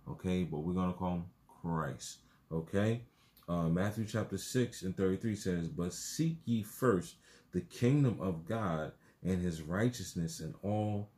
Okay, 0.09 0.43
but 0.43 0.59
we're 0.59 0.73
going 0.73 0.91
to 0.91 0.97
call 0.97 1.15
him 1.15 1.25
Christ. 1.61 2.19
Okay, 2.51 3.01
uh, 3.49 3.67
Matthew 3.67 4.05
chapter 4.05 4.37
6 4.37 4.83
and 4.83 4.95
33 4.95 5.35
says, 5.35 5.67
But 5.67 5.93
seek 5.93 6.37
ye 6.45 6.63
first 6.63 7.15
the 7.51 7.61
kingdom 7.61 8.17
of 8.21 8.47
God 8.47 8.93
and 9.23 9.41
his 9.41 9.61
righteousness, 9.61 10.39
and 10.39 10.53
all 10.63 11.09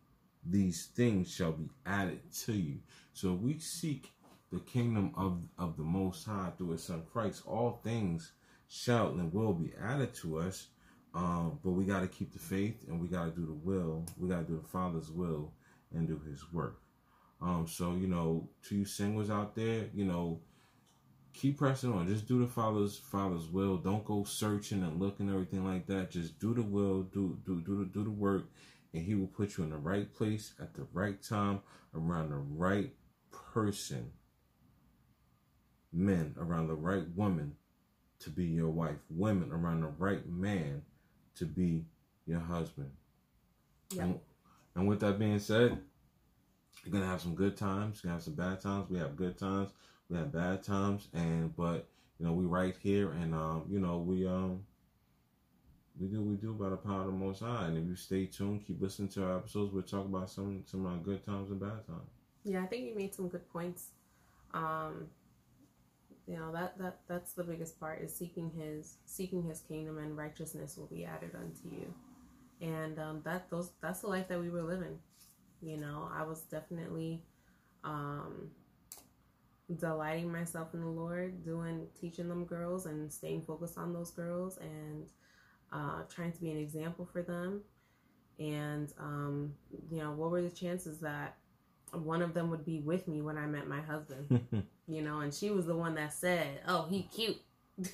these 0.45 0.87
things 0.95 1.31
shall 1.31 1.51
be 1.51 1.69
added 1.85 2.19
to 2.45 2.53
you. 2.53 2.79
So 3.13 3.33
we 3.33 3.59
seek 3.59 4.11
the 4.51 4.59
kingdom 4.59 5.13
of, 5.15 5.39
of 5.57 5.77
the 5.77 5.83
Most 5.83 6.25
High 6.25 6.51
through 6.57 6.71
His 6.71 6.83
Son 6.83 7.03
Christ. 7.11 7.43
All 7.45 7.79
things 7.83 8.33
shall 8.67 9.09
and 9.09 9.33
will 9.33 9.53
be 9.53 9.73
added 9.81 10.13
to 10.15 10.39
us. 10.39 10.67
Um, 11.13 11.59
but 11.63 11.71
we 11.71 11.83
got 11.83 12.01
to 12.01 12.07
keep 12.07 12.31
the 12.31 12.39
faith 12.39 12.85
and 12.87 13.01
we 13.01 13.07
got 13.07 13.25
to 13.25 13.31
do 13.31 13.45
the 13.45 13.53
will. 13.53 14.05
We 14.17 14.29
got 14.29 14.47
to 14.47 14.53
do 14.53 14.61
the 14.61 14.67
Father's 14.67 15.11
will 15.11 15.53
and 15.93 16.07
do 16.07 16.21
His 16.29 16.51
work. 16.53 16.79
Um, 17.41 17.67
so 17.67 17.95
you 17.95 18.07
know, 18.07 18.49
to 18.67 18.75
you 18.75 18.85
singers 18.85 19.29
out 19.29 19.55
there, 19.55 19.85
you 19.93 20.05
know, 20.05 20.39
keep 21.33 21.57
pressing 21.57 21.91
on. 21.91 22.07
Just 22.07 22.27
do 22.27 22.39
the 22.39 22.47
Father's 22.47 22.97
Father's 22.97 23.47
will. 23.47 23.77
Don't 23.77 24.05
go 24.05 24.23
searching 24.23 24.83
and 24.83 24.99
looking 24.99 25.29
everything 25.29 25.65
like 25.65 25.87
that. 25.87 26.11
Just 26.11 26.39
do 26.39 26.53
the 26.53 26.61
will. 26.61 27.03
Do 27.03 27.37
do 27.45 27.61
do 27.61 27.79
the 27.79 27.85
do 27.85 28.03
the 28.03 28.11
work, 28.11 28.45
and 28.93 29.03
He 29.03 29.15
will 29.15 29.27
put 29.27 29.57
you 29.57 29.63
in 29.63 29.69
the 29.69 29.77
right 29.77 30.13
place 30.13 30.53
at 30.59 30.73
the 30.73 30.85
right 30.93 31.21
time 31.21 31.61
around 31.95 32.29
the 32.29 32.35
right 32.35 32.93
person, 33.53 34.11
men 35.91 36.35
around 36.39 36.67
the 36.67 36.75
right 36.75 37.05
woman 37.15 37.55
to 38.19 38.29
be 38.29 38.45
your 38.45 38.69
wife, 38.69 38.97
women 39.09 39.51
around 39.51 39.81
the 39.81 39.87
right 39.87 40.27
man 40.27 40.83
to 41.35 41.45
be 41.45 41.85
your 42.25 42.39
husband. 42.39 42.91
Yep. 43.93 44.03
And, 44.03 44.19
and 44.75 44.87
with 44.87 44.99
that 45.01 45.19
being 45.19 45.39
said, 45.39 45.77
you're 46.83 46.93
gonna 46.93 47.05
have 47.05 47.21
some 47.21 47.35
good 47.35 47.57
times, 47.57 48.01
you're 48.03 48.09
gonna 48.09 48.17
have 48.17 48.23
some 48.23 48.35
bad 48.35 48.61
times. 48.61 48.89
We 48.89 48.99
have 48.99 49.15
good 49.15 49.37
times, 49.37 49.71
we 50.09 50.17
have 50.17 50.31
bad 50.31 50.63
times, 50.63 51.07
and 51.13 51.55
but 51.55 51.87
you 52.19 52.25
know, 52.25 52.33
we 52.33 52.45
right 52.45 52.75
here 52.81 53.11
and 53.11 53.33
um, 53.33 53.65
you 53.69 53.79
know, 53.79 53.97
we 53.97 54.27
um 54.27 54.63
we 55.99 56.07
do 56.07 56.21
we 56.21 56.35
do 56.35 56.53
by 56.53 56.69
the 56.69 56.77
power 56.77 57.01
of 57.01 57.07
the 57.07 57.11
most 57.11 57.41
high. 57.41 57.67
And 57.67 57.77
if 57.77 57.85
you 57.85 57.95
stay 57.95 58.25
tuned, 58.25 58.65
keep 58.65 58.81
listening 58.81 59.09
to 59.09 59.25
our 59.25 59.37
episodes, 59.37 59.73
we'll 59.73 59.83
talk 59.83 60.05
about 60.05 60.29
some 60.29 60.63
some 60.65 60.85
of 60.85 60.93
our 60.93 60.97
good 60.97 61.25
times 61.25 61.51
and 61.51 61.59
bad 61.59 61.85
times. 61.87 62.09
Yeah, 62.43 62.63
I 62.63 62.65
think 62.65 62.85
you 62.85 62.95
made 62.95 63.13
some 63.13 63.27
good 63.27 63.47
points. 63.51 63.89
Um, 64.53 65.07
you 66.27 66.37
know 66.37 66.51
that 66.53 66.77
that 66.77 66.99
that's 67.07 67.33
the 67.33 67.43
biggest 67.43 67.79
part 67.79 68.01
is 68.01 68.15
seeking 68.15 68.51
his 68.51 68.97
seeking 69.05 69.43
his 69.43 69.61
kingdom 69.61 69.97
and 69.97 70.15
righteousness 70.17 70.77
will 70.77 70.87
be 70.87 71.05
added 71.05 71.31
unto 71.35 71.75
you, 71.75 71.93
and 72.61 72.99
um, 72.99 73.21
that 73.25 73.49
those 73.49 73.71
that's 73.81 74.01
the 74.01 74.07
life 74.07 74.27
that 74.29 74.39
we 74.39 74.49
were 74.49 74.63
living. 74.63 74.97
You 75.61 75.77
know, 75.77 76.09
I 76.11 76.23
was 76.23 76.41
definitely 76.41 77.21
um, 77.83 78.49
delighting 79.79 80.31
myself 80.31 80.73
in 80.73 80.81
the 80.81 80.87
Lord, 80.87 81.43
doing 81.43 81.87
teaching 81.99 82.27
them 82.27 82.45
girls 82.45 82.85
and 82.85 83.11
staying 83.11 83.41
focused 83.43 83.77
on 83.77 83.93
those 83.93 84.11
girls 84.11 84.57
and 84.57 85.05
uh, 85.71 86.03
trying 86.13 86.31
to 86.31 86.41
be 86.41 86.51
an 86.51 86.57
example 86.57 87.07
for 87.11 87.21
them. 87.21 87.61
And 88.39 88.91
um, 88.99 89.53
you 89.91 89.99
know, 89.99 90.11
what 90.11 90.31
were 90.31 90.41
the 90.41 90.49
chances 90.49 90.99
that 90.99 91.37
one 91.91 92.21
of 92.21 92.33
them 92.33 92.49
would 92.49 92.65
be 92.65 92.79
with 92.79 93.07
me 93.07 93.21
when 93.21 93.37
I 93.37 93.45
met 93.45 93.67
my 93.67 93.81
husband, 93.81 94.45
you 94.87 95.01
know, 95.01 95.19
and 95.19 95.33
she 95.33 95.49
was 95.49 95.65
the 95.65 95.75
one 95.75 95.95
that 95.95 96.13
said, 96.13 96.61
"Oh, 96.67 96.87
he 96.89 97.03
cute. 97.03 97.37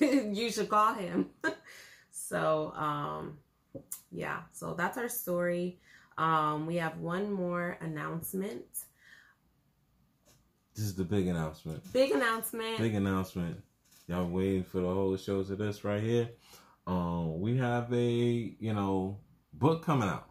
you 0.00 0.50
should 0.50 0.68
call 0.68 0.94
him." 0.94 1.26
so, 2.10 2.72
um, 2.76 3.38
yeah, 4.10 4.40
so 4.52 4.74
that's 4.74 4.96
our 4.96 5.08
story. 5.08 5.78
Um, 6.16 6.66
we 6.66 6.76
have 6.76 6.98
one 6.98 7.32
more 7.32 7.78
announcement. 7.80 8.64
This 10.74 10.84
is 10.84 10.94
the 10.94 11.04
big 11.04 11.26
announcement. 11.26 11.92
Big 11.92 12.12
announcement. 12.12 12.78
Big 12.78 12.94
announcement. 12.94 13.60
Y'all 14.06 14.26
waiting 14.26 14.64
for 14.64 14.80
the 14.80 14.86
whole 14.86 15.16
shows 15.16 15.50
of 15.50 15.58
this 15.58 15.84
right 15.84 16.02
here. 16.02 16.28
Um, 16.88 17.42
we 17.42 17.58
have 17.58 17.92
a 17.92 18.56
you 18.58 18.72
know 18.72 19.18
book 19.52 19.84
coming 19.84 20.08
out. 20.08 20.30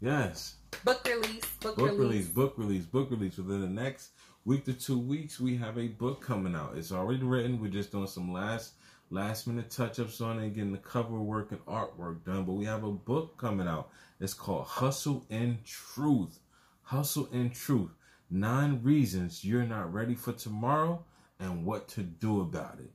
Yes. 0.00 0.56
Book 0.84 1.06
release. 1.06 1.44
Book, 1.60 1.76
book 1.76 1.90
release. 1.90 2.00
release. 2.00 2.26
Book 2.26 2.54
release. 2.56 2.84
Book 2.84 3.10
release. 3.12 3.36
Within 3.36 3.60
the 3.60 3.68
next 3.68 4.10
week 4.44 4.64
to 4.64 4.72
two 4.72 4.98
weeks, 4.98 5.38
we 5.38 5.56
have 5.56 5.78
a 5.78 5.86
book 5.86 6.20
coming 6.20 6.56
out. 6.56 6.76
It's 6.76 6.90
already 6.90 7.22
written. 7.22 7.60
We're 7.60 7.70
just 7.70 7.92
doing 7.92 8.08
some 8.08 8.32
last 8.32 8.72
last 9.10 9.46
minute 9.46 9.70
touch 9.70 10.00
ups 10.00 10.20
on 10.20 10.40
it, 10.40 10.54
getting 10.54 10.72
the 10.72 10.78
cover 10.78 11.20
work 11.20 11.52
and 11.52 11.64
artwork 11.66 12.24
done. 12.24 12.44
But 12.44 12.54
we 12.54 12.64
have 12.64 12.82
a 12.82 12.90
book 12.90 13.38
coming 13.38 13.68
out. 13.68 13.90
It's 14.18 14.34
called 14.34 14.66
Hustle 14.66 15.26
and 15.30 15.64
Truth. 15.64 16.40
Hustle 16.82 17.28
and 17.32 17.54
Truth. 17.54 17.92
Nine 18.30 18.80
reasons 18.82 19.44
you're 19.44 19.62
not 19.62 19.92
ready 19.92 20.16
for 20.16 20.32
tomorrow 20.32 21.04
and 21.38 21.64
what 21.64 21.86
to 21.90 22.02
do 22.02 22.40
about 22.40 22.80
it. 22.80 22.90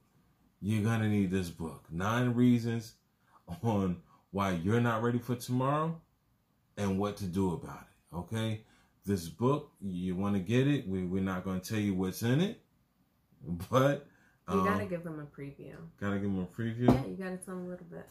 You're 0.65 0.83
gonna 0.83 1.09
need 1.09 1.29
this 1.29 1.49
book. 1.49 1.83
Nine 1.91 2.33
reasons 2.33 2.93
on 3.61 3.97
why 4.31 4.51
you're 4.51 4.79
not 4.79 5.03
ready 5.03 5.19
for 5.19 5.35
tomorrow 5.35 5.99
and 6.77 6.97
what 6.97 7.17
to 7.17 7.25
do 7.25 7.51
about 7.53 7.81
it. 7.81 8.15
Okay, 8.15 8.61
this 9.05 9.27
book 9.27 9.71
you 9.81 10.15
want 10.15 10.35
to 10.35 10.39
get 10.39 10.65
it. 10.67 10.87
We 10.87 11.03
we're 11.03 11.21
not 11.21 11.43
going 11.43 11.59
to 11.59 11.69
tell 11.69 11.81
you 11.81 11.93
what's 11.93 12.23
in 12.23 12.39
it, 12.39 12.61
but 13.69 14.07
um, 14.47 14.59
you 14.59 14.65
gotta 14.65 14.85
give 14.85 15.03
them 15.03 15.19
a 15.19 15.41
preview. 15.41 15.75
Gotta 15.99 16.15
give 16.15 16.23
them 16.23 16.39
a 16.39 16.61
preview. 16.61 16.87
Yeah, 16.87 17.07
you 17.07 17.17
gotta 17.17 17.35
tell 17.35 17.55
them 17.55 17.65
a 17.65 17.69
little 17.69 17.87
bit. 17.91 18.07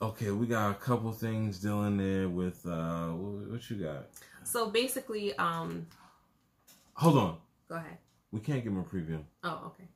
Okay, 0.00 0.30
we 0.30 0.46
got 0.46 0.70
a 0.70 0.74
couple 0.74 1.10
things 1.10 1.58
dealing 1.58 1.96
there 1.96 2.28
with 2.28 2.64
uh 2.64 3.08
what, 3.08 3.50
what 3.50 3.70
you 3.70 3.76
got? 3.76 4.06
So 4.44 4.70
basically, 4.70 5.36
um 5.36 5.88
Hold 6.94 7.16
on. 7.18 7.36
Go 7.68 7.74
ahead. 7.74 7.98
We 8.30 8.38
can't 8.38 8.62
give 8.62 8.72
them 8.72 8.82
a 8.82 8.84
preview. 8.84 9.20
Oh, 9.42 9.62
okay. 9.66 9.88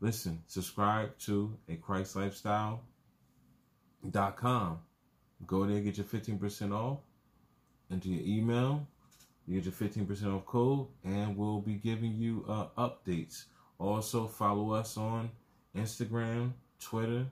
Listen, 0.00 0.42
subscribe 0.46 1.16
to 1.20 1.56
a 1.68 1.76
Christ 1.76 2.16
Lifestyle 2.16 2.80
dot 4.10 4.36
com 4.36 4.80
Go 5.46 5.66
there, 5.66 5.80
get 5.80 5.98
your 5.98 6.06
15% 6.06 6.72
off. 6.72 6.98
Enter 7.90 8.08
your 8.08 8.22
email. 8.24 8.86
You 9.46 9.60
get 9.60 9.64
your 9.64 9.90
15% 9.90 10.34
off 10.34 10.46
code, 10.46 10.86
and 11.04 11.36
we'll 11.36 11.60
be 11.60 11.74
giving 11.74 12.14
you 12.14 12.44
uh, 12.48 12.66
updates. 12.78 13.44
Also, 13.78 14.26
follow 14.26 14.72
us 14.72 14.96
on 14.96 15.30
Instagram, 15.76 16.52
Twitter, 16.80 17.26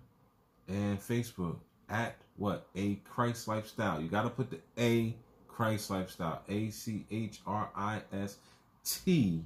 and 0.69 1.01
Facebook 1.01 1.57
at 1.89 2.17
what? 2.37 2.67
A 2.77 2.97
Christ 2.97 3.49
Lifestyle. 3.49 4.01
You 4.01 4.09
got 4.09 4.25
to 4.25 4.31
put 4.31 4.51
the 4.51 4.59
A 4.79 5.15
Christ 5.49 5.89
Lifestyle. 5.89 6.43
A 6.49 6.71
C 6.71 7.07
H 7.11 7.41
R 7.47 7.71
I 7.75 8.03
S 8.13 8.37
T 8.85 9.43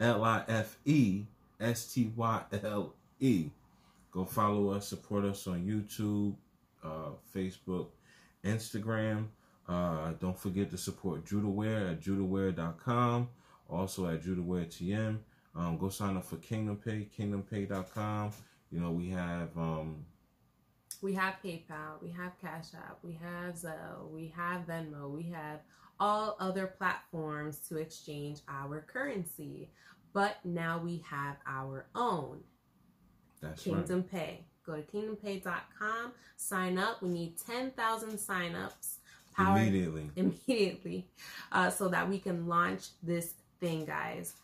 L 0.00 0.24
I 0.24 0.42
F 0.48 0.76
E 0.84 1.24
S 1.62 1.92
T 1.92 2.12
Y 2.16 2.42
L 2.64 2.94
E. 3.20 3.50
Go 4.10 4.24
follow 4.24 4.70
us, 4.70 4.86
support 4.86 5.24
us 5.24 5.46
on 5.46 5.64
YouTube, 5.64 6.34
uh, 6.84 7.12
Facebook, 7.34 7.88
Instagram. 8.44 9.28
Uh, 9.68 10.12
don't 10.20 10.38
forget 10.38 10.70
to 10.70 10.76
support 10.76 11.24
Judaware 11.24 11.92
at 11.92 12.00
judaware.com. 12.00 13.28
Also 13.70 14.06
at 14.06 14.22
Judaware 14.22 15.18
Um, 15.54 15.78
go 15.78 15.88
sign 15.88 16.16
up 16.16 16.24
for 16.24 16.36
Kingdom 16.36 16.76
Pay, 16.76 17.08
kingdompay.com. 17.18 18.32
You 18.70 18.80
know, 18.80 18.90
we 18.90 19.08
have 19.10 19.56
um, 19.56 20.04
we 21.00 21.14
have 21.14 21.34
PayPal, 21.44 22.00
we 22.02 22.10
have 22.10 22.32
Cash 22.40 22.74
App, 22.74 22.98
we 23.02 23.18
have 23.20 23.54
Zelle, 23.54 24.10
we 24.10 24.32
have 24.36 24.66
Venmo, 24.66 25.10
we 25.10 25.24
have 25.30 25.60
all 25.98 26.36
other 26.40 26.66
platforms 26.66 27.58
to 27.68 27.76
exchange 27.76 28.40
our 28.48 28.80
currency. 28.80 29.70
But 30.12 30.36
now 30.44 30.80
we 30.82 31.02
have 31.08 31.36
our 31.46 31.86
own. 31.94 32.40
That's 33.40 33.62
Kingdom 33.62 34.00
right. 34.00 34.10
Pay. 34.10 34.44
Go 34.64 34.76
to 34.76 34.82
kingdompay.com, 34.82 36.12
sign 36.36 36.78
up. 36.78 37.02
We 37.02 37.08
need 37.08 37.34
10,000 37.44 38.10
signups. 38.10 38.98
Powered 39.34 39.62
immediately. 39.62 40.10
Immediately. 40.14 41.08
Uh, 41.50 41.70
so 41.70 41.88
that 41.88 42.08
we 42.08 42.18
can 42.18 42.46
launch 42.46 42.88
this 43.02 43.34
thing, 43.60 43.84
guys. 43.84 44.34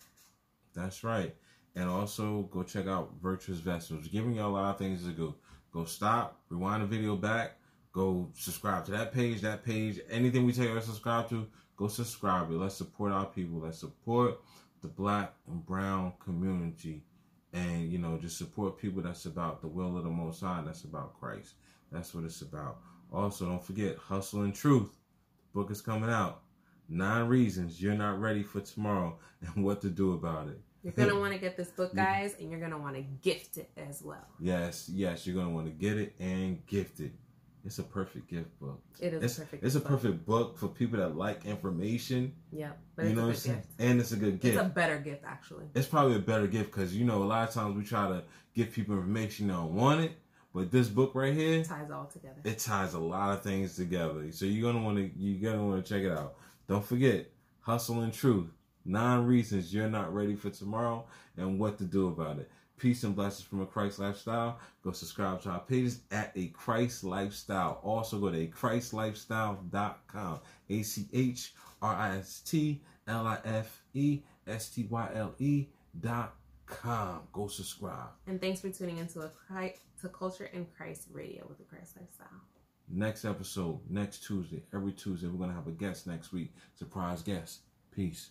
That's 0.74 1.04
right. 1.04 1.34
And 1.76 1.88
also 1.88 2.48
go 2.50 2.64
check 2.64 2.88
out 2.88 3.12
Virtuous 3.22 3.58
Vessels. 3.58 4.08
Giving 4.08 4.34
you 4.34 4.42
a 4.42 4.46
lot 4.46 4.70
of 4.70 4.78
things 4.78 5.04
to 5.04 5.12
go. 5.12 5.34
Go 5.70 5.84
stop, 5.84 6.40
rewind 6.48 6.82
the 6.82 6.86
video 6.86 7.14
back, 7.14 7.58
go 7.92 8.30
subscribe 8.34 8.86
to 8.86 8.92
that 8.92 9.12
page, 9.12 9.42
that 9.42 9.64
page, 9.64 10.00
anything 10.10 10.46
we 10.46 10.52
tell 10.52 10.64
you 10.64 10.74
to 10.74 10.80
subscribe 10.80 11.28
to, 11.28 11.46
go 11.76 11.88
subscribe. 11.88 12.50
Let's 12.50 12.74
support 12.74 13.12
our 13.12 13.26
people. 13.26 13.60
Let's 13.60 13.78
support 13.78 14.40
the 14.80 14.88
black 14.88 15.34
and 15.46 15.64
brown 15.64 16.12
community. 16.18 17.04
And 17.52 17.90
you 17.90 17.98
know, 17.98 18.18
just 18.18 18.38
support 18.38 18.78
people 18.78 19.02
that's 19.02 19.24
about 19.24 19.60
the 19.60 19.68
will 19.68 19.96
of 19.96 20.04
the 20.04 20.10
most 20.10 20.40
high, 20.42 20.62
that's 20.64 20.84
about 20.84 21.18
Christ. 21.18 21.54
That's 21.90 22.14
what 22.14 22.24
it's 22.24 22.42
about. 22.42 22.78
Also, 23.12 23.46
don't 23.46 23.64
forget 23.64 23.96
Hustle 23.96 24.42
and 24.42 24.54
Truth. 24.54 24.90
The 25.52 25.60
book 25.60 25.70
is 25.70 25.80
coming 25.80 26.10
out. 26.10 26.42
Nine 26.90 27.26
reasons 27.26 27.82
you're 27.82 27.94
not 27.94 28.20
ready 28.20 28.42
for 28.42 28.60
tomorrow 28.60 29.18
and 29.40 29.64
what 29.64 29.80
to 29.82 29.90
do 29.90 30.12
about 30.12 30.48
it. 30.48 30.60
You're 30.82 30.92
gonna 30.92 31.20
want 31.20 31.32
to 31.32 31.38
get 31.38 31.56
this 31.56 31.68
book, 31.68 31.94
guys, 31.94 32.34
and 32.38 32.50
you're 32.50 32.60
gonna 32.60 32.78
want 32.78 32.96
to 32.96 33.02
gift 33.22 33.56
it 33.56 33.70
as 33.76 34.02
well. 34.02 34.26
Yes, 34.38 34.88
yes, 34.92 35.26
you're 35.26 35.36
gonna 35.36 35.54
want 35.54 35.66
to 35.66 35.72
get 35.72 35.96
it 35.96 36.14
and 36.18 36.64
gift 36.66 37.00
it. 37.00 37.12
It's 37.68 37.78
a 37.78 37.82
perfect 37.82 38.28
gift 38.30 38.58
book. 38.60 38.80
It 38.98 39.12
is 39.12 39.22
It's, 39.22 39.36
a 39.36 39.40
perfect. 39.42 39.62
it's 39.64 39.74
a 39.74 39.80
book. 39.80 39.88
perfect 39.88 40.24
book 40.24 40.56
for 40.58 40.68
people 40.68 40.98
that 41.00 41.14
like 41.18 41.44
information. 41.44 42.32
Yeah, 42.50 42.70
but 42.96 43.02
you 43.04 43.08
it's 43.10 43.16
know 43.16 43.24
a 43.24 43.26
what 43.26 43.28
I'm 43.28 43.34
good 43.34 43.40
saying? 43.42 43.56
gift. 43.58 43.68
And 43.78 44.00
it's 44.00 44.12
a 44.12 44.16
good 44.16 44.40
gift. 44.40 44.56
It's 44.56 44.64
a 44.66 44.68
better 44.70 44.98
gift, 44.98 45.22
actually. 45.26 45.66
it's 45.74 45.86
probably 45.86 46.16
a 46.16 46.20
better 46.20 46.46
gift 46.46 46.70
because 46.72 46.96
you 46.96 47.04
know 47.04 47.22
a 47.22 47.26
lot 47.26 47.46
of 47.46 47.52
times 47.52 47.76
we 47.76 47.84
try 47.84 48.08
to 48.08 48.22
give 48.54 48.72
people 48.72 48.94
information 48.94 49.48
they 49.48 49.52
don't 49.52 49.74
want 49.74 50.00
it, 50.00 50.12
but 50.54 50.70
this 50.70 50.88
book 50.88 51.14
right 51.14 51.34
here, 51.34 51.60
It 51.60 51.66
ties 51.66 51.90
all 51.90 52.06
together. 52.06 52.40
it 52.42 52.58
ties 52.58 52.94
a 52.94 52.98
lot 52.98 53.34
of 53.36 53.42
things 53.42 53.76
together. 53.76 54.32
So 54.32 54.46
you're 54.46 54.72
gonna 54.72 54.82
want 54.82 54.96
to 54.96 55.10
you're 55.20 55.52
gonna 55.52 55.62
want 55.66 55.84
to 55.84 55.92
check 55.94 56.02
it 56.04 56.10
out. 56.16 56.36
Don't 56.68 56.82
forget, 56.82 57.30
hustle 57.60 58.00
and 58.00 58.14
truth. 58.14 58.48
Nine 58.86 59.26
reasons 59.26 59.74
you're 59.74 59.90
not 59.90 60.14
ready 60.14 60.36
for 60.36 60.48
tomorrow 60.48 61.04
and 61.36 61.58
what 61.58 61.76
to 61.78 61.84
do 61.84 62.08
about 62.08 62.38
it. 62.38 62.50
Peace 62.78 63.02
and 63.02 63.16
blessings 63.16 63.46
from 63.46 63.60
a 63.60 63.66
Christ 63.66 63.98
lifestyle. 63.98 64.60
Go 64.84 64.92
subscribe 64.92 65.42
to 65.42 65.50
our 65.50 65.60
pages 65.60 66.02
at 66.12 66.32
a 66.36 66.46
Christ 66.48 67.02
lifestyle. 67.02 67.80
Also 67.82 68.18
go 68.18 68.30
to 68.30 68.38
a 68.38 68.46
christlifestyle.com. 68.46 70.40
A 70.70 70.82
C 70.82 71.08
H 71.12 71.54
R 71.82 71.94
I 71.94 72.16
S 72.18 72.40
T 72.40 72.80
L 73.08 73.26
I 73.26 73.38
F 73.44 73.82
E 73.94 74.22
S 74.46 74.68
T 74.70 74.86
Y 74.88 75.10
L 75.14 75.34
E 75.38 75.66
dot 76.00 76.36
com. 76.66 77.22
Go 77.32 77.48
subscribe. 77.48 78.10
And 78.26 78.40
thanks 78.40 78.60
for 78.60 78.70
tuning 78.70 78.98
into 78.98 79.20
a 79.20 79.28
Christ, 79.28 79.80
to 80.02 80.08
Culture 80.08 80.48
and 80.52 80.66
Christ 80.76 81.08
Radio 81.12 81.46
with 81.48 81.58
the 81.58 81.64
Christ 81.64 81.96
Lifestyle. 81.98 82.40
Next 82.90 83.24
episode, 83.24 83.80
next 83.90 84.24
Tuesday, 84.24 84.62
every 84.72 84.92
Tuesday, 84.92 85.26
we're 85.26 85.38
going 85.38 85.50
to 85.50 85.56
have 85.56 85.66
a 85.66 85.72
guest 85.72 86.06
next 86.06 86.32
week. 86.32 86.54
Surprise 86.74 87.22
guest. 87.22 87.60
Peace. 87.90 88.30